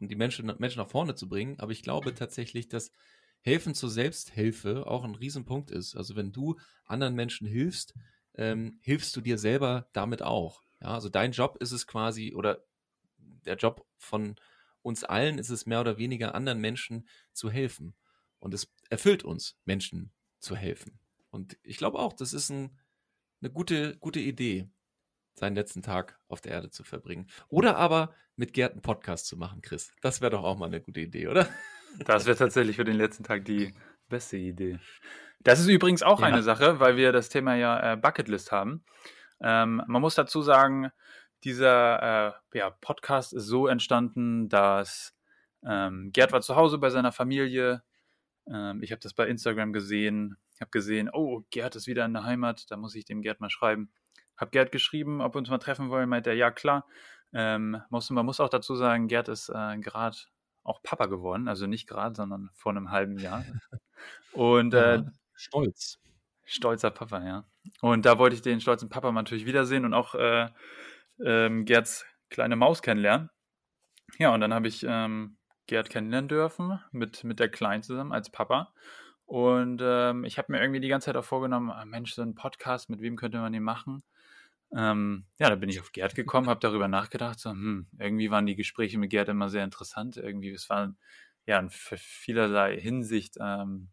um 0.00 0.08
die 0.08 0.16
Menschen, 0.16 0.52
Menschen 0.58 0.78
nach 0.78 0.90
vorne 0.90 1.14
zu 1.14 1.28
bringen. 1.28 1.58
Aber 1.58 1.72
ich 1.72 1.82
glaube 1.82 2.14
tatsächlich, 2.14 2.68
dass 2.68 2.92
Helfen 3.40 3.74
zur 3.74 3.90
Selbsthilfe 3.90 4.86
auch 4.86 5.04
ein 5.04 5.14
Riesenpunkt 5.14 5.70
ist. 5.70 5.96
Also 5.96 6.16
wenn 6.16 6.32
du 6.32 6.58
anderen 6.84 7.14
Menschen 7.14 7.46
hilfst, 7.46 7.94
ähm, 8.34 8.78
hilfst 8.80 9.14
du 9.16 9.20
dir 9.20 9.38
selber 9.38 9.88
damit 9.92 10.22
auch. 10.22 10.62
Ja, 10.80 10.88
also 10.88 11.08
dein 11.08 11.32
Job 11.32 11.56
ist 11.60 11.72
es 11.72 11.86
quasi, 11.86 12.34
oder 12.34 12.64
der 13.18 13.56
Job 13.56 13.86
von 13.96 14.36
uns 14.84 15.02
allen 15.02 15.38
ist 15.38 15.48
es 15.48 15.66
mehr 15.66 15.80
oder 15.80 15.96
weniger 15.96 16.34
anderen 16.34 16.60
Menschen 16.60 17.08
zu 17.32 17.50
helfen. 17.50 17.94
Und 18.38 18.52
es 18.52 18.70
erfüllt 18.90 19.24
uns, 19.24 19.56
Menschen 19.64 20.12
zu 20.38 20.54
helfen. 20.54 21.00
Und 21.30 21.56
ich 21.62 21.78
glaube 21.78 21.98
auch, 21.98 22.12
das 22.12 22.34
ist 22.34 22.50
ein, 22.50 22.78
eine 23.40 23.50
gute, 23.50 23.96
gute 23.96 24.20
Idee 24.20 24.68
seinen 25.34 25.56
letzten 25.56 25.82
Tag 25.82 26.20
auf 26.28 26.42
der 26.42 26.52
Erde 26.52 26.70
zu 26.70 26.84
verbringen. 26.84 27.28
Oder 27.48 27.76
aber 27.76 28.14
mit 28.36 28.52
Gerd 28.52 28.72
einen 28.72 28.82
Podcast 28.82 29.26
zu 29.26 29.38
machen, 29.38 29.62
Chris. 29.62 29.92
Das 30.02 30.20
wäre 30.20 30.30
doch 30.30 30.44
auch 30.44 30.58
mal 30.58 30.66
eine 30.66 30.80
gute 30.80 31.00
Idee, 31.00 31.28
oder? 31.28 31.48
Das 32.06 32.26
wäre 32.26 32.36
tatsächlich 32.36 32.74
für 32.74 32.84
den 32.84 32.96
letzten 32.96 33.22
Tag 33.22 33.44
die 33.44 33.72
beste 34.08 34.36
Idee. 34.36 34.80
Das 35.38 35.60
ist 35.60 35.68
übrigens 35.68 36.02
auch 36.02 36.20
ja. 36.20 36.26
eine 36.26 36.42
Sache, 36.42 36.80
weil 36.80 36.96
wir 36.96 37.12
das 37.12 37.28
Thema 37.28 37.54
ja 37.54 37.92
äh, 37.92 37.96
Bucketlist 37.96 38.50
haben. 38.50 38.84
Ähm, 39.40 39.80
man 39.86 40.02
muss 40.02 40.16
dazu 40.16 40.42
sagen, 40.42 40.90
dieser 41.44 42.38
äh, 42.52 42.58
ja, 42.58 42.70
Podcast 42.70 43.32
ist 43.32 43.46
so 43.46 43.66
entstanden, 43.66 44.48
dass 44.48 45.14
ähm, 45.66 46.10
Gerd 46.12 46.32
war 46.32 46.40
zu 46.40 46.56
Hause 46.56 46.78
bei 46.78 46.90
seiner 46.90 47.12
Familie. 47.12 47.82
Ähm, 48.50 48.82
ich 48.82 48.92
habe 48.92 49.00
das 49.00 49.14
bei 49.14 49.26
Instagram 49.26 49.72
gesehen. 49.72 50.36
Ich 50.54 50.60
habe 50.60 50.70
gesehen, 50.70 51.10
oh, 51.12 51.42
Gerd 51.50 51.76
ist 51.76 51.86
wieder 51.86 52.04
in 52.04 52.14
der 52.14 52.24
Heimat. 52.24 52.70
Da 52.70 52.76
muss 52.76 52.94
ich 52.94 53.04
dem 53.04 53.22
Gerd 53.22 53.40
mal 53.40 53.50
schreiben. 53.50 53.90
Hab 54.36 54.52
Gerd 54.52 54.72
geschrieben, 54.72 55.20
ob 55.20 55.34
wir 55.34 55.38
uns 55.38 55.50
mal 55.50 55.58
treffen 55.58 55.90
wollen, 55.90 56.08
meint 56.08 56.26
er, 56.26 56.34
ja 56.34 56.50
klar. 56.50 56.86
Ähm, 57.32 57.80
muss, 57.90 58.10
man 58.10 58.26
muss 58.26 58.40
auch 58.40 58.48
dazu 58.48 58.74
sagen, 58.74 59.08
Gerd 59.08 59.28
ist 59.28 59.48
äh, 59.48 59.78
gerade 59.78 60.16
auch 60.62 60.82
Papa 60.82 61.06
geworden, 61.06 61.48
also 61.48 61.66
nicht 61.66 61.86
gerade, 61.86 62.14
sondern 62.14 62.50
vor 62.54 62.72
einem 62.72 62.90
halben 62.90 63.18
Jahr. 63.18 63.44
Und 64.32 64.74
äh, 64.74 64.96
ja, 64.96 65.04
stolz. 65.34 65.98
Stolzer 66.46 66.90
Papa, 66.90 67.24
ja. 67.24 67.44
Und 67.80 68.04
da 68.06 68.18
wollte 68.18 68.36
ich 68.36 68.42
den 68.42 68.60
stolzen 68.60 68.88
Papa 68.88 69.10
natürlich 69.12 69.46
wiedersehen 69.46 69.86
und 69.86 69.94
auch 69.94 70.14
äh, 70.14 70.48
ähm, 71.24 71.64
Gerds 71.64 72.06
kleine 72.30 72.56
Maus 72.56 72.82
kennenlernen. 72.82 73.30
Ja, 74.18 74.32
und 74.34 74.40
dann 74.40 74.54
habe 74.54 74.68
ich 74.68 74.84
ähm, 74.88 75.36
Gerd 75.66 75.90
kennenlernen 75.90 76.28
dürfen 76.28 76.80
mit, 76.92 77.24
mit 77.24 77.40
der 77.40 77.48
Kleinen 77.48 77.82
zusammen 77.82 78.12
als 78.12 78.30
Papa. 78.30 78.72
Und 79.26 79.80
ähm, 79.82 80.24
ich 80.24 80.38
habe 80.38 80.52
mir 80.52 80.60
irgendwie 80.60 80.80
die 80.80 80.88
ganze 80.88 81.06
Zeit 81.06 81.16
auch 81.16 81.24
vorgenommen, 81.24 81.70
ah, 81.70 81.84
Mensch, 81.84 82.14
so 82.14 82.22
ein 82.22 82.34
Podcast, 82.34 82.90
mit 82.90 83.00
wem 83.00 83.16
könnte 83.16 83.38
man 83.38 83.52
den 83.52 83.62
machen? 83.62 84.02
Ähm, 84.76 85.24
ja, 85.38 85.48
da 85.48 85.54
bin 85.54 85.68
ich 85.68 85.80
auf 85.80 85.92
Gerd 85.92 86.14
gekommen, 86.14 86.48
habe 86.48 86.60
darüber 86.60 86.88
nachgedacht, 86.88 87.38
so, 87.38 87.50
hm, 87.50 87.86
irgendwie 87.98 88.30
waren 88.30 88.46
die 88.46 88.56
Gespräche 88.56 88.98
mit 88.98 89.10
Gerd 89.10 89.28
immer 89.28 89.48
sehr 89.48 89.64
interessant. 89.64 90.16
Irgendwie, 90.16 90.50
es 90.50 90.68
waren 90.68 90.98
ja 91.46 91.58
in 91.58 91.70
vielerlei 91.70 92.78
Hinsicht 92.78 93.36
ähm, 93.40 93.88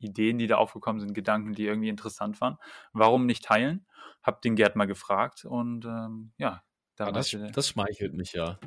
Ideen, 0.00 0.38
die 0.38 0.46
da 0.46 0.56
aufgekommen 0.56 1.00
sind, 1.00 1.14
Gedanken, 1.14 1.52
die 1.54 1.66
irgendwie 1.66 1.88
interessant 1.88 2.40
waren. 2.40 2.56
Warum 2.92 3.26
nicht 3.26 3.44
teilen? 3.44 3.86
Hab 4.22 4.42
den 4.42 4.56
Gerd 4.56 4.76
mal 4.76 4.86
gefragt 4.86 5.44
und 5.44 5.84
ähm, 5.84 6.32
ja, 6.36 6.62
da 6.96 7.06
ja, 7.06 7.12
das, 7.12 7.36
das 7.52 7.68
schmeichelt 7.68 8.14
mich 8.14 8.32
ja. 8.32 8.58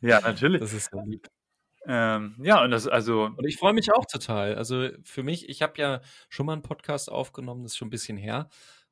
ja, 0.00 0.20
natürlich. 0.20 0.60
Das 0.60 0.72
ist 0.72 0.90
so 0.92 1.00
lieb. 1.04 1.28
Ähm, 1.88 2.36
ja, 2.42 2.62
und 2.64 2.70
das 2.70 2.88
also. 2.88 3.24
Und 3.24 3.46
ich 3.46 3.56
freue 3.56 3.72
mich 3.72 3.92
auch 3.92 4.04
total. 4.06 4.56
Also 4.56 4.88
für 5.04 5.22
mich, 5.22 5.48
ich 5.48 5.62
habe 5.62 5.80
ja 5.80 6.00
schon 6.28 6.46
mal 6.46 6.52
einen 6.52 6.62
Podcast 6.62 7.10
aufgenommen, 7.10 7.62
das 7.62 7.72
ist 7.72 7.78
schon 7.78 7.88
ein 7.88 7.90
bisschen 7.90 8.16
her. 8.16 8.48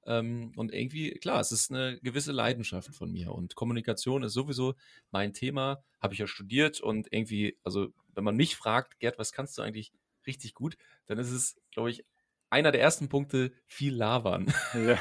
Ähm, 0.07 0.53
und 0.57 0.73
irgendwie, 0.73 1.13
klar, 1.13 1.41
es 1.41 1.51
ist 1.51 1.73
eine 1.73 1.99
gewisse 2.03 2.33
Leidenschaft 2.33 2.95
von 2.95 3.11
mir. 3.11 3.33
Und 3.33 3.55
Kommunikation 3.57 4.23
ist 4.23 4.35
sowieso 4.35 4.75
mein 5.11 5.33
Thema, 5.33 5.83
habe 6.01 6.15
ich 6.15 6.21
ja 6.21 6.27
studiert. 6.27 6.81
Und 6.81 7.13
irgendwie, 7.13 7.59
also 7.65 7.89
wenn 8.15 8.25
man 8.25 8.37
mich 8.37 8.57
fragt, 8.57 9.01
Gerd, 9.01 9.19
was 9.19 9.33
kannst 9.33 9.59
du 9.59 9.63
eigentlich 9.63 9.93
richtig 10.27 10.55
gut, 10.55 10.77
dann 11.07 11.19
ist 11.19 11.31
es, 11.31 11.57
glaube 11.73 11.91
ich, 11.91 12.05
einer 12.51 12.73
der 12.73 12.81
ersten 12.81 13.09
Punkte 13.09 13.53
viel 13.67 13.95
labern. 13.95 14.53
Ja. 14.75 14.99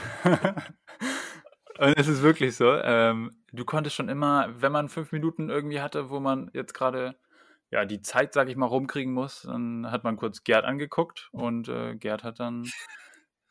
Und 1.79 1.97
es 1.97 2.07
ist 2.07 2.21
wirklich 2.21 2.55
so. 2.55 2.71
Ähm, 2.71 3.31
du 3.51 3.65
konntest 3.65 3.95
schon 3.95 4.07
immer, 4.07 4.53
wenn 4.61 4.71
man 4.71 4.89
fünf 4.89 5.11
Minuten 5.11 5.49
irgendwie 5.49 5.81
hatte, 5.81 6.11
wo 6.11 6.19
man 6.19 6.51
jetzt 6.53 6.73
gerade 6.73 7.15
ja, 7.71 7.85
die 7.85 8.01
Zeit, 8.01 8.33
sag 8.33 8.49
ich 8.49 8.55
mal, 8.55 8.67
rumkriegen 8.67 9.11
muss, 9.11 9.41
dann 9.41 9.89
hat 9.89 10.03
man 10.03 10.15
kurz 10.15 10.43
Gerd 10.43 10.63
angeguckt 10.63 11.29
und 11.31 11.67
äh, 11.69 11.95
Gerd 11.95 12.23
hat 12.23 12.39
dann 12.39 12.69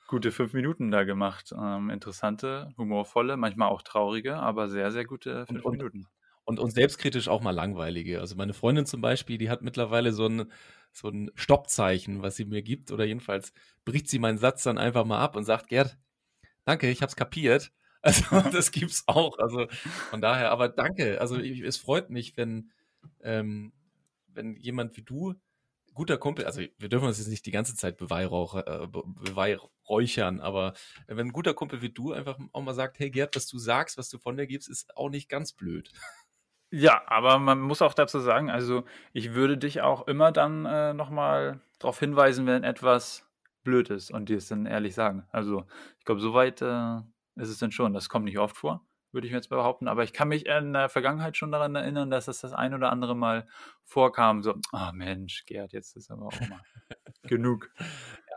gute 0.06 0.30
fünf 0.30 0.52
Minuten 0.52 0.92
da 0.92 1.02
gemacht. 1.02 1.52
Ähm, 1.58 1.90
interessante, 1.90 2.72
humorvolle, 2.78 3.36
manchmal 3.36 3.68
auch 3.70 3.82
traurige, 3.82 4.36
aber 4.36 4.68
sehr, 4.68 4.92
sehr 4.92 5.04
gute 5.04 5.44
fünf 5.46 5.64
und, 5.64 5.72
Minuten. 5.72 6.06
Und, 6.45 6.59
und 6.59 6.72
selbstkritisch 6.72 7.28
auch 7.28 7.40
mal 7.40 7.53
langweilige. 7.53 8.20
Also 8.20 8.34
meine 8.36 8.53
Freundin 8.53 8.86
zum 8.86 9.01
Beispiel, 9.01 9.38
die 9.38 9.49
hat 9.51 9.62
mittlerweile 9.62 10.12
so 10.12 10.26
ein, 10.26 10.51
so 10.93 11.09
ein 11.09 11.30
Stoppzeichen, 11.36 12.22
was 12.22 12.36
sie 12.36 12.45
mir 12.45 12.62
gibt, 12.62 12.90
oder 12.90 13.05
jedenfalls 13.05 13.53
bricht 13.84 14.09
sie 14.09 14.18
meinen 14.18 14.38
Satz 14.38 14.64
dann 14.64 14.78
einfach 14.78 15.05
mal 15.05 15.20
ab 15.20 15.36
und 15.36 15.45
sagt, 15.45 15.68
Gerd, 15.68 15.99
danke, 16.64 16.90
ich 16.90 17.03
hab's 17.03 17.16
kapiert, 17.16 17.72
Also 18.03 18.40
das 18.51 18.72
gibt's 18.72 19.05
auch. 19.07 19.38
Also 19.38 19.68
von 20.11 20.20
daher, 20.20 20.51
aber 20.51 20.68
danke. 20.68 21.20
Also 21.20 21.38
ich, 21.38 21.61
es 21.61 21.76
freut 21.76 22.11
mich, 22.11 22.36
wenn, 22.36 22.72
ähm, 23.20 23.72
wenn 24.26 24.57
jemand 24.57 24.97
wie 24.97 25.03
du, 25.03 25.34
guter 25.95 26.18
Kumpel, 26.18 26.47
also 26.47 26.62
wir 26.78 26.88
dürfen 26.88 27.07
uns 27.07 27.18
jetzt 27.18 27.28
nicht 27.28 27.47
die 27.47 27.53
ganze 27.53 27.76
Zeit 27.76 27.99
beweihräuch, 27.99 28.55
äh, 28.55 28.86
beweihräuchern, 28.88 30.40
aber 30.40 30.72
wenn 31.07 31.28
ein 31.28 31.32
guter 31.32 31.55
Kumpel 31.55 31.82
wie 31.82 31.90
du 31.90 32.12
einfach 32.12 32.38
auch 32.53 32.62
mal 32.62 32.74
sagt, 32.74 32.99
hey 32.99 33.11
Gerd, 33.11 33.36
was 33.36 33.47
du 33.47 33.59
sagst, 33.59 33.99
was 33.99 34.09
du 34.09 34.18
von 34.18 34.36
dir 34.36 34.47
gibst, 34.47 34.68
ist 34.68 34.97
auch 34.97 35.11
nicht 35.11 35.28
ganz 35.28 35.53
blöd. 35.53 35.93
Ja, 36.74 37.02
aber 37.06 37.38
man 37.38 37.60
muss 37.60 37.82
auch 37.82 37.92
dazu 37.92 38.18
sagen, 38.18 38.50
also 38.50 38.84
ich 39.12 39.34
würde 39.34 39.58
dich 39.58 39.82
auch 39.82 40.08
immer 40.08 40.32
dann 40.32 40.64
äh, 40.64 40.94
nochmal 40.94 41.60
darauf 41.78 41.98
hinweisen, 41.98 42.46
wenn 42.46 42.64
etwas 42.64 43.28
blöd 43.62 43.90
ist 43.90 44.10
und 44.10 44.30
dir 44.30 44.38
es 44.38 44.48
dann 44.48 44.64
ehrlich 44.64 44.94
sagen. 44.94 45.26
Also 45.32 45.66
ich 45.98 46.06
glaube, 46.06 46.22
soweit 46.22 46.62
äh, 46.62 46.96
ist 47.36 47.50
es 47.50 47.58
dann 47.58 47.72
schon. 47.72 47.92
Das 47.92 48.08
kommt 48.08 48.24
nicht 48.24 48.38
oft 48.38 48.56
vor, 48.56 48.86
würde 49.12 49.26
ich 49.26 49.32
mir 49.32 49.36
jetzt 49.36 49.50
behaupten. 49.50 49.86
Aber 49.86 50.02
ich 50.02 50.14
kann 50.14 50.28
mich 50.28 50.46
in 50.46 50.72
der 50.72 50.88
Vergangenheit 50.88 51.36
schon 51.36 51.52
daran 51.52 51.74
erinnern, 51.74 52.10
dass 52.10 52.26
es 52.26 52.40
das 52.40 52.54
ein 52.54 52.72
oder 52.72 52.90
andere 52.90 53.14
Mal 53.14 53.46
vorkam. 53.84 54.42
So, 54.42 54.54
ah 54.72 54.88
oh 54.88 54.92
Mensch, 54.94 55.44
Gerd, 55.44 55.74
jetzt 55.74 55.94
ist 55.94 56.10
aber 56.10 56.24
auch 56.24 56.40
mal 56.40 56.62
genug. 57.24 57.68
Ja. 57.78 58.36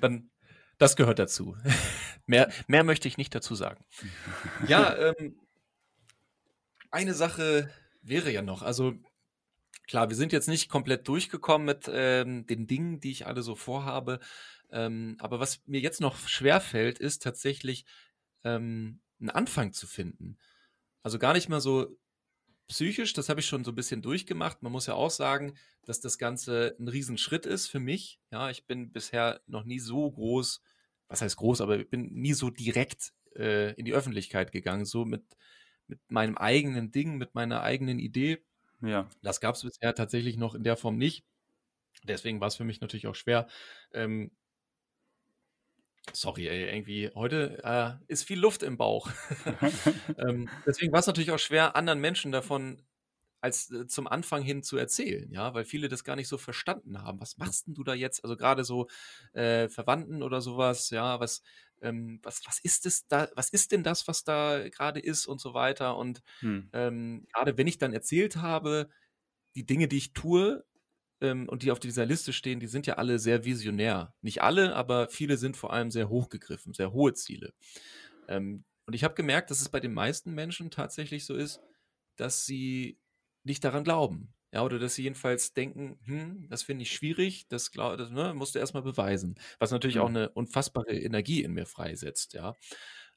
Dann, 0.00 0.30
das 0.76 0.96
gehört 0.96 1.18
dazu. 1.18 1.56
mehr, 2.26 2.52
mehr 2.66 2.84
möchte 2.84 3.08
ich 3.08 3.16
nicht 3.16 3.34
dazu 3.34 3.54
sagen. 3.54 3.82
ja, 4.68 4.94
ähm, 4.96 5.40
eine 6.96 7.14
Sache 7.14 7.70
wäre 8.00 8.32
ja 8.32 8.40
noch, 8.40 8.62
also 8.62 8.94
klar, 9.86 10.08
wir 10.08 10.16
sind 10.16 10.32
jetzt 10.32 10.48
nicht 10.48 10.70
komplett 10.70 11.06
durchgekommen 11.06 11.66
mit 11.66 11.90
ähm, 11.92 12.46
den 12.46 12.66
Dingen, 12.66 13.00
die 13.00 13.10
ich 13.10 13.26
alle 13.26 13.42
so 13.42 13.54
vorhabe. 13.54 14.18
Ähm, 14.70 15.16
aber 15.20 15.38
was 15.38 15.60
mir 15.66 15.80
jetzt 15.80 16.00
noch 16.00 16.16
schwer 16.26 16.60
fällt, 16.60 16.98
ist 16.98 17.22
tatsächlich 17.22 17.84
ähm, 18.44 19.00
einen 19.20 19.30
Anfang 19.30 19.72
zu 19.72 19.86
finden. 19.86 20.38
Also 21.02 21.18
gar 21.18 21.34
nicht 21.34 21.50
mal 21.50 21.60
so 21.60 21.96
psychisch, 22.68 23.12
das 23.12 23.28
habe 23.28 23.40
ich 23.40 23.46
schon 23.46 23.62
so 23.62 23.72
ein 23.72 23.76
bisschen 23.76 24.00
durchgemacht. 24.00 24.62
Man 24.62 24.72
muss 24.72 24.86
ja 24.86 24.94
auch 24.94 25.10
sagen, 25.10 25.54
dass 25.84 26.00
das 26.00 26.16
Ganze 26.16 26.76
ein 26.80 26.88
Riesenschritt 26.88 27.44
ist 27.44 27.68
für 27.68 27.78
mich. 27.78 28.18
Ja, 28.32 28.50
ich 28.50 28.66
bin 28.66 28.90
bisher 28.90 29.40
noch 29.46 29.64
nie 29.64 29.78
so 29.78 30.10
groß, 30.10 30.62
was 31.08 31.20
heißt 31.20 31.36
groß, 31.36 31.60
aber 31.60 31.78
ich 31.78 31.90
bin 31.90 32.12
nie 32.12 32.32
so 32.32 32.50
direkt 32.50 33.12
äh, 33.36 33.74
in 33.74 33.84
die 33.84 33.94
Öffentlichkeit 33.94 34.50
gegangen, 34.50 34.86
so 34.86 35.04
mit, 35.04 35.22
mit 35.88 36.00
meinem 36.08 36.36
eigenen 36.36 36.90
Ding, 36.90 37.16
mit 37.16 37.34
meiner 37.34 37.62
eigenen 37.62 37.98
Idee. 37.98 38.42
Ja. 38.82 39.08
Das 39.22 39.40
gab 39.40 39.54
es 39.54 39.62
bisher 39.62 39.94
tatsächlich 39.94 40.36
noch 40.36 40.54
in 40.54 40.64
der 40.64 40.76
Form 40.76 40.96
nicht. 40.96 41.24
Deswegen 42.04 42.40
war 42.40 42.48
es 42.48 42.56
für 42.56 42.64
mich 42.64 42.80
natürlich 42.80 43.06
auch 43.06 43.14
schwer, 43.14 43.46
ähm, 43.92 44.30
Sorry, 46.12 46.46
ey, 46.48 46.68
irgendwie 46.68 47.10
heute 47.14 47.60
äh, 47.64 47.92
ist 48.06 48.24
viel 48.24 48.38
Luft 48.38 48.62
im 48.62 48.76
Bauch. 48.76 49.10
ähm, 50.18 50.48
deswegen 50.64 50.92
war 50.92 51.00
es 51.00 51.06
natürlich 51.06 51.32
auch 51.32 51.38
schwer, 51.38 51.74
anderen 51.74 52.00
Menschen 52.00 52.30
davon 52.30 52.80
als 53.40 53.70
äh, 53.70 53.86
zum 53.86 54.06
Anfang 54.06 54.42
hin 54.42 54.62
zu 54.62 54.76
erzählen, 54.76 55.30
ja, 55.32 55.52
weil 55.54 55.64
viele 55.64 55.88
das 55.88 56.04
gar 56.04 56.16
nicht 56.16 56.28
so 56.28 56.38
verstanden 56.38 57.02
haben. 57.02 57.20
Was 57.20 57.38
machst 57.38 57.66
denn 57.66 57.74
du 57.74 57.82
da 57.82 57.94
jetzt? 57.94 58.22
Also 58.24 58.36
gerade 58.36 58.64
so 58.64 58.88
äh, 59.32 59.68
Verwandten 59.68 60.22
oder 60.22 60.40
sowas, 60.40 60.90
ja, 60.90 61.18
was, 61.20 61.42
ähm, 61.82 62.20
was, 62.22 62.42
was 62.46 62.58
ist 62.60 62.86
es 62.86 63.06
da, 63.08 63.28
was 63.34 63.50
ist 63.50 63.72
denn 63.72 63.82
das, 63.82 64.08
was 64.08 64.24
da 64.24 64.68
gerade 64.68 65.00
ist 65.00 65.26
und 65.26 65.40
so 65.40 65.54
weiter. 65.54 65.96
Und 65.96 66.22
hm. 66.40 66.68
ähm, 66.72 67.26
gerade 67.32 67.56
wenn 67.58 67.66
ich 67.66 67.78
dann 67.78 67.92
erzählt 67.92 68.36
habe, 68.36 68.88
die 69.54 69.66
Dinge, 69.66 69.88
die 69.88 69.98
ich 69.98 70.12
tue, 70.12 70.64
ähm, 71.20 71.48
und 71.48 71.62
die 71.62 71.70
auf 71.70 71.80
dieser 71.80 72.06
Liste 72.06 72.32
stehen, 72.32 72.60
die 72.60 72.66
sind 72.66 72.86
ja 72.86 72.94
alle 72.94 73.18
sehr 73.18 73.44
visionär. 73.44 74.14
Nicht 74.20 74.42
alle, 74.42 74.74
aber 74.74 75.08
viele 75.08 75.36
sind 75.36 75.56
vor 75.56 75.72
allem 75.72 75.90
sehr 75.90 76.08
hochgegriffen, 76.08 76.74
sehr 76.74 76.92
hohe 76.92 77.14
Ziele. 77.14 77.54
Ähm, 78.28 78.64
und 78.86 78.94
ich 78.94 79.04
habe 79.04 79.14
gemerkt, 79.14 79.50
dass 79.50 79.60
es 79.60 79.68
bei 79.68 79.80
den 79.80 79.94
meisten 79.94 80.34
Menschen 80.34 80.70
tatsächlich 80.70 81.24
so 81.26 81.34
ist, 81.34 81.60
dass 82.16 82.46
sie 82.46 82.98
nicht 83.44 83.64
daran 83.64 83.84
glauben. 83.84 84.34
Ja, 84.56 84.62
oder 84.62 84.78
dass 84.78 84.94
sie 84.94 85.02
jedenfalls 85.02 85.52
denken, 85.52 85.98
hm, 86.06 86.48
das 86.48 86.62
finde 86.62 86.84
ich 86.84 86.90
schwierig, 86.90 87.46
das, 87.48 87.72
glaub, 87.72 87.98
das 87.98 88.08
ne, 88.08 88.32
musst 88.32 88.54
du 88.54 88.58
erstmal 88.58 88.82
beweisen. 88.82 89.38
Was 89.58 89.70
natürlich 89.70 89.96
mhm. 89.96 90.00
auch 90.00 90.08
eine 90.08 90.30
unfassbare 90.30 90.98
Energie 90.98 91.42
in 91.42 91.52
mir 91.52 91.66
freisetzt, 91.66 92.32
ja. 92.32 92.54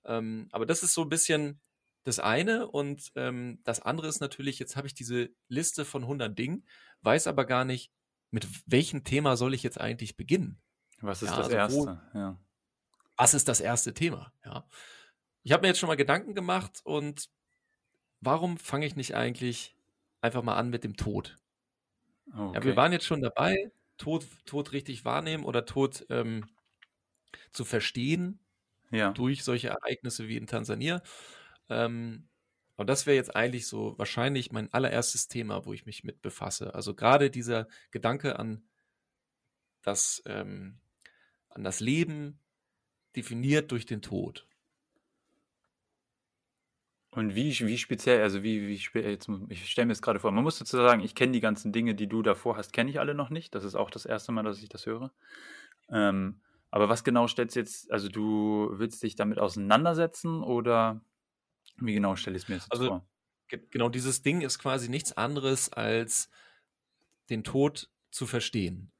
Ähm, 0.03 0.49
aber 0.51 0.65
das 0.65 0.83
ist 0.83 0.93
so 0.93 1.01
ein 1.03 1.07
bisschen 1.07 1.61
das 2.03 2.19
eine. 2.19 2.67
Und 2.67 3.13
ähm, 3.15 3.61
das 3.63 3.79
andere 3.79 4.09
ist 4.09 4.19
natürlich, 4.19 4.59
jetzt 4.59 4.75
habe 4.75 4.87
ich 4.87 4.93
diese 4.93 5.29
Liste 5.47 5.85
von 5.85 6.03
100 6.03 6.37
Dingen, 6.37 6.67
weiß 7.03 7.27
aber 7.27 7.45
gar 7.45 7.63
nicht, 7.63 7.89
mit 8.31 8.45
welchem 8.65 9.05
Thema 9.05 9.37
soll 9.37 9.53
ich 9.53 9.63
jetzt 9.63 9.79
eigentlich 9.79 10.17
beginnen. 10.17 10.61
Was 10.99 11.21
ist 11.21 11.29
ja, 11.29 11.37
das 11.37 11.45
also 11.45 11.55
erste? 11.55 12.01
Wo, 12.11 12.17
ja. 12.19 12.37
Was 13.15 13.33
ist 13.33 13.47
das 13.47 13.61
erste 13.61 13.93
Thema? 13.93 14.33
Ja. 14.43 14.67
Ich 15.43 15.53
habe 15.53 15.61
mir 15.61 15.69
jetzt 15.69 15.79
schon 15.79 15.87
mal 15.87 15.95
Gedanken 15.95 16.35
gemacht 16.35 16.81
und 16.83 17.29
warum 18.19 18.57
fange 18.57 18.85
ich 18.85 18.97
nicht 18.97 19.15
eigentlich 19.15 19.78
einfach 20.21 20.43
mal 20.43 20.55
an 20.55 20.69
mit 20.69 20.83
dem 20.83 20.95
Tod? 20.95 21.37
Okay. 22.33 22.55
Ja, 22.55 22.63
wir 22.63 22.75
waren 22.75 22.91
jetzt 22.91 23.05
schon 23.05 23.21
dabei, 23.21 23.71
Tod, 23.97 24.25
Tod 24.45 24.71
richtig 24.71 25.05
wahrnehmen 25.05 25.43
oder 25.45 25.65
Tod 25.65 26.05
ähm, 26.09 26.45
zu 27.51 27.65
verstehen 27.65 28.39
ja. 28.91 29.11
durch 29.11 29.43
solche 29.43 29.69
Ereignisse 29.69 30.27
wie 30.27 30.37
in 30.37 30.47
Tansania. 30.47 31.01
Ähm, 31.69 32.27
und 32.75 32.87
das 32.87 33.05
wäre 33.05 33.17
jetzt 33.17 33.35
eigentlich 33.35 33.67
so 33.67 33.97
wahrscheinlich 33.97 34.51
mein 34.51 34.71
allererstes 34.71 35.27
Thema, 35.27 35.65
wo 35.65 35.73
ich 35.73 35.85
mich 35.85 36.03
mit 36.03 36.21
befasse. 36.21 36.73
Also 36.73 36.95
gerade 36.95 37.29
dieser 37.29 37.67
Gedanke 37.91 38.39
an 38.39 38.63
das, 39.81 40.23
ähm, 40.25 40.79
an 41.49 41.63
das 41.63 41.81
Leben 41.81 42.39
definiert 43.15 43.71
durch 43.71 43.85
den 43.85 44.01
Tod. 44.01 44.47
Und 47.11 47.33
wie, 47.33 47.57
wie 47.59 47.77
speziell, 47.77 48.21
also 48.21 48.43
wie, 48.43 48.67
wie 48.67 48.99
jetzt, 48.99 49.29
ich 49.49 49.71
stelle 49.71 49.87
mir 49.87 49.93
das 49.93 50.01
gerade 50.01 50.19
vor, 50.19 50.31
man 50.31 50.43
muss 50.43 50.59
dazu 50.59 50.77
sagen, 50.77 51.01
ich 51.01 51.15
kenne 51.15 51.31
die 51.31 51.39
ganzen 51.39 51.71
Dinge, 51.71 51.95
die 51.95 52.07
du 52.07 52.21
davor 52.21 52.55
hast, 52.55 52.71
kenne 52.71 52.91
ich 52.91 52.99
alle 52.99 53.15
noch 53.15 53.31
nicht. 53.31 53.55
Das 53.55 53.63
ist 53.63 53.75
auch 53.75 53.89
das 53.89 54.05
erste 54.05 54.31
Mal, 54.31 54.43
dass 54.43 54.61
ich 54.61 54.69
das 54.69 54.85
höre. 54.85 55.11
Ähm, 55.89 56.41
aber 56.69 56.87
was 56.87 57.03
genau 57.03 57.27
stellst 57.27 57.55
du 57.55 57.61
jetzt, 57.61 57.91
also 57.91 58.09
du 58.09 58.69
willst 58.73 59.01
dich 59.01 59.15
damit 59.15 59.39
auseinandersetzen 59.39 60.43
oder 60.43 61.01
wie 61.77 61.93
genau 61.93 62.15
stelle 62.15 62.37
ich 62.37 62.43
es 62.43 62.49
mir 62.49 62.55
jetzt 62.55 62.71
also, 62.71 62.87
vor? 62.87 63.07
Genau, 63.71 63.89
dieses 63.89 64.21
Ding 64.21 64.41
ist 64.41 64.59
quasi 64.59 64.89
nichts 64.89 65.17
anderes 65.17 65.73
als 65.73 66.29
den 67.31 67.43
Tod 67.43 67.89
zu 68.11 68.27
verstehen. 68.27 68.91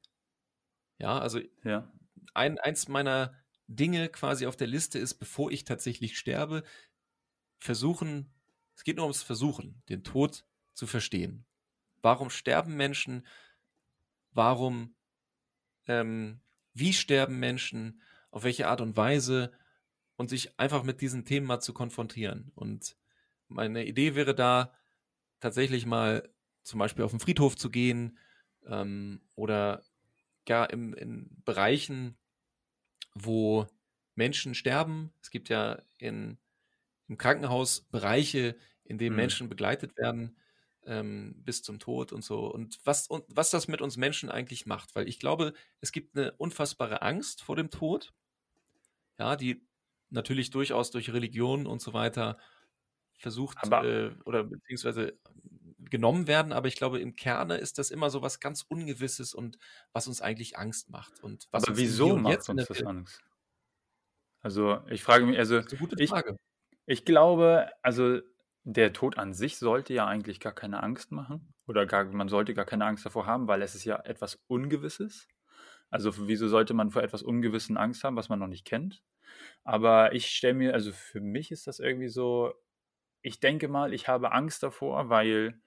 Ja, 0.97 1.19
also 1.19 1.39
ja. 1.63 1.91
Ein, 2.33 2.57
eins 2.57 2.87
meiner 2.87 3.33
Dinge 3.67 4.09
quasi 4.09 4.47
auf 4.47 4.55
der 4.55 4.67
Liste 4.67 4.97
ist, 4.97 5.15
bevor 5.15 5.51
ich 5.51 5.63
tatsächlich 5.63 6.17
sterbe, 6.17 6.63
versuchen, 7.59 8.31
es 8.75 8.83
geht 8.83 8.97
nur 8.97 9.05
ums 9.05 9.23
Versuchen, 9.23 9.81
den 9.89 10.03
Tod 10.03 10.45
zu 10.73 10.87
verstehen. 10.87 11.45
Warum 12.01 12.29
sterben 12.29 12.75
Menschen? 12.75 13.25
Warum, 14.31 14.95
ähm, 15.87 16.39
wie 16.73 16.93
sterben 16.93 17.39
Menschen? 17.39 18.01
Auf 18.31 18.43
welche 18.43 18.67
Art 18.67 18.81
und 18.81 18.95
Weise? 18.95 19.51
und 20.19 20.29
sich 20.29 20.59
einfach 20.59 20.83
mit 20.83 20.99
diesen 20.99 21.23
Themen 21.23 21.47
mal 21.47 21.61
zu 21.61 21.73
konfrontieren. 21.73 22.51
Und 22.53 22.97
meine 23.47 23.85
Idee 23.85 24.15
wäre 24.15 24.35
da, 24.35 24.73
tatsächlich 25.39 25.85
mal 25.85 26.29
zum 26.61 26.77
Beispiel 26.77 27.05
auf 27.05 27.11
den 27.11 27.21
Friedhof 27.21 27.55
zu 27.55 27.69
gehen 27.69 28.17
ähm, 28.65 29.21
oder 29.35 29.81
gar 30.45 30.71
im, 30.71 30.93
in 30.93 31.29
Bereichen, 31.45 32.17
wo 33.15 33.65
Menschen 34.15 34.55
sterben. 34.55 35.13
Es 35.21 35.31
gibt 35.31 35.47
ja 35.47 35.81
in, 35.99 36.37
im 37.09 37.17
Krankenhaus 37.17 37.81
Bereiche, 37.91 38.55
in 38.85 38.97
denen 38.97 39.15
mhm. 39.15 39.21
Menschen 39.21 39.49
begleitet 39.49 39.97
werden 39.97 40.37
ähm, 40.85 41.35
bis 41.43 41.61
zum 41.61 41.79
Tod 41.79 42.13
und 42.13 42.23
so. 42.23 42.45
Und 42.45 42.79
was, 42.85 43.07
und 43.07 43.25
was 43.27 43.49
das 43.49 43.67
mit 43.67 43.81
uns 43.81 43.97
Menschen 43.97 44.29
eigentlich 44.29 44.65
macht, 44.65 44.95
weil 44.95 45.07
ich 45.07 45.19
glaube, 45.19 45.53
es 45.81 45.91
gibt 45.91 46.17
eine 46.17 46.31
unfassbare 46.33 47.01
Angst 47.01 47.43
vor 47.43 47.55
dem 47.55 47.69
Tod. 47.69 48.13
Ja, 49.17 49.35
die 49.35 49.67
natürlich 50.09 50.49
durchaus 50.49 50.91
durch 50.91 51.11
Religion 51.11 51.67
und 51.67 51.81
so 51.81 51.93
weiter 51.93 52.37
versucht 53.17 53.57
äh, 53.69 54.11
oder 54.23 54.45
beziehungsweise 54.45 55.19
genommen 55.77 56.27
werden, 56.27 56.53
aber 56.53 56.67
ich 56.67 56.75
glaube, 56.75 56.99
im 56.99 57.15
Kerne 57.15 57.57
ist 57.57 57.77
das 57.79 57.91
immer 57.91 58.09
so 58.09 58.21
was 58.21 58.39
ganz 58.39 58.63
Ungewisses 58.67 59.33
und 59.33 59.57
was 59.91 60.07
uns 60.07 60.21
eigentlich 60.21 60.57
Angst 60.57 60.89
macht. 60.89 61.21
Und 61.21 61.47
was 61.51 61.65
aber 61.65 61.77
wieso 61.77 62.15
macht 62.15 62.47
uns 62.47 62.67
das 62.67 62.83
Angst? 62.83 63.21
Also 64.41 64.79
ich 64.89 65.03
frage 65.03 65.25
mich, 65.25 65.37
also 65.37 65.59
ich, 65.59 66.11
ich 66.89 67.05
glaube, 67.05 67.69
also 67.83 68.19
der 68.63 68.93
Tod 68.93 69.19
an 69.19 69.35
sich 69.35 69.57
sollte 69.57 69.93
ja 69.93 70.07
eigentlich 70.07 70.39
gar 70.39 70.53
keine 70.53 70.81
Angst 70.81 71.11
machen 71.11 71.53
oder 71.67 71.85
gar, 71.85 72.05
man 72.05 72.29
sollte 72.29 72.55
gar 72.55 72.65
keine 72.65 72.85
Angst 72.85 73.05
davor 73.05 73.27
haben, 73.27 73.47
weil 73.47 73.61
es 73.61 73.75
ist 73.75 73.85
ja 73.85 73.97
etwas 73.97 74.43
Ungewisses. 74.47 75.27
Also 75.91 76.27
wieso 76.27 76.47
sollte 76.47 76.73
man 76.73 76.89
vor 76.89 77.03
etwas 77.03 77.21
Ungewissen 77.21 77.77
Angst 77.77 78.03
haben, 78.03 78.15
was 78.15 78.29
man 78.29 78.39
noch 78.39 78.47
nicht 78.47 78.65
kennt? 78.65 79.03
Aber 79.63 80.13
ich 80.13 80.31
stelle 80.31 80.55
mir, 80.55 80.73
also 80.73 80.91
für 80.91 81.21
mich 81.21 81.51
ist 81.51 81.67
das 81.67 81.77
irgendwie 81.77 82.09
so, 82.09 82.55
ich 83.21 83.39
denke 83.39 83.67
mal, 83.67 83.93
ich 83.93 84.07
habe 84.07 84.31
Angst 84.31 84.63
davor, 84.63 85.09
weil 85.09 85.61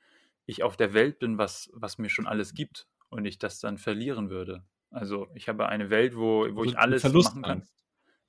ich 0.44 0.64
auf 0.64 0.76
der 0.76 0.92
Welt 0.92 1.20
bin, 1.20 1.38
was, 1.38 1.70
was 1.72 1.98
mir 1.98 2.08
schon 2.08 2.26
alles 2.26 2.52
gibt 2.52 2.88
und 3.10 3.26
ich 3.26 3.38
das 3.38 3.60
dann 3.60 3.78
verlieren 3.78 4.28
würde. 4.28 4.64
Also 4.90 5.28
ich 5.36 5.48
habe 5.48 5.68
eine 5.68 5.88
Welt, 5.88 6.16
wo, 6.16 6.48
wo 6.52 6.64
ich 6.64 6.76
alles 6.76 7.04
machen 7.12 7.42
kann. 7.42 7.68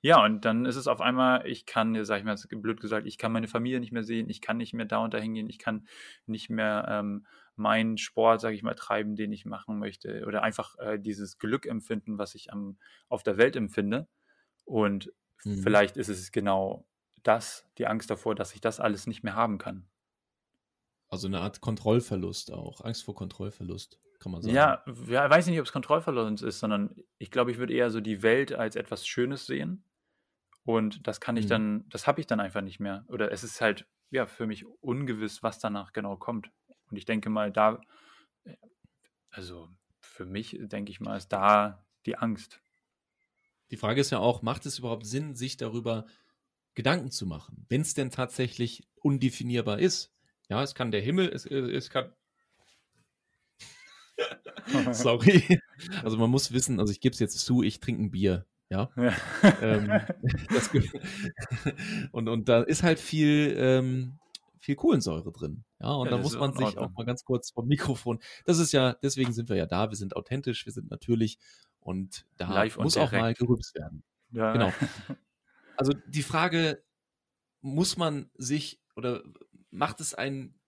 Ja, 0.04 0.22
und 0.22 0.44
dann 0.44 0.66
ist 0.66 0.76
es 0.76 0.86
auf 0.86 1.00
einmal, 1.00 1.46
ich 1.46 1.64
kann, 1.64 2.04
sag 2.04 2.18
ich 2.18 2.24
mal, 2.24 2.36
blöd 2.60 2.78
gesagt, 2.78 3.06
ich 3.06 3.16
kann 3.16 3.32
meine 3.32 3.48
Familie 3.48 3.80
nicht 3.80 3.90
mehr 3.90 4.04
sehen, 4.04 4.28
ich 4.28 4.42
kann 4.42 4.58
nicht 4.58 4.74
mehr 4.74 4.84
da 4.84 4.98
und 4.98 5.14
da 5.14 5.18
hingehen, 5.18 5.48
ich 5.48 5.58
kann 5.58 5.88
nicht 6.26 6.50
mehr 6.50 6.84
ähm, 6.90 7.26
meinen 7.56 7.96
Sport, 7.96 8.42
sage 8.42 8.54
ich 8.54 8.62
mal, 8.62 8.74
treiben, 8.74 9.16
den 9.16 9.32
ich 9.32 9.46
machen 9.46 9.78
möchte. 9.78 10.26
Oder 10.26 10.42
einfach 10.42 10.78
äh, 10.78 10.98
dieses 10.98 11.38
Glück 11.38 11.64
empfinden, 11.64 12.18
was 12.18 12.34
ich 12.34 12.52
am, 12.52 12.76
auf 13.08 13.22
der 13.22 13.38
Welt 13.38 13.56
empfinde. 13.56 14.06
Und 14.66 15.10
mhm. 15.42 15.62
vielleicht 15.62 15.96
ist 15.96 16.10
es 16.10 16.32
genau 16.32 16.84
das, 17.22 17.64
die 17.78 17.86
Angst 17.86 18.10
davor, 18.10 18.34
dass 18.34 18.54
ich 18.54 18.60
das 18.60 18.80
alles 18.80 19.06
nicht 19.06 19.22
mehr 19.22 19.36
haben 19.36 19.56
kann. 19.56 19.86
Also 21.08 21.28
eine 21.28 21.40
Art 21.40 21.62
Kontrollverlust 21.62 22.52
auch, 22.52 22.82
Angst 22.82 23.04
vor 23.04 23.14
Kontrollverlust, 23.14 23.98
kann 24.18 24.32
man 24.32 24.42
sagen. 24.42 24.54
Ja, 24.54 24.84
ja 25.06 25.30
weiß 25.30 25.46
nicht, 25.46 25.58
ob 25.58 25.64
es 25.64 25.72
Kontrollverlust 25.72 26.42
ist, 26.42 26.58
sondern 26.58 26.94
ich 27.16 27.30
glaube, 27.30 27.52
ich 27.52 27.56
würde 27.56 27.72
eher 27.72 27.88
so 27.88 28.02
die 28.02 28.22
Welt 28.22 28.52
als 28.52 28.76
etwas 28.76 29.06
Schönes 29.06 29.46
sehen. 29.46 29.82
Und 30.64 31.06
das 31.06 31.20
kann 31.20 31.36
ich 31.36 31.44
mhm. 31.44 31.50
dann, 31.50 31.88
das 31.90 32.06
habe 32.06 32.20
ich 32.20 32.26
dann 32.26 32.40
einfach 32.40 32.62
nicht 32.62 32.80
mehr. 32.80 33.04
Oder 33.08 33.30
es 33.30 33.44
ist 33.44 33.60
halt, 33.60 33.86
ja, 34.10 34.26
für 34.26 34.46
mich 34.46 34.64
ungewiss, 34.80 35.42
was 35.42 35.58
danach 35.58 35.92
genau 35.92 36.16
kommt. 36.16 36.50
Und 36.90 36.96
ich 36.96 37.04
denke 37.04 37.28
mal, 37.30 37.52
da, 37.52 37.80
also 39.30 39.68
für 40.00 40.24
mich, 40.24 40.56
denke 40.60 40.90
ich 40.90 41.00
mal, 41.00 41.16
ist 41.16 41.28
da 41.28 41.84
die 42.06 42.16
Angst. 42.16 42.60
Die 43.70 43.76
Frage 43.76 44.00
ist 44.00 44.10
ja 44.10 44.18
auch, 44.18 44.42
macht 44.42 44.66
es 44.66 44.78
überhaupt 44.78 45.06
Sinn, 45.06 45.34
sich 45.34 45.56
darüber 45.56 46.06
Gedanken 46.74 47.10
zu 47.10 47.26
machen, 47.26 47.66
wenn 47.68 47.80
es 47.80 47.94
denn 47.94 48.10
tatsächlich 48.10 48.86
undefinierbar 48.96 49.78
ist? 49.78 50.12
Ja, 50.48 50.62
es 50.62 50.74
kann 50.74 50.90
der 50.90 51.00
Himmel, 51.00 51.28
es, 51.28 51.46
es 51.46 51.90
kann. 51.90 52.12
Sorry. 54.92 55.60
Also 56.02 56.16
man 56.16 56.30
muss 56.30 56.52
wissen, 56.52 56.80
also 56.80 56.92
ich 56.92 57.00
gebe 57.00 57.12
es 57.12 57.20
jetzt 57.20 57.38
zu, 57.38 57.62
ich 57.62 57.80
trinke 57.80 58.02
ein 58.02 58.10
Bier. 58.10 58.46
Ja. 58.74 58.90
ja. 58.96 59.14
ähm, 59.62 59.88
das, 60.52 60.70
und, 62.12 62.28
und 62.28 62.48
da 62.48 62.62
ist 62.62 62.82
halt 62.82 62.98
viel, 62.98 63.54
ähm, 63.56 64.18
viel 64.58 64.74
Kohlensäure 64.74 65.30
drin. 65.30 65.64
Ja, 65.80 65.92
und 65.92 66.06
ja, 66.06 66.12
da 66.12 66.18
muss 66.18 66.36
man 66.36 66.54
sich 66.54 66.76
auch 66.76 66.90
mal 66.90 67.04
ganz 67.04 67.24
kurz 67.24 67.52
vom 67.52 67.66
Mikrofon. 67.68 68.18
Das 68.44 68.58
ist 68.58 68.72
ja, 68.72 68.94
deswegen 68.94 69.32
sind 69.32 69.48
wir 69.48 69.56
ja 69.56 69.66
da. 69.66 69.90
Wir 69.90 69.96
sind 69.96 70.16
authentisch, 70.16 70.66
wir 70.66 70.72
sind 70.72 70.90
natürlich 70.90 71.38
und 71.80 72.26
da 72.36 72.52
Live 72.52 72.78
muss 72.78 72.96
auch 72.96 73.12
mal 73.12 73.34
gerübst 73.34 73.74
werden. 73.74 74.02
Ja. 74.32 74.52
Genau. 74.52 74.72
Also 75.76 75.92
die 76.06 76.22
Frage, 76.22 76.82
muss 77.60 77.96
man 77.96 78.30
sich 78.34 78.80
oder 78.96 79.22
macht 79.70 80.00
es 80.00 80.14
einen, 80.14 80.58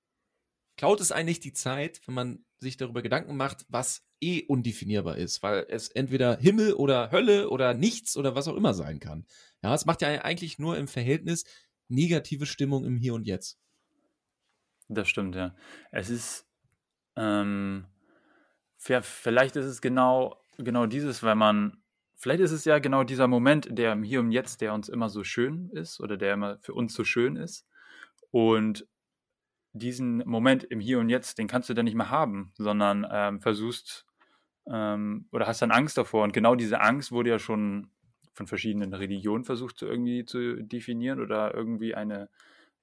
klaut 0.77 1.01
es 1.01 1.13
eigentlich 1.13 1.41
die 1.41 1.53
Zeit, 1.53 2.01
wenn 2.07 2.15
man 2.15 2.46
sich 2.61 2.77
darüber 2.77 3.03
Gedanken 3.03 3.37
macht, 3.37 3.67
was 3.69 4.07
eh 4.21 4.45
undefinierbar 4.47 5.17
ist, 5.19 5.43
weil 5.43 5.67
es 5.69 5.89
entweder 5.89 6.39
Himmel 6.39 6.73
oder 6.75 7.11
Hölle 7.11 7.51
oder 7.51 7.75
nichts 7.75 8.17
oder 8.17 8.35
was 8.35 8.49
auch 8.49 8.57
immer 8.57 8.75
sein 8.75 8.99
kann. 8.99 9.27
Ja, 9.63 9.75
es 9.75 9.85
macht 9.85 10.03
ja 10.03 10.09
eigentlich 10.23 10.59
nur 10.59 10.77
im 10.79 10.89
Verhältnis 10.89 11.45
negative 11.89 12.47
Stimmung 12.47 12.85
im 12.85 12.97
Hier 12.97 13.15
und 13.15 13.27
Jetzt. 13.27 13.59
Das 14.89 15.09
stimmt, 15.09 15.35
ja. 15.35 15.55
Es 15.91 16.11
ist, 16.11 16.47
ähm, 17.17 17.87
vielleicht 18.79 19.57
ist 19.57 19.67
es 19.67 19.81
genau, 19.81 20.41
genau 20.59 20.87
dieses, 20.87 21.23
weil 21.23 21.35
man, 21.35 21.83
vielleicht 22.15 22.41
ist 22.41 22.53
es 22.53 22.65
ja 22.65 22.79
genau 22.79 23.05
dieser 23.05 23.29
Moment, 23.29 23.69
der 23.71 23.93
im 23.93 24.03
Hier 24.03 24.21
und 24.21 24.33
Jetzt, 24.33 24.61
der 24.61 24.73
uns 24.73 24.89
immer 24.89 25.09
so 25.09 25.25
schön 25.25 25.71
ist 25.71 26.01
oder 26.01 26.17
der 26.17 26.35
immer 26.35 26.59
für 26.61 26.75
uns 26.75 26.95
so 26.95 27.05
schön 27.05 27.37
ist. 27.37 27.67
Und 28.31 28.87
diesen 29.79 30.19
Moment 30.27 30.65
im 30.65 30.81
Hier 30.81 30.99
und 30.99 31.09
Jetzt, 31.09 31.39
den 31.39 31.49
kannst 31.49 31.69
du 31.69 31.75
dann 31.75 31.85
nicht 31.85 31.95
mehr 31.95 32.11
haben, 32.11 32.53
sondern 32.57 33.07
ähm, 33.11 33.41
versuchst 33.41 34.07
ähm, 34.71 35.29
oder 35.33 35.47
hast 35.47 35.63
dann 35.63 35.71
Angst 35.71 35.99
davor. 35.99 36.25
Und 36.25 36.33
genau 36.33 36.55
diese 36.55 36.81
Angst 36.81 37.13
wurde 37.13 37.31
ja 37.31 37.39
schon 37.39 37.91
von 38.33 38.47
verschiedenen 38.47 38.93
Religionen 38.93 39.45
versucht 39.45 39.79
zu 39.79 39.87
irgendwie 39.87 40.25
zu 40.25 40.63
definieren 40.63 41.21
oder 41.21 41.55
irgendwie 41.55 41.95
eine, 41.95 42.29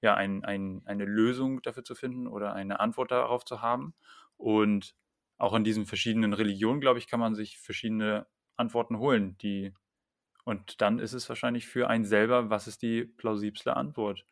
ja, 0.00 0.14
ein, 0.14 0.44
ein, 0.44 0.82
eine 0.84 1.04
Lösung 1.04 1.62
dafür 1.62 1.84
zu 1.84 1.94
finden 1.94 2.26
oder 2.26 2.54
eine 2.54 2.80
Antwort 2.80 3.10
darauf 3.10 3.44
zu 3.44 3.62
haben. 3.62 3.94
Und 4.36 4.94
auch 5.38 5.54
in 5.54 5.64
diesen 5.64 5.86
verschiedenen 5.86 6.32
Religionen, 6.32 6.80
glaube 6.80 6.98
ich, 6.98 7.06
kann 7.06 7.20
man 7.20 7.34
sich 7.34 7.58
verschiedene 7.58 8.26
Antworten 8.56 8.98
holen, 8.98 9.36
die 9.38 9.72
und 10.44 10.82
dann 10.82 10.98
ist 10.98 11.14
es 11.14 11.28
wahrscheinlich 11.28 11.66
für 11.66 11.88
einen 11.88 12.04
selber, 12.04 12.50
was 12.50 12.66
ist 12.66 12.82
die 12.82 13.04
plausible 13.04 13.74
Antwort? 13.74 14.26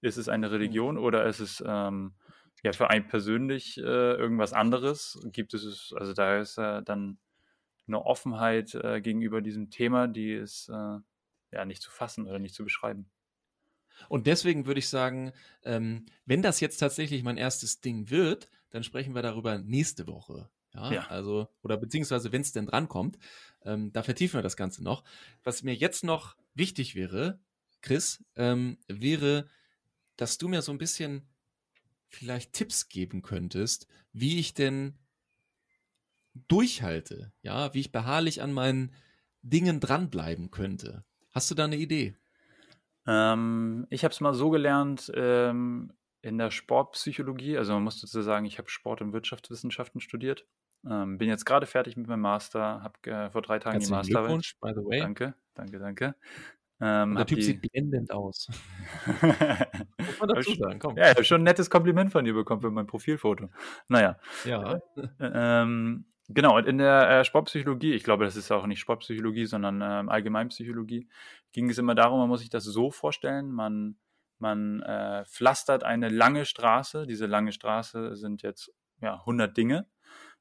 Ist 0.00 0.16
es 0.16 0.28
eine 0.28 0.48
mhm. 0.48 0.52
Religion 0.52 0.98
oder 0.98 1.26
ist 1.26 1.40
es 1.40 1.62
ähm, 1.66 2.14
ja 2.62 2.72
für 2.72 2.90
einen 2.90 3.06
persönlich 3.06 3.78
äh, 3.78 3.82
irgendwas 3.82 4.52
anderes? 4.52 5.20
Gibt 5.32 5.54
es, 5.54 5.92
also 5.96 6.12
da 6.12 6.38
ist 6.38 6.58
äh, 6.58 6.82
dann 6.82 7.18
eine 7.86 8.04
Offenheit 8.04 8.74
äh, 8.74 9.00
gegenüber 9.00 9.40
diesem 9.40 9.70
Thema, 9.70 10.06
die 10.06 10.32
ist 10.32 10.68
äh, 10.68 10.98
ja 11.52 11.64
nicht 11.64 11.82
zu 11.82 11.90
fassen 11.90 12.26
oder 12.26 12.38
nicht 12.38 12.54
zu 12.54 12.64
beschreiben. 12.64 13.10
Und 14.08 14.26
deswegen 14.26 14.66
würde 14.66 14.78
ich 14.78 14.88
sagen, 14.88 15.32
ähm, 15.64 16.06
wenn 16.24 16.42
das 16.42 16.60
jetzt 16.60 16.78
tatsächlich 16.78 17.24
mein 17.24 17.36
erstes 17.36 17.80
Ding 17.80 18.10
wird, 18.10 18.48
dann 18.70 18.84
sprechen 18.84 19.14
wir 19.14 19.22
darüber 19.22 19.58
nächste 19.58 20.06
Woche. 20.06 20.48
Ja, 20.74 20.92
ja. 20.92 21.06
also, 21.08 21.48
oder 21.62 21.76
beziehungsweise, 21.76 22.30
wenn 22.30 22.42
es 22.42 22.52
denn 22.52 22.66
drankommt, 22.66 23.18
ähm, 23.64 23.92
da 23.92 24.02
vertiefen 24.02 24.38
wir 24.38 24.42
das 24.42 24.56
Ganze 24.56 24.84
noch. 24.84 25.02
Was 25.42 25.62
mir 25.62 25.74
jetzt 25.74 26.04
noch 26.04 26.36
wichtig 26.54 26.94
wäre, 26.94 27.40
Chris, 27.80 28.24
ähm, 28.36 28.78
wäre, 28.86 29.48
dass 30.18 30.36
du 30.36 30.48
mir 30.48 30.60
so 30.60 30.72
ein 30.72 30.78
bisschen 30.78 31.26
vielleicht 32.08 32.52
Tipps 32.52 32.88
geben 32.88 33.22
könntest, 33.22 33.88
wie 34.12 34.38
ich 34.38 34.52
denn 34.52 34.98
durchhalte, 36.48 37.32
ja, 37.42 37.72
wie 37.72 37.80
ich 37.80 37.92
beharrlich 37.92 38.42
an 38.42 38.52
meinen 38.52 38.92
Dingen 39.42 39.80
dranbleiben 39.80 40.50
könnte. 40.50 41.04
Hast 41.30 41.50
du 41.50 41.54
da 41.54 41.64
eine 41.64 41.76
Idee? 41.76 42.16
Ähm, 43.06 43.86
ich 43.90 44.04
habe 44.04 44.12
es 44.12 44.20
mal 44.20 44.34
so 44.34 44.50
gelernt 44.50 45.10
ähm, 45.14 45.92
in 46.20 46.36
der 46.36 46.50
Sportpsychologie, 46.50 47.56
also 47.56 47.72
man 47.72 47.84
muss 47.84 48.00
dazu 48.00 48.22
sagen, 48.22 48.44
ich 48.44 48.58
habe 48.58 48.68
Sport- 48.68 49.00
und 49.00 49.12
Wirtschaftswissenschaften 49.12 50.00
studiert. 50.00 50.46
Ähm, 50.88 51.18
bin 51.18 51.28
jetzt 51.28 51.44
gerade 51.44 51.66
fertig 51.66 51.96
mit 51.96 52.06
meinem 52.06 52.20
Master, 52.20 52.82
habe 52.82 53.10
äh, 53.10 53.30
vor 53.30 53.42
drei 53.42 53.58
Tagen 53.58 53.80
Herzlichen 53.80 54.02
die 54.02 54.12
Master. 54.12 54.20
Glückwunsch, 54.20 54.56
by 54.60 54.72
the 54.74 54.84
way. 54.84 55.00
Danke, 55.00 55.34
danke, 55.54 55.78
danke. 55.78 56.14
Ähm, 56.80 57.16
der 57.16 57.26
Typ 57.26 57.38
die... 57.38 57.44
sieht 57.44 57.60
blendend 57.60 58.12
aus. 58.12 58.48
Muss 59.20 60.20
man 60.20 60.28
dazu 60.28 60.54
sagen, 60.54 60.78
komm. 60.78 60.96
Ja, 60.96 61.04
ich 61.04 61.10
habe 61.10 61.24
schon 61.24 61.40
ein 61.40 61.44
nettes 61.44 61.70
Kompliment 61.70 62.12
von 62.12 62.24
dir 62.24 62.34
bekommen 62.34 62.62
für 62.62 62.70
mein 62.70 62.86
Profilfoto. 62.86 63.50
Naja. 63.88 64.18
Ja. 64.44 64.80
Ähm, 65.18 66.06
genau, 66.28 66.56
und 66.56 66.66
in 66.66 66.78
der 66.78 67.10
äh, 67.10 67.24
Sportpsychologie, 67.24 67.94
ich 67.94 68.04
glaube, 68.04 68.24
das 68.24 68.36
ist 68.36 68.52
auch 68.52 68.66
nicht 68.66 68.78
Sportpsychologie, 68.78 69.46
sondern 69.46 69.82
ähm, 69.82 70.08
Allgemeinpsychologie, 70.08 71.08
ging 71.52 71.68
es 71.68 71.78
immer 71.78 71.96
darum, 71.96 72.20
man 72.20 72.28
muss 72.28 72.40
sich 72.40 72.50
das 72.50 72.64
so 72.64 72.92
vorstellen, 72.92 73.50
man, 73.50 73.96
man 74.38 74.80
äh, 74.82 75.24
pflastert 75.24 75.82
eine 75.82 76.08
lange 76.08 76.44
Straße. 76.44 77.06
Diese 77.06 77.26
lange 77.26 77.52
Straße 77.52 78.14
sind 78.14 78.42
jetzt 78.42 78.72
ja, 79.00 79.14
100 79.14 79.56
Dinge 79.56 79.86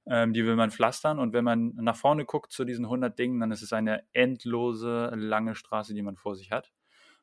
ähm, 0.10 0.34
die 0.34 0.45
will 0.45 0.55
man 0.55 0.72
pflastern. 0.72 1.20
Und 1.20 1.34
wenn 1.34 1.43
man 1.43 1.74
nach 1.76 1.95
vorne 1.95 2.26
guckt 2.26 2.51
zu 2.51 2.66
diesen 2.66 2.86
100 2.86 3.18
Dingen, 3.18 3.39
dann 3.39 3.51
ist 3.51 3.62
es 3.62 3.74
eine 3.74 4.03
endlose, 4.14 5.12
lange 5.16 5.55
Straße, 5.55 5.93
die 5.93 6.01
man 6.01 6.18
vor 6.18 6.36
sich 6.36 6.51
hat. 6.51 6.72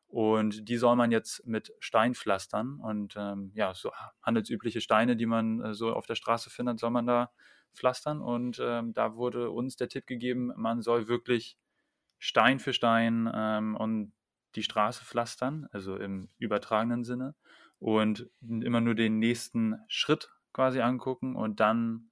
Und 0.07 0.69
die 0.69 0.77
soll 0.77 0.95
man 0.95 1.11
jetzt 1.11 1.47
mit 1.47 1.73
Stein 1.81 2.15
pflastern. 2.15 2.79
Und 2.81 3.15
ähm, 3.17 3.51
ja, 3.55 3.75
so 3.75 3.91
handelsübliche 4.23 4.81
Steine, 4.81 5.17
die 5.17 5.27
man 5.27 5.61
äh, 5.61 5.75
so 5.75 5.93
auf 5.93 6.07
der 6.07 6.15
Straße 6.15 6.51
findet, 6.51 6.79
soll 6.79 6.91
man 6.91 7.07
da 7.07 7.33
pflastern. 7.75 8.21
Und 8.21 8.61
ähm, 8.63 8.93
da 8.93 9.17
wurde 9.17 9.51
uns 9.51 9.77
der 9.77 9.89
Tipp 9.89 10.07
gegeben, 10.07 10.53
man 10.57 10.83
soll 10.83 11.09
wirklich 11.09 11.59
Stein 12.19 12.59
für 12.59 12.73
Stein 12.73 13.31
ähm, 13.35 13.77
und 13.77 14.13
die 14.55 14.63
Straße 14.63 15.05
pflastern, 15.05 15.67
also 15.73 15.97
im 15.97 16.29
übertragenen 16.39 17.05
Sinne. 17.05 17.35
Und 17.81 18.31
immer 18.41 18.81
nur 18.81 18.95
den 18.95 19.19
nächsten 19.19 19.77
Schritt 19.89 20.31
quasi 20.53 20.81
angucken 20.81 21.35
und 21.35 21.61
dann 21.61 22.11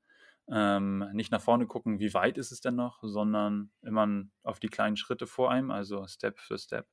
ähm, 0.53 1.09
nicht 1.13 1.33
nach 1.33 1.41
vorne 1.41 1.67
gucken, 1.67 1.99
wie 1.99 2.13
weit 2.15 2.37
ist 2.37 2.53
es 2.53 2.61
denn 2.61 2.75
noch, 2.75 3.01
sondern 3.03 3.71
immer 3.83 4.07
auf 4.43 4.61
die 4.61 4.69
kleinen 4.69 4.97
Schritte 4.97 5.27
vor 5.27 5.51
einem, 5.51 5.71
also 5.71 6.07
Step 6.07 6.39
für 6.39 6.59
Step 6.59 6.87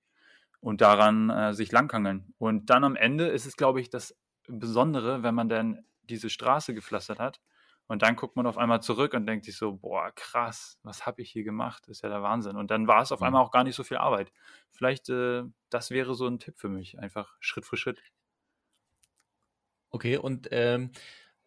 und 0.61 0.81
daran 0.81 1.29
äh, 1.29 1.53
sich 1.53 1.71
langhangeln. 1.71 2.33
Und 2.37 2.69
dann 2.69 2.83
am 2.83 2.95
Ende 2.95 3.27
ist 3.27 3.45
es, 3.45 3.57
glaube 3.57 3.81
ich, 3.81 3.89
das 3.89 4.17
Besondere, 4.47 5.23
wenn 5.23 5.35
man 5.35 5.49
dann 5.49 5.83
diese 6.03 6.29
Straße 6.29 6.73
gepflastert 6.73 7.19
hat 7.19 7.41
und 7.89 8.03
dann 8.03 8.15
guckt 8.15 8.35
man 8.35 8.45
auf 8.45 8.59
einmal 8.59 8.83
zurück 8.83 9.15
und 9.15 9.25
denkt 9.25 9.45
sich 9.45 9.57
so, 9.57 9.73
boah, 9.75 10.11
krass, 10.15 10.77
was 10.83 11.07
habe 11.07 11.23
ich 11.23 11.31
hier 11.31 11.43
gemacht? 11.43 11.87
Ist 11.87 12.03
ja 12.03 12.09
der 12.09 12.21
Wahnsinn. 12.21 12.55
Und 12.55 12.69
dann 12.69 12.87
war 12.87 13.01
es 13.01 13.11
auf 13.11 13.19
mhm. 13.19 13.25
einmal 13.25 13.43
auch 13.43 13.51
gar 13.51 13.63
nicht 13.63 13.75
so 13.75 13.83
viel 13.83 13.97
Arbeit. 13.97 14.31
Vielleicht, 14.69 15.09
äh, 15.09 15.43
das 15.71 15.89
wäre 15.89 16.13
so 16.13 16.27
ein 16.27 16.37
Tipp 16.37 16.59
für 16.59 16.69
mich, 16.69 16.99
einfach 16.99 17.35
Schritt 17.39 17.65
für 17.65 17.77
Schritt. 17.77 17.99
Okay, 19.89 20.17
und 20.17 20.47
ähm, 20.51 20.91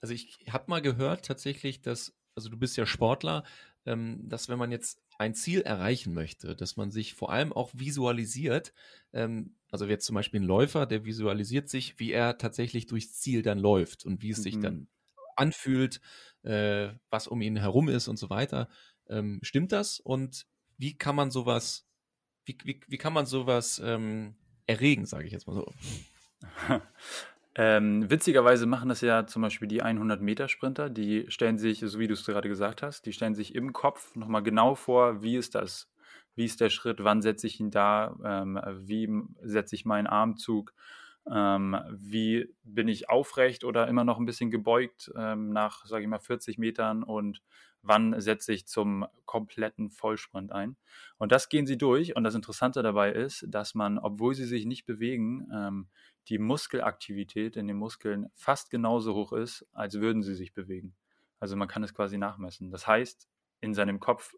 also 0.03 0.13
ich 0.13 0.39
habe 0.51 0.65
mal 0.69 0.83
gehört 0.83 1.25
tatsächlich, 1.25 1.81
dass, 1.81 2.15
also 2.35 2.49
du 2.49 2.59
bist 2.59 2.77
ja 2.77 2.85
Sportler, 2.85 3.45
ähm, 3.87 4.29
dass 4.29 4.49
wenn 4.49 4.59
man 4.59 4.71
jetzt 4.71 5.01
ein 5.19 5.35
Ziel 5.35 5.63
erreichen 5.63 6.13
möchte, 6.13 6.55
dass 6.55 6.77
man 6.77 6.91
sich 6.91 7.15
vor 7.15 7.31
allem 7.31 7.53
auch 7.53 7.71
visualisiert, 7.73 8.75
ähm, 9.13 9.57
also 9.71 9.87
jetzt 9.87 10.05
zum 10.05 10.15
Beispiel 10.15 10.41
ein 10.41 10.47
Läufer, 10.47 10.85
der 10.85 11.05
visualisiert 11.05 11.69
sich, 11.71 11.99
wie 11.99 12.13
er 12.13 12.37
tatsächlich 12.37 12.87
durchs 12.87 13.15
Ziel 13.15 13.43
dann 13.43 13.59
läuft 13.59 14.05
und 14.05 14.23
wie 14.23 14.31
es 14.31 14.39
mhm. 14.39 14.43
sich 14.43 14.61
dann 14.61 14.89
anfühlt, 15.37 16.01
äh, 16.43 16.91
was 17.09 17.27
um 17.29 17.41
ihn 17.41 17.57
herum 17.57 17.89
ist 17.89 18.09
und 18.09 18.19
so 18.19 18.29
weiter. 18.29 18.69
Ähm, 19.09 19.41
stimmt 19.43 19.73
das? 19.73 19.99
Und 19.99 20.47
wie 20.77 20.95
kann 20.95 21.17
man 21.17 21.31
sowas 21.31 21.87
wie, 22.45 22.59
wie, 22.65 22.81
wie 22.89 22.99
kann 22.99 23.13
man 23.13 23.27
sowas 23.27 23.81
ähm, 23.85 24.35
erregen, 24.67 25.07
sage 25.07 25.27
ich 25.27 25.33
jetzt 25.33 25.47
mal 25.47 25.55
so? 25.55 25.73
ähm, 27.55 28.09
witzigerweise 28.11 28.67
machen 28.67 28.89
das 28.89 29.03
ja 29.03 29.27
zum 29.27 29.43
Beispiel 29.43 29.69
die 29.69 29.83
100-Meter-Sprinter, 29.83 30.89
die 30.89 31.27
stellen 31.29 31.59
sich, 31.59 31.81
so 31.81 31.99
wie 31.99 32.09
du 32.09 32.15
es 32.15 32.25
gerade 32.25 32.49
gesagt 32.49 32.83
hast, 32.83 33.05
die 33.05 33.13
stellen 33.13 33.35
sich 33.35 33.55
im 33.55 33.73
Kopf 33.73 34.17
nochmal 34.17 34.43
genau 34.43 34.75
vor, 34.75 35.23
wie 35.23 35.37
ist 35.37 35.55
das, 35.55 35.91
wie 36.35 36.47
ist 36.47 36.61
der 36.61 36.71
Schritt, 36.71 37.05
wann 37.05 37.21
setze 37.21 37.47
ich 37.47 37.61
ihn 37.61 37.71
da, 37.71 38.17
ähm, 38.25 38.59
wie 38.73 39.09
setze 39.43 39.75
ich 39.75 39.85
meinen 39.85 40.07
Armzug, 40.07 40.73
ähm, 41.31 41.77
wie 41.91 42.55
bin 42.65 42.89
ich 42.89 43.11
aufrecht 43.11 43.65
oder 43.65 43.87
immer 43.87 44.05
noch 44.05 44.19
ein 44.19 44.27
bisschen 44.27 44.51
gebeugt 44.51 45.13
ähm, 45.17 45.51
nach, 45.51 45.85
sage 45.85 46.05
ich 46.05 46.09
mal, 46.09 46.19
40 46.19 46.59
Metern? 46.59 47.03
Und 47.03 47.43
wann 47.83 48.19
setze 48.21 48.53
ich 48.53 48.67
zum 48.67 49.07
kompletten 49.27 49.91
Vollsprint 49.91 50.53
ein. 50.53 50.77
Und 51.19 51.33
das 51.33 51.49
gehen 51.49 51.67
sie 51.67 51.77
durch. 51.77 52.17
Und 52.17 52.25
das 52.25 52.35
Interessante 52.35 52.83
dabei 52.83 53.13
ist, 53.13 53.45
dass 53.49 53.75
man, 53.75 53.99
obwohl 53.99 54.35
sie 54.35 54.45
sich 54.45 54.67
nicht 54.67 54.87
bewegen, 54.87 55.49
ähm, 55.53 55.89
die 56.29 56.39
Muskelaktivität 56.39 57.57
in 57.57 57.67
den 57.67 57.77
Muskeln 57.77 58.31
fast 58.35 58.71
genauso 58.71 59.15
hoch 59.15 59.33
ist, 59.33 59.67
als 59.73 59.95
würden 59.95 60.23
sie 60.23 60.35
sich 60.35 60.55
bewegen. 60.55 60.95
Also 61.41 61.57
man 61.57 61.69
kann 61.69 61.83
es 61.83 61.95
quasi 61.95 62.19
nachmessen. 62.19 62.71
Das 62.71 62.87
heißt, 62.87 63.29
in 63.61 63.75
seinem 63.75 64.01
Kopf, 64.01 64.35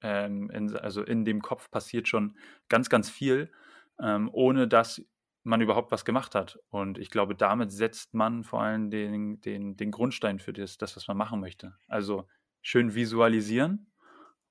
ähm, 0.00 0.50
in, 0.50 0.74
also 0.76 1.02
in 1.02 1.24
dem 1.24 1.42
Kopf 1.42 1.70
passiert 1.70 2.08
schon 2.08 2.36
ganz, 2.68 2.88
ganz 2.88 3.10
viel, 3.10 3.52
ähm, 4.00 4.30
ohne 4.32 4.68
dass 4.68 5.02
man 5.42 5.60
überhaupt 5.60 5.92
was 5.92 6.04
gemacht 6.04 6.34
hat. 6.34 6.58
Und 6.68 6.98
ich 6.98 7.10
glaube, 7.10 7.34
damit 7.34 7.72
setzt 7.72 8.14
man 8.14 8.44
vor 8.44 8.62
allem 8.62 8.90
den, 8.90 9.40
den, 9.40 9.76
den 9.76 9.90
Grundstein 9.90 10.38
für 10.38 10.52
das, 10.52 10.78
das, 10.78 10.96
was 10.96 11.08
man 11.08 11.16
machen 11.16 11.40
möchte. 11.40 11.76
Also 11.86 12.26
schön 12.62 12.94
visualisieren 12.94 13.90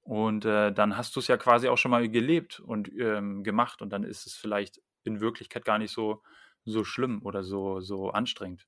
und 0.01 0.45
äh, 0.45 0.71
dann 0.71 0.95
hast 0.95 1.15
du 1.15 1.19
es 1.19 1.27
ja 1.27 1.37
quasi 1.37 1.67
auch 1.67 1.77
schon 1.77 1.91
mal 1.91 2.07
gelebt 2.09 2.59
und 2.59 2.89
ähm, 2.97 3.43
gemacht 3.43 3.81
und 3.81 3.89
dann 3.89 4.03
ist 4.03 4.25
es 4.25 4.35
vielleicht 4.35 4.81
in 5.03 5.19
Wirklichkeit 5.19 5.65
gar 5.65 5.77
nicht 5.77 5.91
so, 5.91 6.23
so 6.67 6.83
schlimm 6.83 7.21
oder 7.23 7.43
so, 7.43 7.79
so 7.79 8.09
anstrengend. 8.11 8.67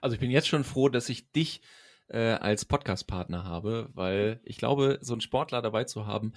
Also 0.00 0.14
ich 0.14 0.20
bin 0.20 0.30
jetzt 0.30 0.48
schon 0.48 0.64
froh, 0.64 0.88
dass 0.88 1.08
ich 1.08 1.30
dich 1.32 1.60
äh, 2.08 2.32
als 2.32 2.64
Podcast-Partner 2.64 3.44
habe, 3.44 3.90
weil 3.94 4.40
ich 4.44 4.58
glaube, 4.58 4.98
so 5.00 5.14
einen 5.14 5.20
Sportler 5.20 5.62
dabei 5.62 5.84
zu 5.84 6.06
haben, 6.06 6.32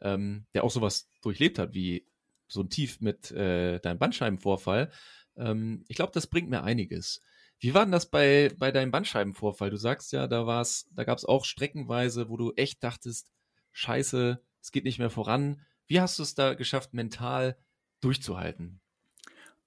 ähm, 0.00 0.46
der 0.54 0.64
auch 0.64 0.70
sowas 0.70 1.10
durchlebt 1.22 1.58
hat, 1.58 1.74
wie 1.74 2.06
so 2.46 2.60
ein 2.62 2.70
Tief 2.70 3.00
mit 3.00 3.30
äh, 3.30 3.80
deinem 3.80 3.98
Bandscheibenvorfall, 3.98 4.90
ähm, 5.36 5.84
ich 5.88 5.96
glaube, 5.96 6.12
das 6.12 6.26
bringt 6.26 6.50
mir 6.50 6.62
einiges. 6.62 7.22
Wie 7.58 7.74
war 7.74 7.84
denn 7.84 7.92
das 7.92 8.10
bei, 8.10 8.52
bei 8.58 8.72
deinem 8.72 8.90
Bandscheibenvorfall? 8.90 9.70
Du 9.70 9.76
sagst 9.76 10.12
ja, 10.12 10.26
da 10.26 10.46
war's, 10.46 10.88
da 10.92 11.04
gab 11.04 11.18
es 11.18 11.24
auch 11.24 11.44
streckenweise, 11.44 12.28
wo 12.28 12.36
du 12.36 12.52
echt 12.56 12.82
dachtest, 12.82 13.32
scheiße, 13.72 14.42
es 14.60 14.72
geht 14.72 14.84
nicht 14.84 14.98
mehr 14.98 15.10
voran. 15.10 15.62
Wie 15.86 16.00
hast 16.00 16.18
du 16.18 16.22
es 16.22 16.34
da 16.34 16.54
geschafft, 16.54 16.94
mental 16.94 17.56
durchzuhalten? 18.00 18.80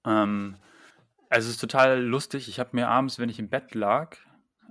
Ähm, 0.04 0.56
also 1.30 1.48
es 1.48 1.54
ist 1.54 1.60
total 1.60 2.02
lustig. 2.02 2.48
Ich 2.48 2.58
habe 2.58 2.70
mir 2.72 2.88
abends, 2.88 3.18
wenn 3.18 3.28
ich 3.28 3.38
im 3.38 3.50
Bett 3.50 3.74
lag, 3.74 4.16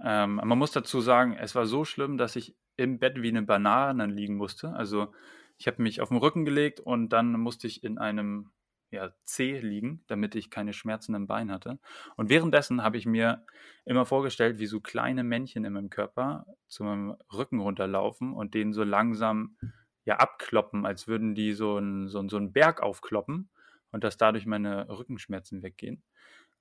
ähm, 0.04 0.36
man 0.36 0.58
muss 0.58 0.72
dazu 0.72 1.02
sagen, 1.02 1.34
es 1.34 1.56
war 1.56 1.66
so 1.66 1.86
schlimm, 1.86 2.18
dass 2.18 2.36
ich 2.36 2.56
im 2.76 3.00
Bett 3.00 3.22
wie 3.22 3.30
eine 3.30 3.42
Banane 3.42 4.06
liegen 4.06 4.36
musste. 4.36 4.74
Also 4.74 5.14
ich 5.58 5.68
habe 5.68 5.82
mich 5.82 6.02
auf 6.02 6.10
den 6.10 6.18
Rücken 6.18 6.46
gelegt 6.46 6.80
und 6.80 7.10
dann 7.10 7.32
musste 7.40 7.68
ich 7.68 7.84
in 7.84 7.98
einem 7.98 8.52
ja, 8.90 9.12
zäh 9.26 9.60
liegen, 9.60 10.04
damit 10.08 10.36
ich 10.36 10.50
keine 10.50 10.72
Schmerzen 10.72 11.14
im 11.14 11.28
Bein 11.28 11.52
hatte. 11.52 11.80
Und 12.16 12.30
währenddessen 12.30 12.84
habe 12.84 12.98
ich 12.98 13.06
mir 13.06 13.46
immer 13.86 14.06
vorgestellt, 14.06 14.60
wie 14.60 14.66
so 14.66 14.80
kleine 14.80 15.24
Männchen 15.24 15.66
in 15.66 15.74
meinem 15.74 15.90
Körper 15.90 16.46
zu 16.68 16.84
meinem 16.84 17.18
Rücken 17.34 17.60
runterlaufen 17.60 18.34
und 18.34 18.54
den 18.54 18.72
so 18.72 18.84
langsam 18.84 19.58
ja 20.06 20.18
abkloppen, 20.18 20.86
als 20.86 21.08
würden 21.08 21.36
die 21.36 21.54
so 21.54 21.76
einen 21.76 22.08
so 22.08 22.26
so 22.30 22.38
einen 22.38 22.54
Berg 22.54 22.82
aufkloppen 22.82 23.50
und 23.92 24.04
dass 24.04 24.18
dadurch 24.18 24.46
meine 24.46 24.88
Rückenschmerzen 24.90 25.64
weggehen. 25.64 26.04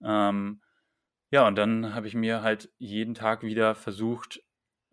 Ähm, 0.03 0.63
ja, 1.31 1.47
und 1.47 1.57
dann 1.57 1.95
habe 1.95 2.07
ich 2.07 2.15
mir 2.15 2.43
halt 2.43 2.71
jeden 2.79 3.15
Tag 3.15 3.43
wieder 3.43 3.75
versucht, 3.75 4.43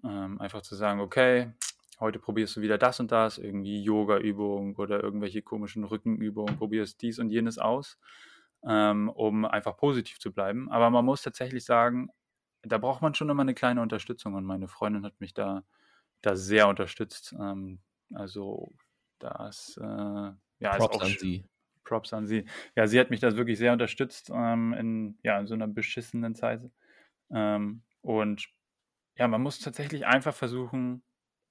ähm, 0.03 0.39
einfach 0.41 0.61
zu 0.61 0.75
sagen, 0.75 0.99
okay, 0.99 1.53
heute 1.99 2.19
probierst 2.19 2.57
du 2.57 2.61
wieder 2.61 2.77
das 2.77 2.99
und 2.99 3.11
das, 3.11 3.37
irgendwie 3.37 3.83
Yoga-Übungen 3.83 4.75
oder 4.75 5.01
irgendwelche 5.01 5.41
komischen 5.41 5.83
Rückenübungen, 5.83 6.57
probierst 6.57 7.01
dies 7.01 7.19
und 7.19 7.29
jenes 7.29 7.57
aus, 7.59 7.97
ähm, 8.67 9.09
um 9.09 9.45
einfach 9.45 9.77
positiv 9.77 10.19
zu 10.19 10.33
bleiben. 10.33 10.69
Aber 10.71 10.89
man 10.89 11.05
muss 11.05 11.21
tatsächlich 11.21 11.65
sagen, 11.65 12.09
da 12.63 12.77
braucht 12.77 13.01
man 13.01 13.13
schon 13.13 13.29
immer 13.29 13.41
eine 13.41 13.53
kleine 13.53 13.81
Unterstützung 13.81 14.33
und 14.35 14.45
meine 14.45 14.67
Freundin 14.67 15.05
hat 15.05 15.19
mich 15.19 15.33
da, 15.33 15.63
da 16.21 16.35
sehr 16.35 16.67
unterstützt. 16.67 17.35
Ähm, 17.39 17.79
also 18.13 18.73
das, 19.19 19.77
äh, 19.81 19.83
ja, 19.83 20.77
Props 20.77 20.99
an 20.99 21.15
sie. 21.17 21.45
Props 21.83 22.13
an 22.13 22.27
sie. 22.27 22.45
Ja, 22.75 22.87
sie 22.87 22.99
hat 22.99 23.09
mich 23.09 23.19
da 23.19 23.35
wirklich 23.35 23.57
sehr 23.57 23.73
unterstützt 23.73 24.31
ähm, 24.33 24.73
in, 24.73 25.17
ja, 25.23 25.39
in 25.39 25.47
so 25.47 25.53
einer 25.53 25.67
beschissenen 25.67 26.35
Zeit. 26.35 26.61
Ähm, 27.31 27.83
und 28.01 28.47
ja, 29.17 29.27
man 29.27 29.41
muss 29.41 29.59
tatsächlich 29.59 30.05
einfach 30.05 30.33
versuchen, 30.33 31.03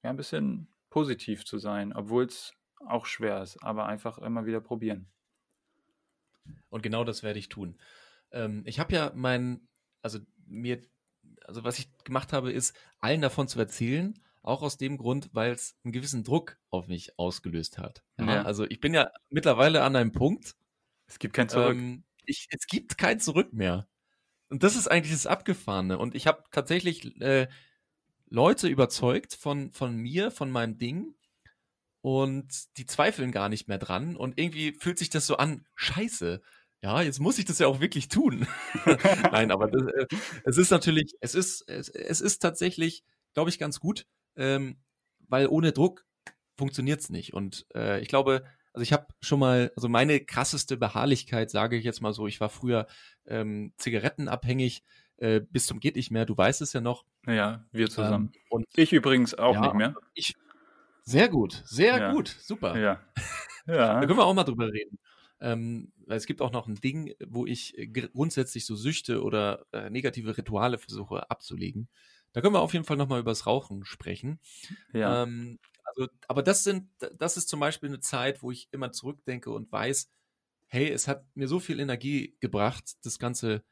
ja, 0.02 0.10
ein 0.10 0.16
bisschen 0.16 0.68
positiv 0.90 1.44
zu 1.44 1.58
sein, 1.58 1.92
obwohl 1.92 2.24
es 2.24 2.54
auch 2.86 3.06
schwer 3.06 3.42
ist, 3.42 3.62
aber 3.62 3.86
einfach 3.86 4.18
immer 4.18 4.46
wieder 4.46 4.60
probieren. 4.60 5.06
Und 6.68 6.82
genau 6.82 7.04
das 7.04 7.22
werde 7.22 7.38
ich 7.38 7.48
tun. 7.48 7.78
Ähm, 8.32 8.62
ich 8.66 8.80
habe 8.80 8.94
ja 8.94 9.12
mein, 9.14 9.68
also 10.02 10.18
mir, 10.46 10.80
also 11.44 11.64
was 11.64 11.78
ich 11.78 11.96
gemacht 12.04 12.32
habe, 12.32 12.52
ist, 12.52 12.76
allen 12.98 13.20
davon 13.20 13.48
zu 13.48 13.58
erzählen, 13.58 14.18
auch 14.42 14.62
aus 14.62 14.76
dem 14.76 14.98
Grund, 14.98 15.30
weil 15.32 15.52
es 15.52 15.76
einen 15.84 15.92
gewissen 15.92 16.24
Druck 16.24 16.58
auf 16.70 16.88
mich 16.88 17.18
ausgelöst 17.18 17.78
hat. 17.78 18.02
Ja. 18.18 18.42
Also 18.42 18.64
ich 18.64 18.80
bin 18.80 18.94
ja 18.94 19.10
mittlerweile 19.30 19.82
an 19.82 19.96
einem 19.96 20.12
Punkt. 20.12 20.56
Es 21.06 21.18
gibt 21.18 21.34
kein 21.34 21.48
Zurück. 21.48 21.76
Ähm, 21.76 22.04
ich, 22.24 22.48
es 22.50 22.66
gibt 22.66 22.98
kein 22.98 23.20
Zurück 23.20 23.52
mehr. 23.52 23.88
Und 24.48 24.62
das 24.62 24.76
ist 24.76 24.88
eigentlich 24.88 25.12
das 25.12 25.26
Abgefahrene. 25.26 25.98
Und 25.98 26.14
ich 26.14 26.26
habe 26.26 26.44
tatsächlich 26.50 27.20
äh, 27.20 27.48
Leute 28.28 28.68
überzeugt 28.68 29.34
von, 29.34 29.70
von 29.72 29.96
mir, 29.96 30.30
von 30.30 30.50
meinem 30.50 30.78
Ding 30.78 31.14
und 32.00 32.76
die 32.76 32.86
zweifeln 32.86 33.30
gar 33.30 33.48
nicht 33.48 33.68
mehr 33.68 33.78
dran 33.78 34.16
und 34.16 34.38
irgendwie 34.38 34.72
fühlt 34.72 34.98
sich 34.98 35.10
das 35.10 35.26
so 35.26 35.36
an, 35.36 35.64
scheiße, 35.76 36.42
ja, 36.82 37.00
jetzt 37.00 37.20
muss 37.20 37.38
ich 37.38 37.44
das 37.44 37.60
ja 37.60 37.68
auch 37.68 37.80
wirklich 37.80 38.08
tun. 38.08 38.46
Nein, 39.30 39.52
aber 39.52 39.68
das, 39.68 39.82
äh, 39.82 40.06
es 40.44 40.58
ist 40.58 40.70
natürlich, 40.70 41.14
es 41.20 41.34
ist, 41.36 41.68
es, 41.68 41.88
es 41.88 42.20
ist 42.20 42.40
tatsächlich, 42.40 43.04
glaube 43.34 43.50
ich, 43.50 43.58
ganz 43.58 43.78
gut, 43.78 44.06
ähm, 44.36 44.76
weil 45.28 45.46
ohne 45.46 45.72
Druck 45.72 46.04
funktioniert 46.56 47.00
es 47.00 47.10
nicht. 47.10 47.34
Und 47.34 47.66
äh, 47.74 48.00
ich 48.00 48.08
glaube, 48.08 48.44
also 48.72 48.82
ich 48.82 48.92
habe 48.92 49.06
schon 49.20 49.38
mal, 49.38 49.72
also 49.76 49.88
meine 49.88 50.20
krasseste 50.20 50.76
Beharrlichkeit, 50.76 51.50
sage 51.50 51.76
ich 51.76 51.84
jetzt 51.84 52.00
mal 52.00 52.12
so, 52.12 52.26
ich 52.26 52.40
war 52.40 52.48
früher 52.48 52.86
ähm, 53.26 53.72
zigarettenabhängig, 53.76 54.82
äh, 55.18 55.40
bis 55.40 55.66
zum 55.66 55.80
geht 55.80 55.96
nicht 55.96 56.10
mehr. 56.10 56.26
Du 56.26 56.36
weißt 56.36 56.62
es 56.62 56.72
ja 56.72 56.80
noch. 56.80 57.04
Ja, 57.26 57.64
wir 57.70 57.88
zusammen. 57.88 58.32
Ähm, 58.34 58.40
und 58.48 58.66
ich 58.74 58.92
übrigens 58.92 59.34
auch 59.34 59.54
ja, 59.54 59.60
nicht 59.60 59.74
mehr. 59.74 59.94
Ich, 60.14 60.34
sehr 61.02 61.28
gut, 61.28 61.62
sehr 61.66 61.98
ja. 61.98 62.12
gut, 62.12 62.28
super. 62.28 62.78
Ja. 62.78 63.00
ja. 63.66 64.00
Da 64.00 64.06
können 64.06 64.18
wir 64.18 64.24
auch 64.24 64.34
mal 64.34 64.44
drüber 64.44 64.72
reden. 64.72 64.98
Ähm, 65.40 65.92
es 66.08 66.26
gibt 66.26 66.40
auch 66.40 66.52
noch 66.52 66.68
ein 66.68 66.76
Ding, 66.76 67.14
wo 67.26 67.46
ich 67.46 67.74
grundsätzlich 68.12 68.64
so 68.64 68.76
Süchte 68.76 69.22
oder 69.22 69.66
äh, 69.72 69.90
negative 69.90 70.36
Rituale 70.36 70.78
versuche 70.78 71.30
abzulegen. 71.30 71.88
Da 72.32 72.40
können 72.40 72.54
wir 72.54 72.60
auf 72.60 72.72
jeden 72.72 72.84
Fall 72.84 72.96
nochmal 72.96 73.20
über 73.20 73.30
das 73.30 73.46
Rauchen 73.46 73.84
sprechen. 73.84 74.40
Ja. 74.92 75.22
Ähm, 75.22 75.58
also, 75.84 76.08
aber 76.28 76.42
das 76.42 76.64
sind, 76.64 76.88
das 77.18 77.36
ist 77.36 77.48
zum 77.48 77.60
Beispiel 77.60 77.88
eine 77.88 78.00
Zeit, 78.00 78.42
wo 78.42 78.50
ich 78.50 78.68
immer 78.72 78.92
zurückdenke 78.92 79.50
und 79.50 79.70
weiß, 79.70 80.10
hey, 80.68 80.90
es 80.90 81.06
hat 81.08 81.26
mir 81.34 81.48
so 81.48 81.60
viel 81.60 81.80
Energie 81.80 82.36
gebracht, 82.40 82.96
das 83.04 83.18
Ganze 83.18 83.62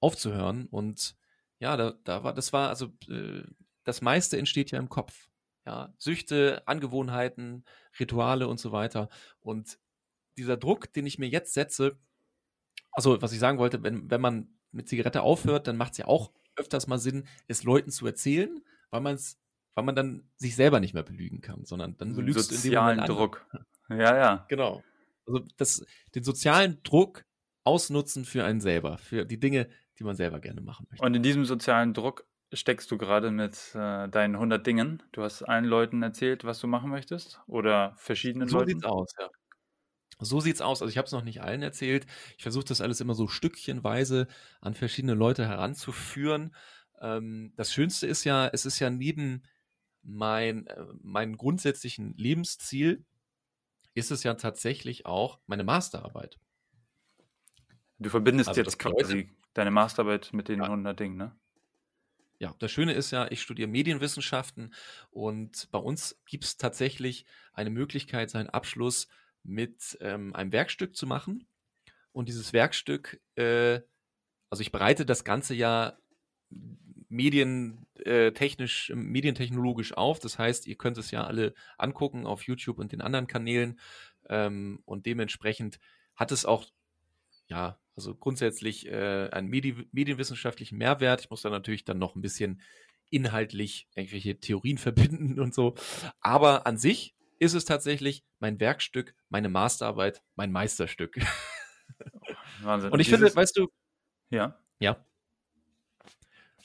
aufzuhören. 0.00 0.66
Und 0.66 1.16
ja, 1.58 1.76
da, 1.76 1.94
da 2.04 2.24
war, 2.24 2.32
das 2.32 2.52
war, 2.52 2.70
also 2.70 2.86
äh, 3.08 3.42
das 3.84 4.00
meiste 4.00 4.38
entsteht 4.38 4.70
ja 4.70 4.78
im 4.78 4.88
Kopf. 4.88 5.28
Ja, 5.66 5.92
Süchte, 5.98 6.62
Angewohnheiten, 6.66 7.64
Rituale 7.98 8.46
und 8.48 8.58
so 8.58 8.72
weiter. 8.72 9.08
Und 9.40 9.78
dieser 10.38 10.56
Druck, 10.56 10.92
den 10.92 11.06
ich 11.06 11.18
mir 11.18 11.28
jetzt 11.28 11.54
setze, 11.54 11.98
also 12.92 13.20
was 13.20 13.32
ich 13.32 13.38
sagen 13.38 13.58
wollte, 13.58 13.82
wenn, 13.82 14.10
wenn 14.10 14.20
man 14.20 14.58
mit 14.70 14.88
Zigarette 14.88 15.22
aufhört, 15.22 15.66
dann 15.66 15.76
macht 15.76 15.92
es 15.92 15.98
ja 15.98 16.06
auch 16.06 16.32
öfters 16.56 16.86
mal 16.86 16.98
Sinn, 16.98 17.26
es 17.48 17.62
Leuten 17.62 17.90
zu 17.90 18.06
erzählen, 18.06 18.62
weil 18.90 19.00
man 19.00 19.14
es, 19.14 19.38
weil 19.74 19.84
man 19.84 19.94
dann 19.94 20.28
sich 20.36 20.56
selber 20.56 20.80
nicht 20.80 20.94
mehr 20.94 21.02
belügen 21.02 21.40
kann, 21.40 21.64
sondern 21.64 21.96
dann 21.98 22.14
belügst 22.14 22.50
sozialen 22.50 22.98
du 22.98 23.04
in 23.04 23.06
dem 23.06 23.06
Moment 23.06 23.08
Druck. 23.08 23.46
Ja, 23.88 24.16
ja. 24.16 24.46
Genau. 24.48 24.82
Also 25.26 25.44
das, 25.58 25.86
den 26.16 26.24
sozialen 26.24 26.82
Druck 26.82 27.24
ausnutzen 27.62 28.24
für 28.24 28.44
einen 28.44 28.60
selber, 28.60 28.98
für 28.98 29.24
die 29.24 29.38
Dinge, 29.38 29.68
die 29.98 30.04
man 30.04 30.16
selber 30.16 30.40
gerne 30.40 30.60
machen 30.60 30.86
möchte. 30.90 31.04
Und 31.04 31.14
in 31.14 31.22
diesem 31.22 31.44
sozialen 31.44 31.94
Druck 31.94 32.26
steckst 32.52 32.90
du 32.90 32.98
gerade 32.98 33.30
mit 33.30 33.74
äh, 33.74 34.08
deinen 34.08 34.34
100 34.34 34.66
Dingen. 34.66 35.02
Du 35.12 35.22
hast 35.22 35.42
allen 35.42 35.64
Leuten 35.64 36.02
erzählt, 36.02 36.44
was 36.44 36.60
du 36.60 36.66
machen 36.66 36.90
möchtest 36.90 37.40
oder 37.46 37.94
verschiedenen 37.96 38.48
so 38.48 38.58
Leuten? 38.58 38.70
So 38.70 38.74
sieht's 38.74 38.86
aus, 38.86 39.14
ja. 39.18 39.28
So 40.18 40.40
sieht's 40.40 40.60
aus. 40.62 40.80
Also 40.82 40.90
ich 40.90 40.98
habe 40.98 41.06
es 41.06 41.12
noch 41.12 41.22
nicht 41.24 41.42
allen 41.42 41.62
erzählt. 41.62 42.06
Ich 42.36 42.42
versuche 42.42 42.64
das 42.64 42.80
alles 42.80 43.00
immer 43.00 43.14
so 43.14 43.28
stückchenweise 43.28 44.28
an 44.60 44.74
verschiedene 44.74 45.14
Leute 45.14 45.46
heranzuführen. 45.46 46.54
Ähm, 47.00 47.52
das 47.56 47.72
Schönste 47.72 48.06
ist 48.06 48.24
ja, 48.24 48.48
es 48.48 48.64
ist 48.66 48.78
ja 48.78 48.88
neben 48.90 49.42
mein, 50.02 50.66
äh, 50.68 50.84
mein 51.02 51.36
grundsätzlichen 51.36 52.14
Lebensziel 52.16 53.04
ist 53.94 54.10
es 54.12 54.22
ja 54.24 54.34
tatsächlich 54.34 55.06
auch 55.06 55.40
meine 55.46 55.64
Masterarbeit. 55.64 56.38
Du 57.98 58.08
verbindest 58.10 58.48
Also 58.48 58.60
jetzt 58.60 58.78
quasi 58.78 59.30
deine 59.54 59.70
Masterarbeit 59.70 60.32
mit 60.32 60.48
den 60.48 60.62
Ja. 60.62 60.68
100 60.68 60.98
Dingen, 61.00 61.16
ne? 61.16 61.38
Ja, 62.38 62.54
das 62.58 62.70
Schöne 62.70 62.92
ist 62.92 63.10
ja, 63.12 63.30
ich 63.30 63.40
studiere 63.40 63.68
Medienwissenschaften 63.68 64.74
und 65.10 65.70
bei 65.70 65.78
uns 65.78 66.20
gibt 66.26 66.44
es 66.44 66.56
tatsächlich 66.58 67.24
eine 67.54 67.70
Möglichkeit, 67.70 68.28
seinen 68.28 68.50
Abschluss 68.50 69.08
mit 69.46 69.96
ähm, 70.00 70.34
einem 70.34 70.52
Werkstück 70.52 70.96
zu 70.96 71.06
machen. 71.06 71.46
Und 72.12 72.28
dieses 72.28 72.52
Werkstück, 72.52 73.20
äh, 73.36 73.80
also 74.50 74.62
ich 74.62 74.72
bereite 74.72 75.06
das 75.06 75.24
Ganze 75.24 75.54
ja 75.54 75.98
medientechnisch, 77.08 78.92
medientechnologisch 78.94 79.96
auf. 79.96 80.18
Das 80.18 80.38
heißt, 80.38 80.66
ihr 80.66 80.76
könnt 80.76 80.98
es 80.98 81.10
ja 81.10 81.24
alle 81.24 81.54
angucken 81.78 82.26
auf 82.26 82.42
YouTube 82.42 82.78
und 82.78 82.92
den 82.92 83.00
anderen 83.00 83.26
Kanälen. 83.26 83.78
Ähm, 84.28 84.82
und 84.84 85.06
dementsprechend 85.06 85.78
hat 86.14 86.32
es 86.32 86.44
auch, 86.44 86.66
ja, 87.48 87.78
also 87.94 88.14
grundsätzlich 88.14 88.86
äh, 88.86 89.28
einen 89.30 89.48
Medi 89.48 89.88
medienwissenschaftlichen 89.92 90.78
Mehrwert. 90.78 91.22
Ich 91.22 91.30
muss 91.30 91.42
da 91.42 91.50
natürlich 91.50 91.84
dann 91.84 91.98
noch 91.98 92.14
ein 92.14 92.22
bisschen 92.22 92.60
inhaltlich 93.10 93.88
irgendwelche 93.94 94.38
Theorien 94.38 94.78
verbinden 94.78 95.40
und 95.40 95.54
so. 95.54 95.74
Aber 96.20 96.66
an 96.66 96.76
sich 96.76 97.14
ist 97.38 97.54
es 97.54 97.64
tatsächlich 97.64 98.24
mein 98.38 98.60
Werkstück, 98.60 99.14
meine 99.28 99.48
Masterarbeit, 99.48 100.22
mein 100.34 100.52
Meisterstück. 100.52 101.16
Wahnsinn. 102.62 102.90
Und 102.92 103.00
ich 103.00 103.06
dieses- 103.08 103.20
finde, 103.20 103.36
weißt 103.36 103.56
du, 103.56 103.68
ja. 104.30 104.58
ja. 104.78 105.04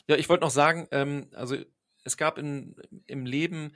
Ja, 0.08 0.16
ich 0.18 0.30
wollte 0.30 0.44
noch 0.44 0.52
sagen, 0.52 0.88
ähm, 0.92 1.30
also 1.34 1.56
es 2.04 2.18
gab 2.18 2.38
in, 2.38 2.76
im 3.06 3.26
Leben 3.26 3.74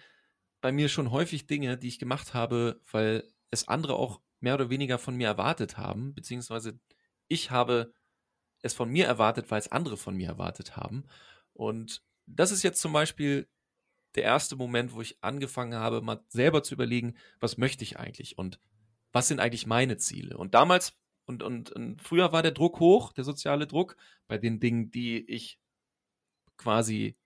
bei 0.62 0.72
mir 0.72 0.90
schon 0.90 1.12
häufig 1.12 1.46
Dinge, 1.48 1.78
die 1.78 1.88
ich 1.88 2.00
gemacht 2.00 2.34
habe, 2.34 2.82
weil 2.92 3.24
es 3.52 3.68
andere 3.68 3.96
auch 3.96 4.22
mehr 4.40 4.56
oder 4.56 4.70
weniger 4.70 4.98
von 4.98 5.16
mir 5.16 5.28
erwartet 5.28 5.78
haben, 5.78 6.14
beziehungsweise 6.14 6.80
ich 7.28 7.52
habe 7.52 7.94
es 8.62 8.74
von 8.74 8.90
mir 8.90 9.06
erwartet, 9.06 9.52
weil 9.52 9.60
es 9.60 9.72
andere 9.72 9.98
von 9.98 10.16
mir 10.16 10.28
erwartet 10.28 10.76
haben. 10.76 11.06
Und 11.54 12.04
das 12.26 12.52
ist 12.52 12.64
jetzt 12.64 12.82
zum 12.82 12.92
Beispiel 12.94 13.48
der 14.16 14.24
erste 14.24 14.56
Moment, 14.56 14.94
wo 14.94 15.02
ich 15.02 15.18
angefangen 15.24 15.76
habe, 15.76 16.02
mal 16.02 16.24
selber 16.30 16.64
zu 16.64 16.74
überlegen, 16.74 17.16
was 17.40 17.58
möchte 17.58 17.84
ich 17.84 17.98
eigentlich 18.00 18.38
und 18.38 18.60
was 19.12 19.28
sind 19.28 19.40
eigentlich 19.40 19.68
meine 19.68 19.98
Ziele. 19.98 20.38
Und 20.38 20.54
damals 20.54 20.98
und, 21.26 21.42
und, 21.44 21.72
und 21.72 22.02
früher 22.02 22.32
war 22.32 22.44
der 22.44 22.52
Druck 22.52 22.80
hoch, 22.80 23.12
der 23.14 23.24
soziale 23.24 23.66
Druck, 23.68 23.98
bei 24.28 24.38
den 24.38 24.60
Dingen, 24.60 24.92
die 24.92 25.20
ich 25.30 25.60
quasi 26.58 27.18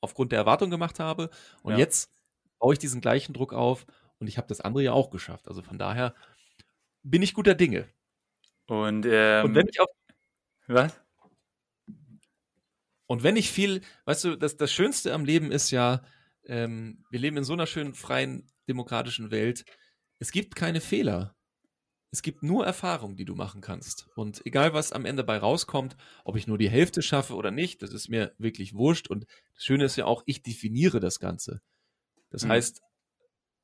aufgrund 0.00 0.32
der 0.32 0.38
Erwartung 0.40 0.70
gemacht 0.70 0.98
habe. 1.00 1.30
Und 1.62 1.72
Ja. 1.72 1.78
jetzt 1.78 2.12
baue 2.58 2.72
ich 2.74 2.78
diesen 2.78 3.00
gleichen 3.00 3.34
Druck 3.34 3.52
auf 3.52 3.86
und 4.18 4.28
ich 4.28 4.38
habe 4.38 4.48
das 4.48 4.60
andere 4.60 4.82
ja 4.82 4.92
auch 4.92 5.10
geschafft. 5.10 5.48
Also 5.48 5.62
von 5.62 5.78
daher 5.78 6.14
bin 7.02 7.22
ich 7.22 7.34
guter 7.34 7.54
Dinge. 7.54 7.88
Und, 8.66 9.06
ähm, 9.08 9.46
und 9.46 9.54
wenn 9.54 9.68
ich 9.68 9.80
auf 9.80 9.88
was? 10.66 10.98
Und 13.06 13.22
wenn 13.22 13.36
ich 13.36 13.50
viel, 13.50 13.82
weißt 14.06 14.24
du, 14.24 14.36
das, 14.36 14.56
das 14.56 14.72
Schönste 14.72 15.12
am 15.12 15.24
Leben 15.24 15.52
ist 15.52 15.70
ja, 15.70 16.02
ähm, 16.46 17.04
wir 17.10 17.20
leben 17.20 17.36
in 17.36 17.44
so 17.44 17.52
einer 17.52 17.66
schönen, 17.66 17.94
freien, 17.94 18.50
demokratischen 18.68 19.30
Welt. 19.30 19.64
Es 20.18 20.32
gibt 20.32 20.54
keine 20.56 20.80
Fehler. 20.80 21.36
Es 22.10 22.22
gibt 22.22 22.44
nur 22.44 22.64
Erfahrungen, 22.64 23.16
die 23.16 23.24
du 23.24 23.34
machen 23.34 23.60
kannst. 23.60 24.08
Und 24.14 24.46
egal, 24.46 24.72
was 24.72 24.92
am 24.92 25.04
Ende 25.04 25.24
bei 25.24 25.36
rauskommt, 25.36 25.96
ob 26.24 26.36
ich 26.36 26.46
nur 26.46 26.58
die 26.58 26.70
Hälfte 26.70 27.02
schaffe 27.02 27.34
oder 27.34 27.50
nicht, 27.50 27.82
das 27.82 27.92
ist 27.92 28.08
mir 28.08 28.34
wirklich 28.38 28.74
wurscht. 28.74 29.08
Und 29.08 29.26
das 29.54 29.64
Schöne 29.64 29.84
ist 29.84 29.96
ja 29.96 30.04
auch, 30.04 30.22
ich 30.26 30.42
definiere 30.42 31.00
das 31.00 31.18
Ganze. 31.18 31.60
Das 32.30 32.44
Mhm. 32.44 32.50
heißt, 32.50 32.82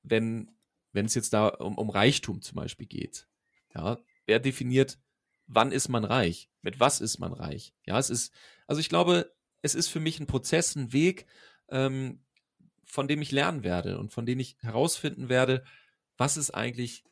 wenn, 0.03 0.51
wenn 0.93 1.07
es 1.07 1.15
jetzt 1.15 1.33
da 1.33 1.49
um, 1.49 1.79
um 1.79 1.91
Reichtum 1.91 2.43
zum 2.43 2.57
Beispiel 2.57 2.87
geht, 2.87 3.29
ja, 3.75 3.99
wer 4.27 4.41
definiert, 4.41 4.99
wann 5.47 5.73
ist 5.73 5.89
man 5.89 6.05
reich? 6.05 6.51
Mit 6.63 6.81
was 6.81 7.01
ist 7.01 7.19
man 7.19 7.33
reich? 7.33 7.75
Ja, 7.87 7.99
es 7.99 8.11
ist, 8.11 8.33
also 8.67 8.81
ich 8.81 8.89
glaube, 8.89 9.33
es 9.63 9.75
ist 9.75 9.89
für 9.89 10.01
mich 10.01 10.19
ein 10.21 10.27
Prozess, 10.27 10.75
ein 10.75 10.93
Weg, 10.93 11.27
ähm, 11.69 12.25
von 12.91 13.09
dem 13.09 13.23
ich 13.23 13.31
lernen 13.33 13.63
werde 13.63 13.99
und 13.99 14.13
von 14.13 14.27
dem 14.27 14.39
ich 14.41 14.57
herausfinden 14.61 15.29
werde, 15.29 15.65
was 16.17 16.37
ist 16.37 16.51
eigentlich 16.51 17.05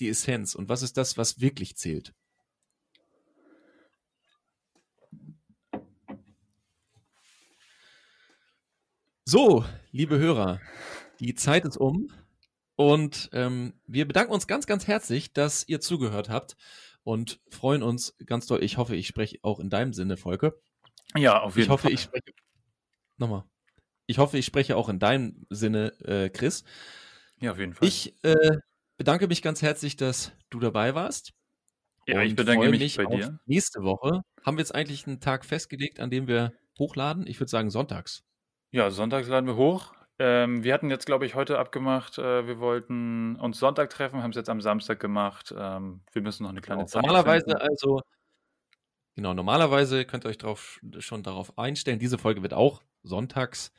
die 0.00 0.08
Essenz 0.08 0.54
und 0.54 0.68
was 0.68 0.82
ist 0.82 0.96
das, 0.96 1.16
was 1.16 1.40
wirklich 1.40 1.76
zählt. 1.76 2.14
So, 9.24 9.64
liebe 9.92 10.18
Hörer, 10.18 10.60
die 11.20 11.34
Zeit 11.34 11.64
ist 11.64 11.76
um 11.76 12.12
und 12.76 13.30
ähm, 13.32 13.74
wir 13.86 14.06
bedanken 14.06 14.32
uns 14.32 14.46
ganz, 14.46 14.66
ganz 14.66 14.86
herzlich, 14.86 15.32
dass 15.32 15.66
ihr 15.68 15.80
zugehört 15.80 16.28
habt 16.28 16.56
und 17.04 17.40
freuen 17.48 17.82
uns 17.82 18.16
ganz 18.26 18.46
doll. 18.46 18.62
Ich 18.62 18.76
hoffe, 18.78 18.96
ich 18.96 19.06
spreche 19.06 19.38
auch 19.42 19.60
in 19.60 19.70
deinem 19.70 19.92
Sinne, 19.92 20.16
Volke. 20.16 20.60
Ja, 21.16 21.40
auf 21.40 21.54
jeden 21.56 21.66
Ich 21.66 21.70
hoffe, 21.70 21.84
Fall. 21.84 21.92
ich 21.92 22.00
spreche. 22.00 22.32
Nochmal. 23.16 23.44
Ich 24.12 24.18
hoffe, 24.18 24.36
ich 24.36 24.44
spreche 24.44 24.76
auch 24.76 24.90
in 24.90 24.98
deinem 24.98 25.46
Sinne, 25.48 25.98
äh, 26.04 26.28
Chris. 26.28 26.64
ja, 27.40 27.52
auf 27.52 27.58
jeden 27.58 27.72
Fall. 27.72 27.88
Ich 27.88 28.14
äh, 28.22 28.58
bedanke 28.98 29.26
mich 29.26 29.40
ganz 29.40 29.62
herzlich, 29.62 29.96
dass 29.96 30.32
du 30.50 30.60
dabei 30.60 30.94
warst. 30.94 31.32
ja, 32.06 32.20
ich 32.20 32.36
bedanke 32.36 32.64
freue 32.68 32.78
mich 32.78 32.94
bei 32.98 33.06
dir. 33.06 33.40
Nächste 33.46 33.80
Woche 33.82 34.20
haben 34.44 34.58
wir 34.58 34.60
jetzt 34.60 34.74
eigentlich 34.74 35.06
einen 35.06 35.20
Tag 35.20 35.46
festgelegt, 35.46 35.98
an 35.98 36.10
dem 36.10 36.28
wir 36.28 36.52
hochladen. 36.78 37.26
Ich 37.26 37.40
würde 37.40 37.48
sagen 37.48 37.70
sonntags. 37.70 38.22
Ja, 38.70 38.90
sonntags 38.90 39.28
laden 39.28 39.46
wir 39.46 39.56
hoch. 39.56 39.94
Ähm, 40.18 40.62
wir 40.62 40.74
hatten 40.74 40.90
jetzt, 40.90 41.06
glaube 41.06 41.24
ich, 41.24 41.34
heute 41.34 41.58
abgemacht, 41.58 42.18
äh, 42.18 42.46
wir 42.46 42.58
wollten 42.60 43.36
uns 43.36 43.58
Sonntag 43.58 43.88
treffen, 43.88 44.22
haben 44.22 44.32
es 44.32 44.36
jetzt 44.36 44.50
am 44.50 44.60
Samstag 44.60 45.00
gemacht. 45.00 45.54
Ähm, 45.56 46.02
wir 46.12 46.20
müssen 46.20 46.42
noch 46.42 46.50
eine 46.50 46.60
kleine 46.60 46.80
Genau. 46.82 46.86
Zeit 46.86 47.00
Normalerweise 47.02 47.46
finden. 47.46 47.62
also, 47.62 48.02
genau, 49.14 49.32
normalerweise 49.32 50.04
könnt 50.04 50.26
ihr 50.26 50.28
euch 50.28 50.36
drauf, 50.36 50.80
schon 50.98 51.22
darauf 51.22 51.56
einstellen. 51.56 51.98
Diese 51.98 52.18
Folge 52.18 52.42
wird 52.42 52.52
auch 52.52 52.82
sonntags 53.02 53.72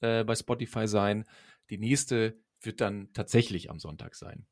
äh, 0.00 0.24
bei 0.24 0.34
Spotify 0.34 0.86
sein. 0.86 1.24
Die 1.70 1.78
nächste 1.78 2.38
wird 2.60 2.80
dann 2.80 3.12
tatsächlich 3.12 3.70
am 3.70 3.78
Sonntag 3.78 4.14
sein. 4.14 4.46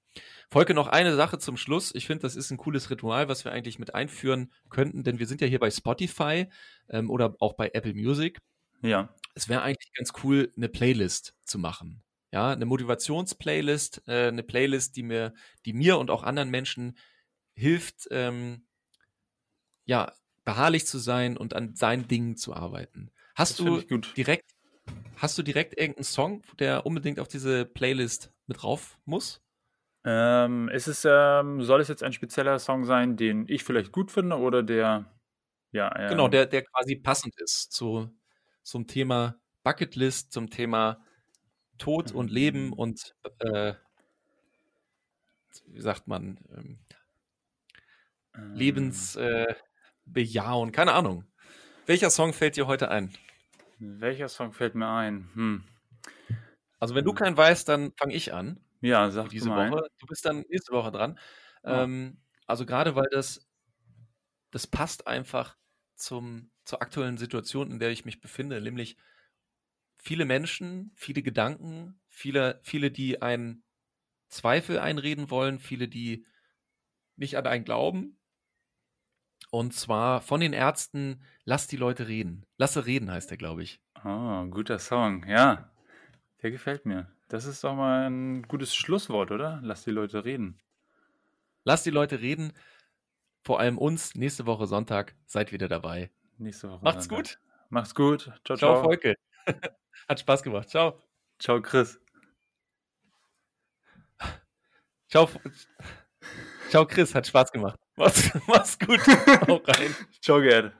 Volke, 0.51 0.75
noch 0.75 0.87
eine 0.87 1.15
Sache 1.17 1.39
zum 1.39 1.57
Schluss. 1.57 1.95
Ich 1.95 2.07
finde, 2.07 2.23
das 2.23 2.37
ist 2.37 2.51
ein 2.51 2.57
cooles 2.57 2.91
Ritual, 2.91 3.29
was 3.29 3.45
wir 3.45 3.53
eigentlich 3.53 3.79
mit 3.79 3.95
einführen 3.95 4.53
könnten, 4.71 5.03
denn 5.05 5.19
wir 5.19 5.27
sind 5.27 5.41
ja 5.41 5.47
hier 5.47 5.59
bei 5.59 5.71
Spotify 5.71 6.47
ähm, 6.89 7.11
oder 7.11 7.37
auch 7.41 7.55
bei 7.55 7.71
Apple 7.75 7.95
Music. 7.95 8.39
Ja, 8.83 9.15
Es 9.35 9.49
wäre 9.49 9.63
eigentlich 9.63 9.93
ganz 9.95 10.13
cool, 10.25 10.53
eine 10.57 10.69
Playlist 10.69 11.35
zu 11.45 11.59
machen. 11.59 12.03
Ja, 12.33 12.53
eine 12.53 12.67
Motivationsplaylist, 12.67 14.03
äh, 14.07 14.29
eine 14.29 14.43
Playlist, 14.43 14.97
die 14.97 15.03
mir, 15.03 15.35
die 15.65 15.73
mir 15.73 15.99
und 15.99 16.11
auch 16.11 16.23
anderen 16.23 16.51
Menschen 16.51 16.99
hilft, 17.55 18.09
ähm, 18.11 18.67
ja, 19.85 20.13
beharrlich 20.45 20.87
zu 20.87 20.99
sein 20.99 21.37
und 21.37 21.55
an 21.55 21.75
seinen 21.75 22.09
Dingen 22.09 22.37
zu 22.37 22.55
arbeiten. 22.55 23.11
Hast 23.35 23.59
das 23.61 23.67
du 23.67 23.81
direkt, 24.17 24.53
hast 25.17 25.39
du 25.39 25.43
direkt 25.43 25.79
irgendeinen 25.79 26.05
Song, 26.05 26.43
der 26.59 26.87
unbedingt 26.87 27.21
auf 27.21 27.29
diese 27.29 27.64
Playlist 27.67 28.33
mit 28.47 28.62
drauf 28.62 28.99
muss? 29.05 29.43
Ähm, 30.05 30.69
ist 30.69 30.87
es, 30.87 31.05
ähm, 31.05 31.62
soll 31.62 31.81
es 31.81 31.89
jetzt 31.89 32.03
ein 32.03 32.12
spezieller 32.12 32.59
Song 32.59 32.85
sein, 32.85 33.17
den 33.17 33.47
ich 33.49 33.64
vielleicht 33.64 33.91
gut 33.93 34.11
finde 34.12 34.37
oder 34.39 34.62
der, 34.62 35.07
ja, 35.73 35.93
ähm, 35.99 36.05
Genau, 36.07 36.29
der, 36.29 36.47
der 36.47 36.62
quasi 36.64 36.97
passend 36.97 37.35
ist 37.41 37.73
zu, 37.73 38.11
zum 38.62 38.87
Thema 38.87 39.41
Bucketlist, 39.64 40.33
zum 40.33 40.51
Thema 40.51 41.05
Tod 41.79 42.12
und 42.12 42.31
Leben 42.31 42.73
Mhm. 42.73 42.75
und 42.75 43.17
äh, 43.41 43.75
wie 45.67 45.81
sagt 45.81 46.07
man, 46.07 46.39
ähm, 46.57 46.79
ähm, 48.35 49.11
Lebensbejahung, 49.17 50.69
äh, 50.69 50.73
keine 50.73 50.93
Ahnung. 50.93 51.25
Welcher 51.87 52.11
Song 52.11 52.33
fällt 52.33 52.57
dir 52.57 52.67
heute 52.67 52.91
ein? 52.91 53.12
Welcher 53.79 54.29
Song 54.29 54.53
fällt 54.53 54.74
mir 54.74 54.89
ein? 54.89 55.31
Hm. 55.35 55.64
Also 56.81 56.95
wenn 56.95 57.05
du 57.05 57.12
Hm. 57.12 57.14
keinen 57.14 57.37
weißt, 57.37 57.68
dann 57.68 57.93
fange 57.99 58.14
ich 58.14 58.33
an. 58.35 58.61
Ja, 58.83 59.11
sag 59.11 59.33
diese 59.33 59.55
mal. 59.55 59.72
Woche. 59.72 59.89
Du 59.99 60.07
bist 60.07 60.24
dann 60.27 60.45
nächste 60.49 60.72
Woche 60.72 60.93
dran. 60.93 61.18
Ah. 61.66 61.87
Ähm, 61.87 62.22
also 62.47 62.66
gerade 62.66 62.97
weil 62.97 63.09
das, 63.11 63.47
das 64.51 64.66
passt 64.66 65.07
einfach 65.07 65.57
zum, 65.95 66.51
zur 66.64 66.83
aktuellen 66.83 67.16
Situation, 67.18 67.70
in 67.70 67.79
der 67.79 67.91
ich 67.91 68.05
mich 68.05 68.20
befinde, 68.20 68.61
nämlich 68.61 68.97
viele 69.99 70.24
Menschen, 70.24 70.93
viele 70.95 71.22
Gedanken, 71.22 72.01
viele, 72.09 72.61
viele, 72.62 72.91
die 72.91 73.22
einen 73.22 73.64
Zweifel 74.29 74.79
einreden 74.79 75.31
wollen, 75.31 75.59
viele, 75.61 75.89
die 75.89 76.27
nicht 77.16 77.37
an 77.39 77.47
einen 77.47 77.64
glauben. 77.64 78.16
Und 79.51 79.74
zwar 79.74 80.20
von 80.20 80.41
den 80.41 80.53
Ärzten, 80.53 81.22
lass 81.45 81.66
die 81.66 81.76
Leute 81.76 82.09
reden. 82.09 82.45
Lasse 82.59 82.87
reden 82.87 83.11
heißt 83.11 83.30
der, 83.30 83.37
glaube 83.39 83.62
ich. 83.62 83.80
Ah, 83.95 84.45
guter 84.51 84.78
Song, 84.78 85.24
ja. 85.26 85.70
Der 86.43 86.51
gefällt 86.51 86.84
mir. 86.84 87.11
Das 87.28 87.45
ist 87.45 87.64
doch 87.64 87.74
mal 87.74 88.09
ein 88.09 88.43
gutes 88.43 88.74
Schlusswort, 88.74 89.30
oder? 89.30 89.61
Lass 89.62 89.84
die 89.84 89.91
Leute 89.91 90.24
reden. 90.24 90.61
Lass 91.64 91.82
die 91.82 91.91
Leute 91.91 92.20
reden. 92.20 92.53
Vor 93.43 93.61
allem 93.61 93.78
uns 93.78 94.14
nächste 94.14 94.47
Woche 94.47 94.66
Sonntag. 94.66 95.14
Seid 95.26 95.53
wieder 95.53 95.68
dabei. 95.68 96.11
Nächste 96.39 96.70
Woche. 96.70 96.84
Macht's 96.84 97.07
Sonntag. 97.07 97.24
gut. 97.26 97.41
Macht's 97.70 97.95
gut. 97.95 98.22
Ciao, 98.45 98.57
Ciao, 98.57 98.57
ciao. 98.57 98.82
Volke. 98.84 99.14
Hat 100.09 100.20
Spaß 100.20 100.43
gemacht. 100.43 100.68
Ciao. 100.68 101.01
Ciao, 101.39 101.61
Chris. 101.61 102.01
Ciao. 105.09 105.28
Ciao, 106.68 106.87
Chris. 106.87 107.14
Hat 107.14 107.26
Spaß 107.26 107.53
gemacht. 107.53 107.86
Mach's, 107.97 108.31
mach's 108.47 108.79
gut. 108.79 109.01
Hau 109.49 109.61
rein. 109.67 109.95
Ciao, 110.21 110.41
Gerd. 110.41 110.73